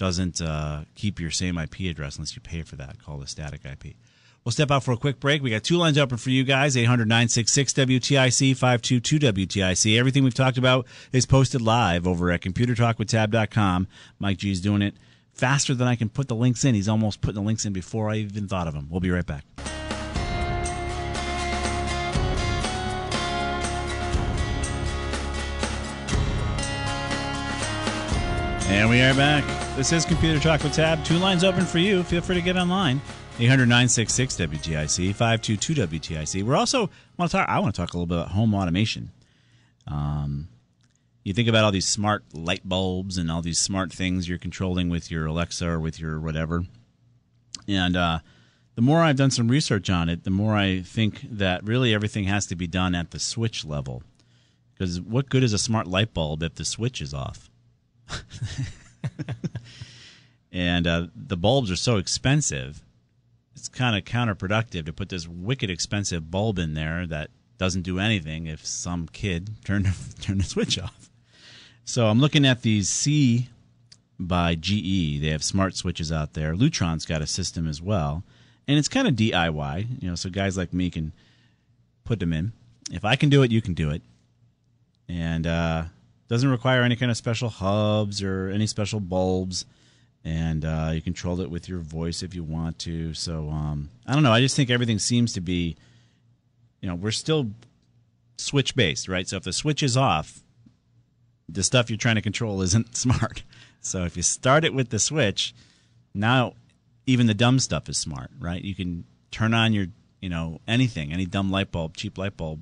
doesn't 0.00 0.40
uh, 0.40 0.80
keep 0.94 1.20
your 1.20 1.30
same 1.30 1.58
IP 1.58 1.80
address 1.80 2.16
unless 2.16 2.34
you 2.34 2.40
pay 2.40 2.62
for 2.62 2.74
that, 2.76 2.98
called 3.04 3.22
a 3.22 3.26
static 3.26 3.60
IP. 3.66 3.94
We'll 4.42 4.52
step 4.52 4.70
out 4.70 4.82
for 4.82 4.92
a 4.92 4.96
quick 4.96 5.20
break. 5.20 5.42
We 5.42 5.50
got 5.50 5.62
two 5.62 5.76
lines 5.76 5.98
open 5.98 6.16
for 6.16 6.30
you 6.30 6.42
guys 6.42 6.74
800 6.74 7.06
966 7.06 7.74
WTIC 7.74 8.56
522 8.56 9.18
WTIC. 9.18 9.98
Everything 9.98 10.24
we've 10.24 10.32
talked 10.32 10.56
about 10.56 10.86
is 11.12 11.26
posted 11.26 11.60
live 11.60 12.06
over 12.06 12.30
at 12.30 12.40
computertalkwithtab.com. 12.40 13.88
Mike 14.18 14.38
G 14.38 14.50
is 14.50 14.62
doing 14.62 14.80
it 14.80 14.94
faster 15.34 15.74
than 15.74 15.86
I 15.86 15.96
can 15.96 16.08
put 16.08 16.28
the 16.28 16.34
links 16.34 16.64
in. 16.64 16.74
He's 16.74 16.88
almost 16.88 17.20
putting 17.20 17.42
the 17.42 17.46
links 17.46 17.66
in 17.66 17.74
before 17.74 18.08
I 18.08 18.16
even 18.16 18.48
thought 18.48 18.68
of 18.68 18.72
them. 18.72 18.86
We'll 18.88 19.00
be 19.00 19.10
right 19.10 19.26
back. 19.26 19.44
And 28.70 28.88
we 28.88 29.02
are 29.02 29.14
back. 29.14 29.69
This 29.76 29.92
is 29.92 30.04
Computer 30.04 30.38
Talk 30.38 30.62
with 30.62 30.74
Tab. 30.74 31.02
Two 31.04 31.16
lines 31.16 31.42
open 31.42 31.64
for 31.64 31.78
you. 31.78 32.02
Feel 32.02 32.20
free 32.20 32.34
to 32.34 32.42
get 32.42 32.56
online. 32.56 33.00
800 33.38 33.66
966 33.66 34.36
WTIC, 34.36 35.14
522 35.14 35.74
WTIC. 35.74 36.42
We're 36.42 36.56
also 36.56 36.90
want 37.16 37.30
to 37.30 37.36
talk. 37.38 37.48
I 37.48 37.60
want 37.60 37.74
to 37.74 37.80
talk 37.80 37.94
a 37.94 37.96
little 37.96 38.06
bit 38.06 38.18
about 38.18 38.32
home 38.32 38.52
automation. 38.52 39.10
Um, 39.86 40.48
you 41.24 41.32
think 41.32 41.48
about 41.48 41.64
all 41.64 41.70
these 41.70 41.86
smart 41.86 42.24
light 42.34 42.68
bulbs 42.68 43.16
and 43.16 43.30
all 43.30 43.40
these 43.40 43.58
smart 43.58 43.92
things 43.92 44.28
you're 44.28 44.38
controlling 44.38 44.90
with 44.90 45.10
your 45.10 45.26
Alexa 45.26 45.66
or 45.66 45.80
with 45.80 45.98
your 45.98 46.20
whatever. 46.20 46.64
And 47.66 47.96
uh, 47.96 48.18
the 48.74 48.82
more 48.82 48.98
I've 48.98 49.16
done 49.16 49.30
some 49.30 49.48
research 49.48 49.88
on 49.88 50.10
it, 50.10 50.24
the 50.24 50.30
more 50.30 50.56
I 50.56 50.80
think 50.80 51.22
that 51.22 51.64
really 51.64 51.94
everything 51.94 52.24
has 52.24 52.44
to 52.46 52.56
be 52.56 52.66
done 52.66 52.94
at 52.94 53.12
the 53.12 53.18
switch 53.18 53.64
level. 53.64 54.02
Because 54.74 55.00
what 55.00 55.30
good 55.30 55.44
is 55.44 55.54
a 55.54 55.58
smart 55.58 55.86
light 55.86 56.12
bulb 56.12 56.42
if 56.42 56.56
the 56.56 56.64
switch 56.66 57.00
is 57.00 57.14
off? 57.14 57.48
and 60.52 60.86
uh, 60.86 61.06
the 61.14 61.36
bulbs 61.36 61.70
are 61.70 61.76
so 61.76 61.96
expensive, 61.96 62.82
it's 63.54 63.68
kind 63.68 63.96
of 63.96 64.04
counterproductive 64.04 64.86
to 64.86 64.92
put 64.92 65.08
this 65.08 65.28
wicked 65.28 65.70
expensive 65.70 66.30
bulb 66.30 66.58
in 66.58 66.74
there 66.74 67.06
that 67.06 67.30
doesn't 67.58 67.82
do 67.82 67.98
anything 67.98 68.46
if 68.46 68.64
some 68.64 69.06
kid 69.12 69.50
turned 69.64 69.88
turn 70.20 70.38
the 70.38 70.44
switch 70.44 70.78
off. 70.78 71.10
So 71.84 72.06
I'm 72.06 72.20
looking 72.20 72.46
at 72.46 72.62
these 72.62 72.88
C 72.88 73.48
by 74.18 74.54
GE. 74.54 75.20
They 75.20 75.30
have 75.30 75.42
smart 75.42 75.76
switches 75.76 76.12
out 76.12 76.34
there. 76.34 76.54
Lutron's 76.54 77.04
got 77.04 77.22
a 77.22 77.26
system 77.26 77.66
as 77.66 77.82
well, 77.82 78.22
and 78.68 78.78
it's 78.78 78.88
kind 78.88 79.08
of 79.08 79.14
DIY. 79.14 80.02
You 80.02 80.08
know, 80.08 80.14
so 80.14 80.30
guys 80.30 80.56
like 80.56 80.72
me 80.72 80.90
can 80.90 81.12
put 82.04 82.20
them 82.20 82.32
in. 82.32 82.52
If 82.92 83.04
I 83.04 83.16
can 83.16 83.28
do 83.28 83.42
it, 83.42 83.50
you 83.50 83.60
can 83.60 83.74
do 83.74 83.90
it, 83.90 84.02
and 85.08 85.46
uh, 85.46 85.84
doesn't 86.28 86.48
require 86.48 86.82
any 86.82 86.96
kind 86.96 87.10
of 87.10 87.16
special 87.16 87.48
hubs 87.48 88.22
or 88.22 88.48
any 88.48 88.66
special 88.66 89.00
bulbs. 89.00 89.64
And 90.24 90.64
uh, 90.64 90.90
you 90.94 91.00
control 91.00 91.40
it 91.40 91.50
with 91.50 91.68
your 91.68 91.78
voice 91.78 92.22
if 92.22 92.34
you 92.34 92.44
want 92.44 92.78
to. 92.80 93.14
So 93.14 93.48
um, 93.48 93.88
I 94.06 94.12
don't 94.12 94.22
know. 94.22 94.32
I 94.32 94.40
just 94.40 94.54
think 94.54 94.68
everything 94.68 94.98
seems 94.98 95.32
to 95.32 95.40
be, 95.40 95.76
you 96.80 96.88
know, 96.88 96.94
we're 96.94 97.10
still 97.10 97.50
switch 98.36 98.74
based, 98.74 99.08
right? 99.08 99.26
So 99.26 99.36
if 99.38 99.44
the 99.44 99.52
switch 99.52 99.82
is 99.82 99.96
off, 99.96 100.40
the 101.48 101.62
stuff 101.62 101.88
you're 101.88 101.96
trying 101.96 102.16
to 102.16 102.22
control 102.22 102.60
isn't 102.62 102.96
smart. 102.96 103.42
So 103.80 104.04
if 104.04 104.16
you 104.16 104.22
start 104.22 104.64
it 104.64 104.74
with 104.74 104.90
the 104.90 104.98
switch, 104.98 105.54
now 106.14 106.54
even 107.06 107.26
the 107.26 107.34
dumb 107.34 107.58
stuff 107.58 107.88
is 107.88 107.96
smart, 107.96 108.30
right? 108.38 108.62
You 108.62 108.74
can 108.74 109.04
turn 109.30 109.54
on 109.54 109.72
your, 109.72 109.86
you 110.20 110.28
know, 110.28 110.60
anything, 110.68 111.12
any 111.12 111.26
dumb 111.26 111.50
light 111.50 111.72
bulb, 111.72 111.96
cheap 111.96 112.18
light 112.18 112.36
bulb, 112.36 112.60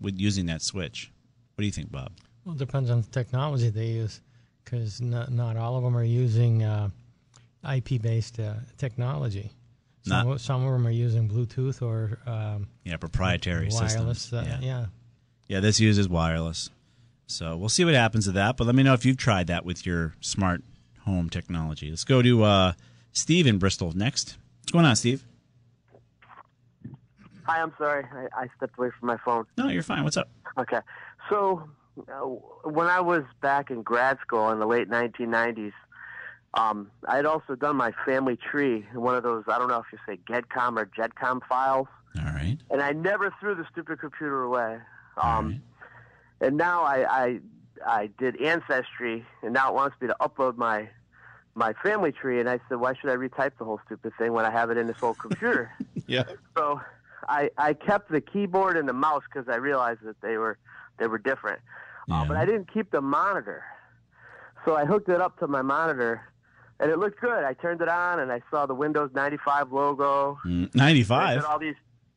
with 0.00 0.18
using 0.18 0.46
that 0.46 0.62
switch. 0.62 1.10
What 1.54 1.62
do 1.62 1.66
you 1.66 1.72
think, 1.72 1.90
Bob? 1.90 2.12
Well, 2.44 2.54
it 2.54 2.58
depends 2.58 2.90
on 2.90 3.00
the 3.00 3.08
technology 3.08 3.70
they 3.70 3.86
use, 3.86 4.20
because 4.70 5.00
not, 5.00 5.30
not 5.30 5.56
all 5.56 5.76
of 5.76 5.82
them 5.82 5.96
are 5.96 6.04
using 6.04 6.62
uh, 6.62 6.90
IP-based 7.74 8.38
uh, 8.40 8.54
technology. 8.76 9.50
Some, 10.02 10.28
Not- 10.28 10.40
some 10.40 10.64
of 10.64 10.72
them 10.72 10.86
are 10.86 10.90
using 10.90 11.28
Bluetooth 11.28 11.82
or 11.82 12.18
um, 12.26 12.68
Yeah, 12.84 12.96
proprietary 12.96 13.68
wireless. 13.70 14.20
systems. 14.22 14.32
Uh, 14.32 14.58
yeah. 14.60 14.86
Yeah, 15.46 15.60
this 15.60 15.80
uses 15.80 16.08
wireless. 16.08 16.70
So 17.26 17.56
we'll 17.56 17.68
see 17.68 17.84
what 17.84 17.94
happens 17.94 18.24
to 18.26 18.32
that. 18.32 18.56
But 18.56 18.66
let 18.66 18.74
me 18.74 18.82
know 18.82 18.94
if 18.94 19.04
you've 19.04 19.16
tried 19.16 19.46
that 19.48 19.64
with 19.64 19.84
your 19.86 20.14
smart 20.20 20.62
home 21.04 21.28
technology. 21.30 21.90
Let's 21.90 22.04
go 22.04 22.20
to 22.22 22.42
uh, 22.44 22.72
Steve 23.12 23.46
in 23.46 23.58
Bristol 23.58 23.92
next. 23.94 24.36
What's 24.60 24.72
going 24.72 24.84
on, 24.84 24.96
Steve? 24.96 25.24
Hi, 27.44 27.60
I'm 27.62 27.72
sorry. 27.78 28.04
I, 28.12 28.42
I 28.42 28.46
stepped 28.56 28.78
away 28.78 28.90
from 28.98 29.06
my 29.08 29.16
phone. 29.24 29.44
No, 29.56 29.68
you're 29.68 29.82
fine. 29.82 30.04
What's 30.04 30.18
up? 30.18 30.28
Okay. 30.58 30.78
So, 31.30 31.62
uh, 31.64 31.66
when 32.64 32.86
I 32.86 33.00
was 33.00 33.22
back 33.40 33.70
in 33.70 33.82
grad 33.82 34.18
school 34.20 34.50
in 34.50 34.58
the 34.58 34.66
late 34.66 34.88
1990s, 34.88 35.72
um, 36.54 36.90
I 37.06 37.16
had 37.16 37.26
also 37.26 37.54
done 37.54 37.76
my 37.76 37.92
family 38.06 38.36
tree, 38.36 38.86
one 38.94 39.14
of 39.14 39.22
those, 39.22 39.44
I 39.48 39.58
don't 39.58 39.68
know 39.68 39.78
if 39.80 39.86
you 39.92 39.98
say 40.06 40.18
GEDCOM 40.28 40.78
or 40.78 40.86
JEDCOM 40.86 41.40
files, 41.48 41.88
All 42.18 42.24
right. 42.24 42.56
and 42.70 42.80
I 42.80 42.92
never 42.92 43.32
threw 43.38 43.54
the 43.54 43.66
stupid 43.70 44.00
computer 44.00 44.42
away. 44.42 44.78
Um, 45.22 45.46
right. 45.48 45.60
And 46.48 46.56
now 46.56 46.82
I, 46.82 47.24
I, 47.26 47.40
I 47.86 48.10
did 48.18 48.40
Ancestry, 48.40 49.26
and 49.42 49.52
now 49.52 49.68
it 49.70 49.74
wants 49.74 49.96
me 50.00 50.08
to 50.08 50.16
upload 50.20 50.56
my 50.56 50.88
my 51.54 51.72
family 51.82 52.12
tree, 52.12 52.38
and 52.38 52.48
I 52.48 52.60
said, 52.68 52.78
why 52.78 52.94
should 52.94 53.10
I 53.10 53.16
retype 53.16 53.58
the 53.58 53.64
whole 53.64 53.80
stupid 53.84 54.12
thing 54.16 54.32
when 54.32 54.44
I 54.44 54.50
have 54.52 54.70
it 54.70 54.76
in 54.76 54.86
this 54.86 54.96
old 55.02 55.18
computer? 55.18 55.70
Yeah. 56.06 56.22
So 56.56 56.80
I 57.28 57.50
I 57.58 57.74
kept 57.74 58.10
the 58.10 58.22
keyboard 58.22 58.78
and 58.78 58.88
the 58.88 58.94
mouse 58.94 59.24
because 59.30 59.46
I 59.46 59.56
realized 59.56 60.00
that 60.04 60.18
they 60.22 60.38
were 60.38 60.56
they 60.98 61.06
were 61.06 61.18
different. 61.18 61.60
Uh, 62.10 62.14
Yeah. 62.22 62.24
but 62.28 62.36
I 62.36 62.44
didn't 62.46 62.72
keep 62.72 62.90
the 62.90 63.00
monitor. 63.00 63.62
So 64.64 64.76
I 64.76 64.84
hooked 64.84 65.08
it 65.08 65.20
up 65.20 65.38
to 65.40 65.46
my 65.46 65.62
monitor, 65.62 66.20
and 66.80 66.90
it 66.90 66.98
looked 66.98 67.20
good. 67.20 67.44
I 67.44 67.54
turned 67.54 67.80
it 67.80 67.88
on, 67.88 68.20
and 68.20 68.30
I 68.32 68.40
saw 68.50 68.66
the 68.66 68.74
Windows 68.74 69.10
95 69.14 69.72
logo. 69.72 70.38
Mm, 70.44 70.50
And 70.50 70.64
it 70.66 70.74
95. 70.74 71.38
did 71.40 71.44
all 71.44 71.58
these, 71.58 71.74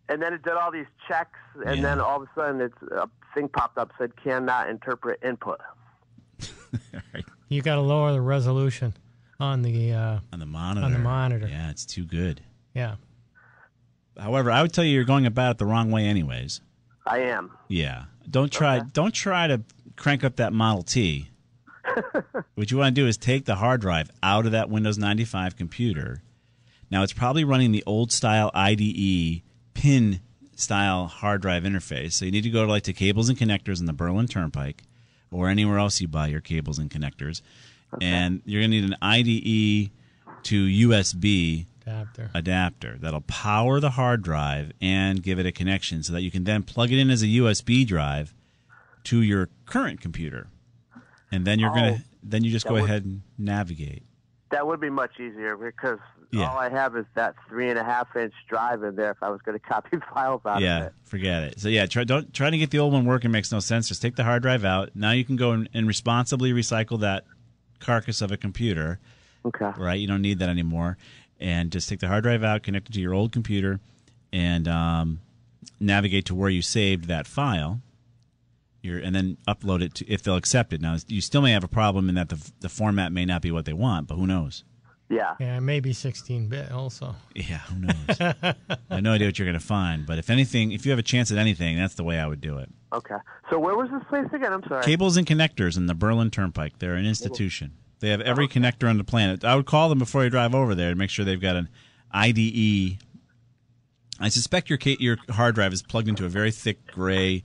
and 0.10 0.22
then 0.22 0.34
it 0.34 0.44
did 0.44 0.54
all 0.54 0.72
these 0.72 0.88
checks, 1.08 1.38
and 1.66 1.78
Yeah. 1.78 1.82
then 1.84 2.00
all 2.02 2.22
of 2.22 2.28
a 2.28 2.32
sudden, 2.36 2.62
it's 2.62 2.82
a 2.92 3.08
thing 3.34 3.48
popped 3.50 3.78
up 3.78 3.92
said 3.98 4.16
cannot 4.18 4.70
interpret 4.70 5.20
input. 5.24 5.60
All 6.94 7.02
right. 7.14 7.26
You 7.50 7.62
got 7.62 7.76
to 7.76 7.82
lower 7.82 8.12
the 8.12 8.20
resolution 8.22 8.94
on 9.40 9.62
the 9.62 9.94
uh, 9.94 10.20
On 10.34 10.40
the 10.40 10.46
monitor. 10.46 10.86
On 10.86 10.92
the 10.94 11.00
monitor. 11.00 11.48
Yeah, 11.48 11.70
it's 11.70 11.86
too 11.86 12.04
good. 12.06 12.42
yeah. 12.74 12.96
However, 14.20 14.52
I 14.52 14.62
would 14.62 14.74
tell 14.74 14.84
you 14.84 14.92
you're 14.94 15.04
going 15.06 15.26
about 15.26 15.52
it 15.52 15.58
the 15.58 15.66
wrong 15.66 15.90
way, 15.92 16.06
anyways. 16.06 16.62
I 17.06 17.20
am. 17.20 17.52
Yeah. 17.70 18.06
Don't 18.30 18.52
try. 18.52 18.80
Don't 18.80 19.14
try 19.14 19.48
to 19.48 19.62
crank 19.96 20.24
up 20.24 20.38
that 20.38 20.54
Model 20.54 20.84
T. 20.84 21.30
what 22.56 22.72
you 22.72 22.78
want 22.78 22.96
to 22.96 23.02
do 23.02 23.08
is 23.08 23.18
take 23.18 23.46
the 23.46 23.56
hard 23.56 23.82
drive 23.82 24.10
out 24.22 24.46
of 24.46 24.52
that 24.52 24.70
Windows 24.70 24.98
95 24.98 25.56
computer. 25.56 26.22
Now 26.90 27.04
it's 27.04 27.14
probably 27.14 27.44
running 27.44 27.72
the 27.72 27.84
old 27.86 28.12
style 28.12 28.52
IDE 28.54 29.42
pin 29.74 30.22
style 30.56 31.08
hard 31.08 31.42
drive 31.42 31.64
interface. 31.64 32.14
So 32.14 32.26
you 32.26 32.32
need 32.32 32.44
to 32.44 32.50
go 32.50 32.66
to 32.66 32.72
like 32.72 32.84
to 32.84 32.94
cables 32.94 33.30
and 33.30 33.38
connectors 33.38 33.80
in 33.80 33.86
the 33.86 33.94
Berlin 33.94 34.28
Turnpike 34.28 34.84
or 35.32 35.48
anywhere 35.48 35.80
else 35.80 36.02
you 36.02 36.08
buy 36.08 36.28
your 36.28 36.42
cables 36.42 36.78
and 36.78 36.90
connectors. 36.90 37.42
And 38.00 38.42
you're 38.46 38.62
going 38.62 38.72
to 38.72 38.82
need 38.82 38.90
an 38.90 38.98
IDE 39.02 39.92
to 40.44 40.90
USB 40.90 41.66
Adapter. 41.86 42.30
adapter 42.34 42.98
that'll 43.00 43.22
power 43.22 43.80
the 43.80 43.92
hard 43.92 44.22
drive 44.22 44.72
and 44.80 45.22
give 45.22 45.40
it 45.40 45.46
a 45.46 45.52
connection 45.52 46.04
so 46.04 46.14
that 46.14 46.22
you 46.22 46.32
can 46.32 46.44
then 46.44 46.64
plug 46.64 46.92
it 46.92 47.00
in 47.00 47.10
as 47.10 47.24
a 47.24 47.28
USB 47.28 47.86
drive 47.86 48.34
to 49.06 49.22
your 49.22 49.50
current 49.66 50.02
computer. 50.02 50.48
And 51.32 51.46
then 51.46 51.60
you're 51.60 51.72
Oh, 51.72 51.76
to 51.98 52.04
then 52.24 52.44
you 52.44 52.52
just 52.52 52.66
go 52.68 52.74
would- 52.74 52.84
ahead 52.84 53.04
and 53.06 53.22
navigate. 53.38 54.04
That 54.52 54.68
would 54.68 54.82
be 54.82 54.90
much 54.90 55.20
easier 55.20 55.56
because 55.56 56.00
Yeah. 56.32 56.50
all 56.50 56.58
I 56.58 56.70
have 56.70 56.96
is 56.98 57.06
that 57.16 57.36
three 57.48 57.70
and 57.70 57.80
a 57.80 57.84
half 57.84 58.14
inch 58.18 58.34
drive 58.50 58.84
in 58.84 58.96
there. 58.96 59.12
If 59.12 59.24
I 59.24 59.30
was 59.30 59.42
going 59.42 59.58
to 59.60 59.66
copy 59.66 59.98
files 60.14 60.42
out 60.46 60.58
of 60.58 60.62
yeah, 60.62 60.86
it, 60.88 60.94
forget 61.06 61.44
it. 61.44 61.60
So 61.60 61.70
yeah, 61.70 61.86
try 61.86 62.04
don't 62.04 62.34
trying 62.34 62.52
to 62.52 62.58
get 62.58 62.70
the 62.70 62.80
old 62.80 62.92
one 62.94 63.06
working 63.06 63.32
makes 63.32 63.52
no 63.52 63.60
sense. 63.60 63.88
Just 63.88 64.02
take 64.02 64.16
the 64.18 64.24
hard 64.26 64.42
drive 64.44 64.66
out. 64.66 64.92
Now 64.94 65.12
you 65.12 65.24
can 65.24 65.36
go 65.38 65.52
and, 65.52 65.70
and 65.74 65.88
responsibly 65.88 66.52
recycle 66.52 67.00
that 67.00 67.26
carcass 67.80 68.22
of 68.22 68.32
a 68.32 68.38
computer. 68.38 69.00
okay. 69.46 69.72
Right, 69.78 70.00
you 70.00 70.06
don't 70.08 70.22
need 70.22 70.38
that 70.40 70.50
anymore, 70.50 70.98
and 71.40 71.72
just 71.72 71.88
take 71.90 72.00
the 72.02 72.08
hard 72.10 72.24
drive 72.24 72.44
out, 72.44 72.62
connect 72.62 72.90
it 72.90 72.94
to 72.94 73.00
your 73.02 73.14
old 73.14 73.32
computer, 73.32 73.80
and 74.34 74.68
um, 74.68 75.20
navigate 75.80 76.26
to 76.26 76.36
where 76.36 76.50
you 76.50 76.62
saved 76.62 77.06
that 77.06 77.26
file. 77.26 77.82
Your, 78.84 78.98
and 78.98 79.16
then 79.16 79.38
upload 79.48 79.84
it 79.84 79.94
to 79.96 80.10
if 80.10 80.24
they'll 80.24 80.36
accept 80.36 80.74
it. 80.74 80.82
Now 80.82 80.98
you 81.08 81.22
still 81.22 81.42
may 81.42 81.52
have 81.52 81.64
a 81.64 81.68
problem 81.68 82.10
in 82.10 82.16
that 82.16 82.30
the 82.30 82.52
the 82.62 82.70
format 82.70 83.12
may 83.12 83.26
not 83.26 83.42
be 83.42 83.52
what 83.52 83.66
they 83.66 83.74
want, 83.74 84.08
but 84.08 84.16
who 84.16 84.26
knows? 84.26 84.64
Yeah. 85.12 85.36
Yeah, 85.40 85.60
maybe 85.60 85.92
16 85.92 86.48
bit 86.48 86.72
also. 86.72 87.16
Yeah, 87.36 87.58
who 87.58 87.80
knows? 87.80 87.94
I 88.20 88.56
have 88.90 89.04
no 89.04 89.12
idea 89.12 89.28
what 89.28 89.38
you're 89.38 89.46
going 89.46 89.60
to 89.60 89.66
find, 89.66 90.06
but 90.06 90.18
if 90.18 90.30
anything, 90.30 90.72
if 90.72 90.86
you 90.86 90.92
have 90.92 91.00
a 91.00 91.04
chance 91.04 91.32
at 91.32 91.38
anything, 91.38 91.78
that's 91.78 91.96
the 91.96 92.04
way 92.04 92.18
I 92.18 92.26
would 92.26 92.40
do 92.40 92.58
it. 92.60 92.70
Okay. 92.94 93.18
So 93.50 93.60
where 93.60 93.76
was 93.76 93.90
this 93.92 94.04
place 94.08 94.28
again? 94.34 94.54
I'm 94.54 94.64
sorry. 94.64 94.84
Cables 94.84 95.18
and 95.18 95.28
connectors 95.28 95.76
in 95.76 95.88
the 95.88 95.94
Berlin 95.94 96.32
Turnpike. 96.32 96.80
They're 96.80 96.96
an 96.96 97.06
institution. 97.06 97.74
They 98.00 98.10
have 98.10 98.22
every 98.22 98.48
connector 98.48 98.90
on 98.90 98.98
the 98.98 99.04
planet. 99.04 99.44
I 99.44 99.56
would 99.56 99.66
call 99.66 99.90
them 99.90 100.00
before 100.00 100.24
you 100.24 100.30
drive 100.30 100.56
over 100.56 100.76
there 100.76 100.90
to 100.90 100.96
make 100.96 101.10
sure 101.10 101.26
they've 101.26 101.40
got 101.40 101.58
an 101.58 101.68
IDE. 102.12 102.98
I 104.20 104.30
suspect 104.30 104.70
your 104.70 104.80
your 104.84 105.18
hard 105.30 105.56
drive 105.56 105.74
is 105.74 105.84
plugged 105.84 106.08
into 106.08 106.26
a 106.26 106.30
very 106.30 106.52
thick 106.52 106.88
gray 106.88 107.44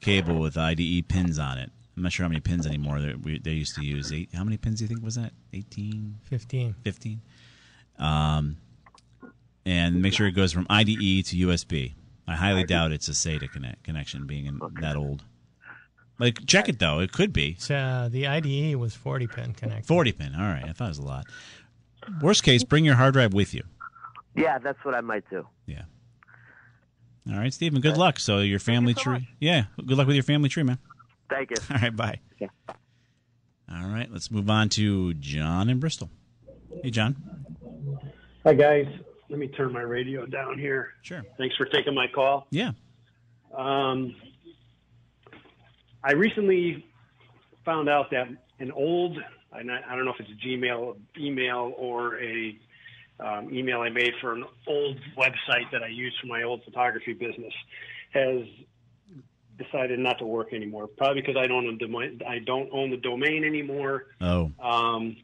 cable 0.00 0.38
with 0.38 0.56
IDE 0.56 1.08
pins 1.08 1.38
on 1.38 1.58
it. 1.58 1.70
I'm 1.96 2.02
not 2.02 2.12
sure 2.12 2.24
how 2.24 2.28
many 2.28 2.40
pins 2.40 2.66
anymore 2.66 3.00
that 3.00 3.22
we, 3.22 3.38
they 3.38 3.52
used 3.52 3.74
to 3.76 3.84
use. 3.84 4.12
Eight, 4.12 4.30
how 4.34 4.44
many 4.44 4.56
pins 4.56 4.78
do 4.78 4.84
you 4.84 4.88
think 4.88 5.02
was 5.02 5.16
that? 5.16 5.32
18, 5.52 6.18
15. 6.22 6.74
15? 6.82 7.20
Um, 7.98 8.56
and 9.66 10.00
make 10.00 10.14
sure 10.14 10.26
it 10.26 10.32
goes 10.32 10.52
from 10.52 10.66
IDE 10.70 10.86
to 11.26 11.36
USB. 11.46 11.94
I 12.26 12.34
highly 12.36 12.64
doubt 12.64 12.92
it's 12.92 13.08
a 13.08 13.12
SATA 13.12 13.50
connect, 13.50 13.84
connection 13.84 14.26
being 14.26 14.46
in, 14.46 14.60
that 14.80 14.96
old. 14.96 15.24
Like, 16.18 16.46
check 16.46 16.68
it 16.68 16.78
though. 16.78 17.00
It 17.00 17.12
could 17.12 17.32
be. 17.32 17.56
So, 17.58 17.74
uh, 17.74 18.08
the 18.08 18.26
IDE 18.26 18.76
was 18.76 18.94
40 18.94 19.26
pin 19.26 19.52
connected. 19.52 19.86
40 19.86 20.12
pin. 20.12 20.34
All 20.34 20.42
right. 20.42 20.64
I 20.64 20.72
thought 20.72 20.86
it 20.86 20.88
was 20.88 20.98
a 20.98 21.02
lot. 21.02 21.26
Worst 22.20 22.42
case, 22.42 22.64
bring 22.64 22.84
your 22.84 22.94
hard 22.94 23.14
drive 23.14 23.34
with 23.34 23.54
you. 23.54 23.62
Yeah, 24.34 24.58
that's 24.58 24.82
what 24.84 24.94
I 24.94 25.00
might 25.00 25.28
do. 25.30 25.46
Yeah. 25.66 25.82
All 27.30 27.38
right, 27.38 27.52
Stephen. 27.54 27.80
Good 27.80 27.96
luck. 27.96 28.18
So 28.18 28.38
your 28.40 28.58
family 28.58 28.94
so 28.94 29.00
tree. 29.02 29.12
much. 29.14 29.22
Yeah. 29.40 29.64
Good 29.84 29.96
luck 29.96 30.06
with 30.06 30.16
your 30.16 30.24
family 30.24 30.48
tree, 30.48 30.62
man. 30.64 30.78
Thank 31.30 31.50
you. 31.50 31.56
All 31.70 31.76
right. 31.80 31.94
Bye. 31.94 32.20
Okay. 32.34 32.50
All 32.68 33.88
right. 33.88 34.10
Let's 34.10 34.30
move 34.30 34.50
on 34.50 34.68
to 34.70 35.14
John 35.14 35.68
in 35.68 35.78
Bristol. 35.78 36.10
Hey, 36.82 36.90
John. 36.90 37.16
Hi, 38.44 38.54
guys. 38.54 38.86
Let 39.28 39.38
me 39.38 39.48
turn 39.48 39.72
my 39.72 39.80
radio 39.82 40.26
down 40.26 40.58
here. 40.58 40.90
Sure. 41.02 41.22
Thanks 41.38 41.56
for 41.56 41.64
taking 41.66 41.94
my 41.94 42.06
call. 42.12 42.48
Yeah. 42.50 42.72
Um, 43.56 44.14
I 46.04 46.12
recently 46.12 46.84
found 47.64 47.88
out 47.88 48.10
that 48.10 48.26
an 48.58 48.72
old, 48.72 49.16
I 49.52 49.62
not- 49.62 49.84
I 49.88 49.94
don't 49.94 50.04
know 50.04 50.12
if 50.12 50.20
it's 50.20 50.30
a 50.30 50.46
Gmail 50.46 50.96
email 51.18 51.72
or 51.76 52.20
a 52.20 52.58
um, 53.24 53.52
email 53.52 53.80
I 53.80 53.88
made 53.88 54.14
for 54.20 54.32
an 54.32 54.44
old 54.66 54.98
website 55.16 55.70
that 55.72 55.82
I 55.82 55.88
used 55.88 56.16
for 56.20 56.26
my 56.26 56.42
old 56.42 56.64
photography 56.64 57.12
business, 57.12 57.54
has 58.12 58.42
decided 59.58 59.98
not 59.98 60.18
to 60.18 60.24
work 60.26 60.52
anymore. 60.52 60.86
Probably 60.86 61.20
because 61.20 61.36
I 61.36 61.46
don't 61.46 61.66
own 61.66 61.78
the 61.78 61.86
domain, 61.86 62.20
I 62.26 62.38
don't 62.40 62.68
own 62.72 62.90
the 62.90 62.96
domain 62.96 63.44
anymore, 63.44 64.06
Oh. 64.20 64.50
um, 64.60 65.16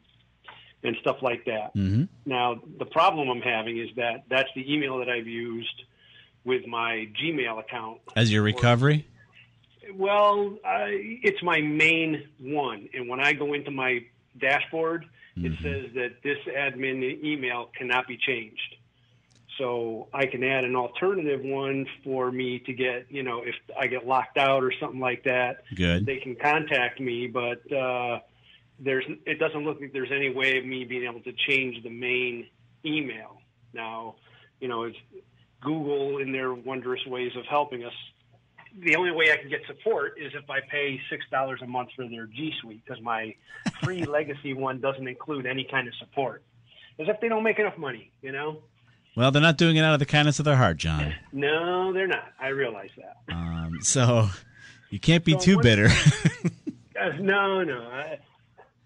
and 0.83 0.95
stuff 1.01 1.17
like 1.21 1.45
that. 1.45 1.75
Mm-hmm. 1.75 2.03
Now, 2.25 2.61
the 2.77 2.85
problem 2.85 3.29
I'm 3.29 3.41
having 3.41 3.77
is 3.77 3.89
that 3.97 4.23
that's 4.29 4.49
the 4.55 4.71
email 4.73 4.99
that 4.99 5.09
I've 5.09 5.27
used 5.27 5.83
with 6.45 6.65
my 6.67 7.07
Gmail 7.21 7.59
account. 7.59 7.99
As 8.15 8.31
your 8.31 8.43
recovery. 8.43 9.05
Well, 9.93 10.57
I, 10.63 11.19
it's 11.23 11.41
my 11.43 11.61
main 11.61 12.27
one, 12.39 12.87
and 12.93 13.09
when 13.09 13.19
I 13.19 13.33
go 13.33 13.53
into 13.53 13.71
my 13.71 14.05
dashboard, 14.39 15.05
it 15.35 15.53
says 15.61 15.93
that 15.95 16.21
this 16.23 16.37
admin 16.47 17.23
email 17.23 17.69
cannot 17.77 18.07
be 18.07 18.17
changed. 18.17 18.75
So 19.57 20.07
I 20.13 20.25
can 20.25 20.43
add 20.43 20.63
an 20.63 20.75
alternative 20.75 21.41
one 21.43 21.85
for 22.03 22.31
me 22.31 22.59
to 22.59 22.73
get, 22.73 23.07
you 23.09 23.23
know, 23.23 23.41
if 23.41 23.55
I 23.77 23.87
get 23.87 24.07
locked 24.07 24.37
out 24.37 24.63
or 24.63 24.71
something 24.79 25.01
like 25.01 25.23
that, 25.25 25.63
Good. 25.75 26.05
they 26.05 26.17
can 26.17 26.35
contact 26.35 27.01
me, 27.01 27.27
but 27.27 27.69
uh, 27.71 28.19
there's 28.79 29.03
it 29.25 29.39
doesn't 29.39 29.65
look 29.65 29.81
like 29.81 29.91
there's 29.91 30.11
any 30.13 30.29
way 30.29 30.57
of 30.57 30.65
me 30.65 30.85
being 30.85 31.03
able 31.03 31.19
to 31.21 31.33
change 31.33 31.83
the 31.83 31.89
main 31.89 32.47
email. 32.85 33.41
Now, 33.73 34.15
you 34.61 34.69
know, 34.69 34.83
it's 34.83 34.97
Google 35.61 36.19
in 36.19 36.31
their 36.31 36.53
wondrous 36.53 37.05
ways 37.05 37.33
of 37.35 37.45
helping 37.45 37.83
us. 37.83 37.93
The 38.77 38.95
only 38.95 39.11
way 39.11 39.31
I 39.31 39.37
can 39.37 39.49
get 39.49 39.61
support 39.67 40.19
is 40.19 40.31
if 40.35 40.49
I 40.49 40.59
pay 40.61 40.99
six 41.09 41.25
dollars 41.31 41.59
a 41.63 41.67
month 41.67 41.89
for 41.95 42.07
their 42.07 42.25
G 42.27 42.53
Suite 42.61 42.83
because 42.85 43.01
my 43.03 43.35
free 43.83 44.05
legacy 44.17 44.53
one 44.53 44.79
doesn't 44.79 45.07
include 45.07 45.45
any 45.45 45.63
kind 45.63 45.87
of 45.87 45.93
support. 45.95 46.43
As 46.99 47.07
if 47.07 47.19
they 47.21 47.29
don't 47.29 47.43
make 47.43 47.59
enough 47.59 47.77
money, 47.77 48.11
you 48.21 48.31
know? 48.31 48.61
Well, 49.15 49.31
they're 49.31 49.41
not 49.41 49.57
doing 49.57 49.77
it 49.77 49.81
out 49.83 49.93
of 49.93 49.99
the 49.99 50.05
kindness 50.05 50.39
of 50.39 50.45
their 50.45 50.55
heart, 50.57 50.77
John. 50.77 51.13
No, 51.31 51.93
they're 51.93 52.07
not. 52.07 52.31
I 52.39 52.49
realize 52.49 52.89
that. 52.97 53.17
Um, 53.33 53.79
so 53.81 54.29
you 54.89 54.99
can't 54.99 55.23
be 55.23 55.33
So 55.33 55.39
too 55.39 55.59
bitter. 55.61 55.89
Uh, 56.99 57.13
no, 57.17 57.63
no, 57.63 57.81
I, 57.83 58.19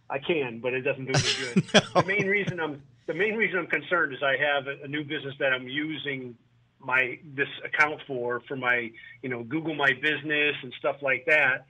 I 0.08 0.20
can, 0.20 0.60
but 0.60 0.72
it 0.76 0.82
doesn't 0.82 1.06
do 1.06 1.14
me 1.14 1.64
good. 1.64 1.64
The 1.96 2.04
main 2.06 2.28
reason 2.28 2.60
I'm 2.60 2.84
the 3.08 3.16
main 3.16 3.34
reason 3.36 3.58
I'm 3.58 3.66
concerned 3.66 4.14
is 4.14 4.20
I 4.22 4.36
have 4.38 4.68
a, 4.68 4.84
a 4.84 4.88
new 4.88 5.04
business 5.04 5.34
that 5.40 5.52
I'm 5.52 5.68
using 5.68 6.36
my 6.84 7.18
this 7.36 7.48
account 7.64 8.02
for 8.08 8.42
for 8.48 8.56
my 8.56 8.92
you 9.22 9.30
know 9.30 9.44
Google 9.44 9.76
My 9.76 9.92
Business 10.02 10.56
and 10.64 10.74
stuff 10.80 10.98
like 11.02 11.26
that. 11.28 11.66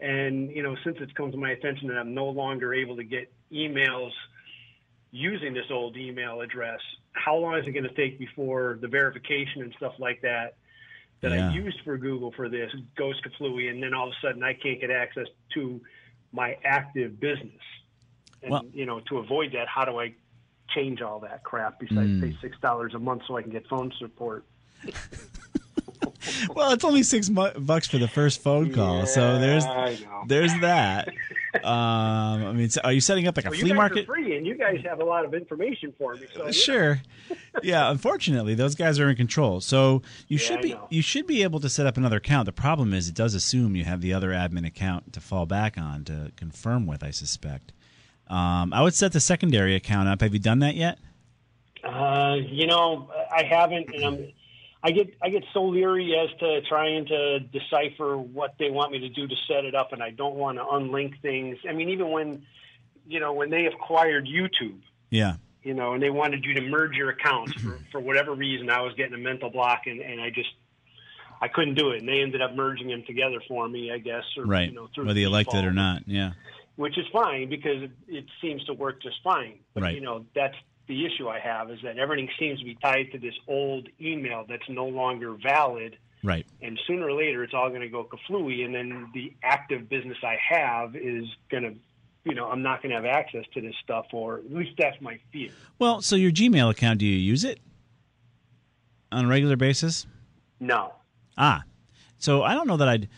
And 0.00 0.50
you 0.54 0.62
know, 0.62 0.76
since 0.84 0.98
it's 1.00 1.12
come 1.12 1.30
to 1.32 1.36
my 1.38 1.50
attention 1.50 1.88
that 1.88 1.96
I'm 1.98 2.14
no 2.14 2.26
longer 2.28 2.72
able 2.74 2.96
to 2.96 3.04
get 3.04 3.32
emails 3.52 4.12
using 5.10 5.54
this 5.54 5.64
old 5.70 5.96
email 5.96 6.40
address, 6.42 6.80
how 7.12 7.36
long 7.36 7.56
is 7.58 7.66
it 7.66 7.72
going 7.72 7.84
to 7.88 7.94
take 7.94 8.18
before 8.18 8.78
the 8.80 8.88
verification 8.88 9.62
and 9.62 9.72
stuff 9.76 9.94
like 9.98 10.20
that 10.22 10.56
that 11.20 11.32
Yeah. 11.32 11.48
I 11.50 11.52
used 11.54 11.80
for 11.84 11.96
Google 11.98 12.30
for 12.32 12.48
this 12.48 12.72
goes 12.96 13.20
kaplooey, 13.22 13.70
and 13.70 13.82
then 13.82 13.92
all 13.94 14.08
of 14.08 14.12
a 14.12 14.26
sudden 14.26 14.42
I 14.44 14.52
can't 14.54 14.80
get 14.80 14.90
access 14.90 15.26
to 15.54 15.80
my 16.32 16.56
active 16.64 17.18
business. 17.18 17.62
And 18.42 18.52
Well- 18.52 18.66
you 18.72 18.86
know, 18.86 19.00
to 19.08 19.18
avoid 19.18 19.52
that, 19.52 19.66
how 19.66 19.84
do 19.84 19.98
I 19.98 20.14
change 20.68 21.00
all 21.00 21.18
that 21.20 21.42
crap 21.42 21.80
besides 21.80 22.10
Hmm. 22.10 22.20
pay 22.20 22.36
six 22.40 22.56
dollars 22.60 22.94
a 22.94 22.98
month 22.98 23.22
so 23.26 23.36
I 23.36 23.42
can 23.42 23.50
get 23.50 23.66
phone 23.66 23.90
support? 23.98 24.44
well, 26.54 26.72
it's 26.72 26.84
only 26.84 27.02
six 27.02 27.28
mu- 27.28 27.50
bucks 27.58 27.88
for 27.88 27.98
the 27.98 28.08
first 28.08 28.42
phone 28.42 28.72
call, 28.72 29.06
so 29.06 29.38
there's 29.38 29.64
Yeah, 29.64 29.70
I 29.72 29.90
know. 29.92 30.24
there's 30.26 30.58
that. 30.60 31.08
Um, 31.64 31.64
I 32.46 32.52
mean, 32.52 32.68
so 32.68 32.82
are 32.84 32.92
you 32.92 33.00
setting 33.00 33.26
up 33.26 33.36
like 33.36 33.46
a 33.46 33.50
Well, 33.50 33.58
flea 33.58 33.72
market? 33.72 34.06
free, 34.06 34.36
and 34.36 34.46
you 34.46 34.54
guys 34.56 34.76
have 34.84 35.00
a 35.00 35.04
lot 35.04 35.24
of 35.24 35.34
information 35.34 35.92
for 35.98 36.14
me. 36.14 36.26
So 36.36 36.50
Sure. 36.52 37.00
Yeah, 37.62 37.90
unfortunately, 37.90 38.54
those 38.54 38.76
guys 38.76 39.00
are 39.00 39.08
in 39.10 39.16
control. 39.16 39.60
So 39.60 40.02
you 40.28 40.36
Yeah, 40.38 40.44
should 40.46 40.60
be 40.60 40.76
you 40.90 41.02
should 41.02 41.26
be 41.26 41.42
able 41.42 41.58
to 41.60 41.68
set 41.68 41.86
up 41.86 41.96
another 41.96 42.18
account. 42.18 42.46
The 42.46 42.52
problem 42.52 42.92
is 42.94 43.08
it 43.08 43.14
does 43.14 43.34
assume 43.34 43.74
you 43.74 43.84
have 43.84 44.00
the 44.02 44.12
other 44.12 44.28
admin 44.30 44.66
account 44.66 45.12
to 45.14 45.20
fall 45.20 45.46
back 45.46 45.76
on 45.76 46.04
to 46.04 46.30
confirm 46.36 46.86
with, 46.86 47.02
I 47.02 47.10
suspect. 47.10 47.72
Um, 48.28 48.72
I 48.72 48.82
would 48.82 48.94
set 48.94 49.12
the 49.12 49.18
secondary 49.20 49.74
account 49.74 50.08
up. 50.08 50.20
Have 50.20 50.34
you 50.34 50.38
done 50.40 50.60
that 50.60 50.76
yet? 50.76 50.98
Uh, 51.82 52.36
you 52.46 52.66
know, 52.68 53.10
I 53.32 53.42
haven't, 53.42 53.88
and 53.94 54.04
I'm. 54.04 54.32
I 54.82 54.92
get 54.92 55.12
I 55.22 55.28
get 55.30 55.44
so 55.52 55.64
leery 55.64 56.14
as 56.16 56.30
to 56.38 56.60
trying 56.62 57.06
to 57.06 57.40
decipher 57.40 58.16
what 58.16 58.54
they 58.58 58.70
want 58.70 58.92
me 58.92 59.00
to 59.00 59.08
do 59.08 59.26
to 59.26 59.34
set 59.48 59.64
it 59.64 59.74
up, 59.74 59.92
and 59.92 60.02
I 60.02 60.10
don't 60.10 60.36
want 60.36 60.58
to 60.58 60.64
unlink 60.64 61.20
things. 61.20 61.58
I 61.68 61.72
mean, 61.72 61.88
even 61.88 62.10
when, 62.10 62.46
you 63.06 63.18
know, 63.18 63.32
when 63.32 63.50
they 63.50 63.66
acquired 63.66 64.26
YouTube, 64.28 64.78
Yeah. 65.10 65.34
you 65.64 65.74
know, 65.74 65.94
and 65.94 66.02
they 66.02 66.10
wanted 66.10 66.44
you 66.44 66.54
to 66.54 66.60
merge 66.60 66.94
your 66.94 67.10
accounts 67.10 67.54
for, 67.60 67.78
for 67.92 68.00
whatever 68.00 68.32
reason, 68.34 68.70
I 68.70 68.80
was 68.82 68.94
getting 68.94 69.14
a 69.14 69.18
mental 69.18 69.50
block, 69.50 69.82
and, 69.86 70.00
and 70.00 70.20
I 70.20 70.30
just 70.30 70.50
I 71.40 71.48
couldn't 71.48 71.74
do 71.74 71.90
it, 71.90 72.00
and 72.00 72.08
they 72.08 72.20
ended 72.20 72.40
up 72.42 72.54
merging 72.54 72.88
them 72.88 73.02
together 73.06 73.40
for 73.48 73.68
me, 73.68 73.92
I 73.92 73.98
guess, 73.98 74.24
or 74.36 74.44
Right. 74.44 74.68
you 74.68 74.74
know, 74.74 74.88
through 74.94 75.06
Whether 75.06 75.20
you 75.20 75.28
liked 75.30 75.54
it 75.54 75.64
or 75.64 75.72
not. 75.72 76.02
Yeah. 76.06 76.32
which 76.76 76.96
is 76.96 77.06
fine 77.12 77.48
because 77.48 77.82
it, 77.82 77.90
it 78.06 78.24
seems 78.40 78.62
to 78.66 78.74
work 78.74 79.02
just 79.02 79.16
fine. 79.24 79.58
But 79.74 79.82
Right. 79.82 79.94
you 79.96 80.00
know, 80.00 80.24
that's 80.36 80.54
the 80.88 81.06
issue 81.06 81.28
I 81.28 81.38
have 81.38 81.70
is 81.70 81.78
that 81.84 81.98
everything 81.98 82.28
seems 82.38 82.58
to 82.58 82.64
be 82.64 82.74
tied 82.76 83.12
to 83.12 83.18
this 83.18 83.34
old 83.46 83.88
email 84.00 84.44
that's 84.48 84.68
no 84.68 84.86
longer 84.86 85.32
valid 85.40 85.96
Right. 86.24 86.44
and 86.60 86.76
sooner 86.86 87.06
or 87.06 87.12
later 87.12 87.44
it's 87.44 87.54
all 87.54 87.68
going 87.68 87.82
to 87.82 87.88
go 87.88 88.02
kaflooey, 88.04 88.64
and 88.64 88.74
then 88.74 89.08
the 89.14 89.32
active 89.44 89.88
business 89.88 90.16
I 90.24 90.36
have 90.50 90.96
is 90.96 91.24
going 91.48 91.62
to, 91.62 91.74
you 92.24 92.34
know, 92.34 92.50
I'm 92.50 92.62
not 92.62 92.82
going 92.82 92.90
to 92.90 92.96
have 92.96 93.04
access 93.04 93.44
to 93.54 93.60
this 93.60 93.74
stuff, 93.84 94.06
or 94.12 94.38
at 94.38 94.52
least 94.52 94.72
that's 94.76 95.00
my 95.00 95.18
fear. 95.32 95.50
Well, 95.78 96.02
so 96.02 96.16
your 96.16 96.32
Gmail 96.32 96.70
account, 96.70 96.98
do 96.98 97.06
you 97.06 97.16
use 97.16 97.44
it 97.44 97.60
on 99.12 99.26
a 99.26 99.28
regular 99.28 99.56
basis? 99.56 100.06
No. 100.58 100.92
Ah, 101.36 101.62
so 102.18 102.42
I 102.42 102.54
don't 102.54 102.66
know 102.66 102.76
that 102.78 102.88
I'd. 102.88 103.08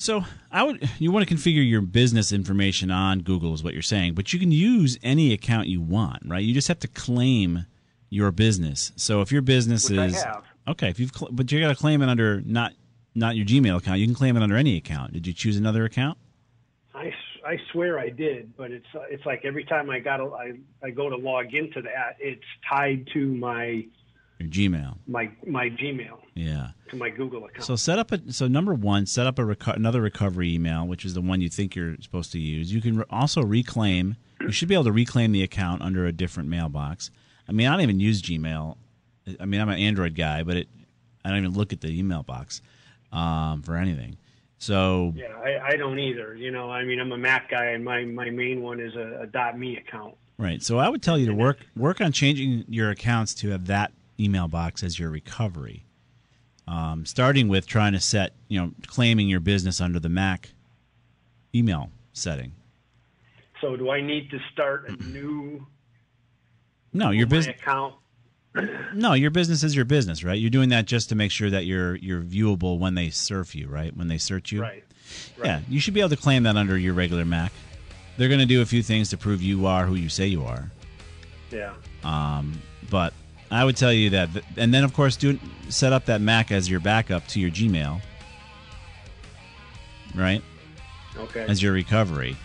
So 0.00 0.24
I 0.50 0.62
would. 0.62 0.88
You 0.98 1.12
want 1.12 1.28
to 1.28 1.34
configure 1.34 1.68
your 1.68 1.82
business 1.82 2.32
information 2.32 2.90
on 2.90 3.20
Google, 3.20 3.52
is 3.52 3.62
what 3.62 3.74
you're 3.74 3.82
saying, 3.82 4.14
but 4.14 4.32
you 4.32 4.38
can 4.40 4.50
use 4.50 4.98
any 5.02 5.34
account 5.34 5.68
you 5.68 5.82
want, 5.82 6.22
right? 6.24 6.42
You 6.42 6.54
just 6.54 6.68
have 6.68 6.78
to 6.80 6.88
claim 6.88 7.66
your 8.08 8.32
business. 8.32 8.92
So 8.96 9.20
if 9.20 9.30
your 9.30 9.42
business 9.42 9.90
Which 9.90 9.98
I 9.98 10.06
is 10.06 10.22
have. 10.22 10.44
okay, 10.68 10.88
if 10.88 10.98
you've, 10.98 11.12
but 11.30 11.52
you 11.52 11.60
got 11.60 11.68
to 11.68 11.74
claim 11.74 12.00
it 12.00 12.08
under 12.08 12.40
not 12.40 12.72
not 13.14 13.36
your 13.36 13.44
Gmail 13.44 13.76
account. 13.76 13.98
You 13.98 14.06
can 14.06 14.14
claim 14.14 14.38
it 14.38 14.42
under 14.42 14.56
any 14.56 14.78
account. 14.78 15.12
Did 15.12 15.26
you 15.26 15.34
choose 15.34 15.58
another 15.58 15.84
account? 15.84 16.16
I, 16.94 17.12
I 17.46 17.58
swear 17.70 17.98
I 17.98 18.08
did, 18.08 18.56
but 18.56 18.70
it's 18.70 18.86
it's 19.10 19.26
like 19.26 19.44
every 19.44 19.64
time 19.64 19.90
I 19.90 19.98
got 19.98 20.16
to, 20.16 20.32
I 20.34 20.52
I 20.82 20.90
go 20.90 21.10
to 21.10 21.16
log 21.16 21.52
into 21.52 21.82
that, 21.82 22.16
it's 22.18 22.40
tied 22.66 23.06
to 23.12 23.26
my 23.34 23.84
Your 24.40 24.48
Gmail. 24.48 24.96
my 25.06 25.30
my 25.46 25.68
Gmail 25.70 26.18
Yeah. 26.34 26.70
to 26.88 26.96
my 26.96 27.10
Google 27.10 27.44
account. 27.44 27.64
So 27.64 27.76
set 27.76 27.98
up 27.98 28.10
a 28.12 28.32
so 28.32 28.48
number 28.48 28.72
one, 28.74 29.06
set 29.06 29.26
up 29.26 29.38
a 29.38 29.42
reco- 29.42 29.76
another 29.76 30.00
recovery 30.00 30.54
email, 30.54 30.86
which 30.86 31.04
is 31.04 31.14
the 31.14 31.20
one 31.20 31.40
you 31.40 31.48
think 31.50 31.76
you're 31.76 31.96
supposed 32.00 32.32
to 32.32 32.38
use. 32.38 32.72
You 32.72 32.80
can 32.80 32.96
re- 32.98 33.04
also 33.10 33.42
reclaim. 33.42 34.16
You 34.40 34.50
should 34.52 34.68
be 34.68 34.74
able 34.74 34.84
to 34.84 34.92
reclaim 34.92 35.32
the 35.32 35.42
account 35.42 35.82
under 35.82 36.06
a 36.06 36.12
different 36.12 36.48
mailbox. 36.48 37.10
I 37.48 37.52
mean, 37.52 37.66
I 37.66 37.72
don't 37.72 37.82
even 37.82 38.00
use 38.00 38.22
Gmail. 38.22 38.76
I 39.38 39.44
mean, 39.44 39.60
I'm 39.60 39.68
an 39.68 39.78
Android 39.78 40.14
guy, 40.14 40.42
but 40.42 40.56
it 40.56 40.68
I 41.24 41.28
don't 41.28 41.38
even 41.38 41.52
look 41.52 41.72
at 41.74 41.82
the 41.82 41.88
email 41.88 42.22
box 42.22 42.62
um, 43.12 43.62
for 43.62 43.76
anything. 43.76 44.16
So 44.58 45.12
yeah, 45.16 45.34
I, 45.36 45.68
I 45.72 45.76
don't 45.76 45.98
either. 45.98 46.34
You 46.34 46.50
know, 46.50 46.70
I 46.70 46.84
mean, 46.84 46.98
I'm 47.00 47.12
a 47.12 47.18
Mac 47.18 47.50
guy, 47.50 47.66
and 47.66 47.84
my 47.84 48.04
my 48.04 48.30
main 48.30 48.62
one 48.62 48.80
is 48.80 48.94
a, 48.94 49.26
a 49.34 49.56
.me 49.56 49.76
account. 49.76 50.14
right. 50.38 50.62
So 50.62 50.78
I 50.78 50.88
would 50.88 51.02
tell 51.02 51.18
you 51.18 51.26
to 51.26 51.34
work 51.34 51.58
work 51.76 52.00
on 52.00 52.12
changing 52.12 52.64
your 52.68 52.90
accounts 52.90 53.34
to 53.34 53.50
have 53.50 53.66
that 53.66 53.92
email 54.20 54.48
box 54.48 54.82
as 54.82 54.98
your 54.98 55.10
recovery. 55.10 55.84
Um, 56.68 57.04
starting 57.06 57.48
with 57.48 57.66
trying 57.66 57.92
to 57.94 58.00
set, 58.00 58.34
you 58.48 58.60
know, 58.60 58.70
claiming 58.86 59.28
your 59.28 59.40
business 59.40 59.80
under 59.80 59.98
the 59.98 60.08
Mac 60.08 60.50
email 61.54 61.90
setting. 62.12 62.52
So 63.60 63.76
do 63.76 63.90
I 63.90 64.00
need 64.00 64.30
to 64.30 64.38
start 64.52 64.88
a 64.88 64.92
new 65.04 65.66
No, 66.92 67.10
your 67.10 67.26
business. 67.26 67.56
account? 67.60 67.94
No, 68.94 69.12
your 69.14 69.30
business 69.30 69.62
is 69.62 69.74
your 69.76 69.84
business, 69.84 70.24
right? 70.24 70.38
You're 70.38 70.50
doing 70.50 70.70
that 70.70 70.84
just 70.86 71.08
to 71.10 71.14
make 71.14 71.30
sure 71.30 71.50
that 71.50 71.66
you're 71.66 71.96
you're 71.96 72.20
viewable 72.22 72.78
when 72.78 72.94
they 72.94 73.10
surf 73.10 73.54
you, 73.54 73.68
right? 73.68 73.96
When 73.96 74.08
they 74.08 74.18
search 74.18 74.50
you, 74.52 74.60
Right. 74.62 74.84
Yeah, 75.42 75.60
you 75.68 75.80
should 75.80 75.94
be 75.94 76.00
able 76.00 76.10
to 76.10 76.16
claim 76.16 76.44
that 76.44 76.56
under 76.56 76.76
your 76.78 76.94
regular 76.94 77.24
Mac. 77.24 77.52
They're 78.16 78.28
going 78.28 78.40
to 78.40 78.46
do 78.46 78.60
a 78.60 78.66
few 78.66 78.82
things 78.82 79.08
to 79.10 79.16
prove 79.16 79.42
you 79.42 79.66
are 79.66 79.86
who 79.86 79.94
you 79.94 80.08
say 80.08 80.26
you 80.26 80.44
are, 80.44 80.70
Yeah. 81.52 81.74
um, 82.04 82.60
but 82.90 83.12
I 83.50 83.64
would 83.64 83.76
tell 83.76 83.92
you 83.92 84.10
that, 84.10 84.28
and 84.56 84.72
then 84.72 84.84
of 84.84 84.92
course, 84.94 85.16
do 85.16 85.38
set 85.68 85.92
up 85.92 86.04
that 86.06 86.20
Mac 86.20 86.52
as 86.52 86.70
your 86.70 86.80
backup 86.80 87.26
to 87.28 87.40
your 87.40 87.50
Gmail, 87.50 88.00
right? 90.14 90.42
Okay. 91.16 91.44
As 91.48 91.62
your 91.62 91.72
recovery, 91.72 92.36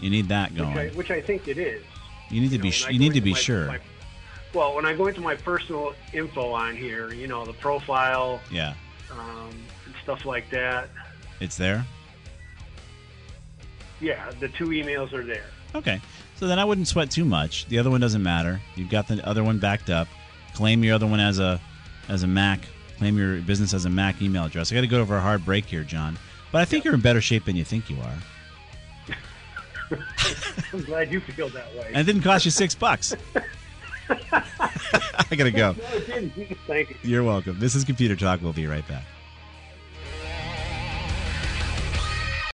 you 0.00 0.08
need 0.10 0.28
that 0.28 0.52
which, 0.52 0.60
I, 0.62 0.74
going. 0.74 0.96
which 0.96 1.10
I 1.10 1.20
think 1.20 1.46
it 1.48 1.58
is. 1.58 1.84
You 2.30 2.40
need 2.40 2.48
to 2.50 2.56
You 2.56 2.62
be 2.62 2.68
know, 2.68 2.72
sh- 2.72 2.82
when 2.84 2.88
I 2.90 2.92
you 2.94 2.98
need 2.98 3.14
to 3.14 3.20
be 3.20 3.32
my- 3.32 3.38
sure. 3.38 3.66
my- 3.66 3.78
well, 4.54 4.74
when 4.74 4.86
I 4.86 4.94
go 4.94 5.06
into 5.06 5.20
my 5.20 5.34
personal 5.34 5.94
info 6.14 6.50
on 6.52 6.74
here, 6.74 7.12
you 7.12 7.26
know, 7.26 7.44
the 7.44 7.52
profile 7.52 8.40
Yeah, 8.50 8.72
um, 9.12 9.50
and 9.84 9.94
stuff 10.02 10.24
like 10.24 10.48
that. 10.50 10.88
it's 11.40 11.56
there. 11.56 11.84
Yeah, 14.00 14.30
the 14.40 14.48
two 14.48 14.68
emails 14.68 15.12
are 15.12 15.24
there. 15.24 15.44
Okay. 15.74 16.00
So 16.36 16.46
then 16.46 16.58
I 16.58 16.64
wouldn't 16.64 16.86
sweat 16.88 17.10
too 17.10 17.24
much. 17.24 17.66
The 17.66 17.78
other 17.78 17.90
one 17.90 18.00
doesn't 18.00 18.22
matter. 18.22 18.60
You've 18.74 18.90
got 18.90 19.08
the 19.08 19.26
other 19.26 19.42
one 19.42 19.58
backed 19.58 19.88
up. 19.88 20.06
Claim 20.56 20.82
your 20.82 20.94
other 20.94 21.06
one 21.06 21.20
as 21.20 21.38
a 21.38 21.60
as 22.08 22.22
a 22.22 22.26
Mac. 22.26 22.60
Claim 22.96 23.18
your 23.18 23.36
business 23.42 23.74
as 23.74 23.84
a 23.84 23.90
Mac 23.90 24.22
email 24.22 24.46
address. 24.46 24.72
I 24.72 24.74
got 24.74 24.80
to 24.80 24.86
go 24.86 25.02
over 25.02 25.14
a 25.14 25.20
hard 25.20 25.44
break 25.44 25.66
here, 25.66 25.84
John. 25.84 26.18
But 26.50 26.62
I 26.62 26.64
think 26.64 26.82
you're 26.82 26.94
in 26.94 27.02
better 27.02 27.20
shape 27.20 27.44
than 27.44 27.56
you 27.56 27.64
think 27.64 27.90
you 27.90 27.98
are. 28.00 28.14
I'm 30.72 30.82
glad 30.84 31.12
you 31.12 31.20
feel 31.20 31.50
that 31.50 31.74
way. 31.74 31.88
And 31.88 31.98
it 31.98 32.04
didn't 32.04 32.22
cost 32.22 32.46
you 32.46 32.50
six 32.50 32.74
bucks. 32.74 33.14
I 34.08 35.26
got 35.36 35.44
to 35.44 35.50
go. 35.50 35.72
No. 35.72 35.84
Thank 36.66 36.90
you. 36.90 36.96
You're 37.02 37.24
welcome. 37.24 37.58
This 37.58 37.74
is 37.74 37.84
Computer 37.84 38.16
Talk. 38.16 38.40
We'll 38.40 38.54
be 38.54 38.66
right 38.66 38.86
back. 38.88 39.04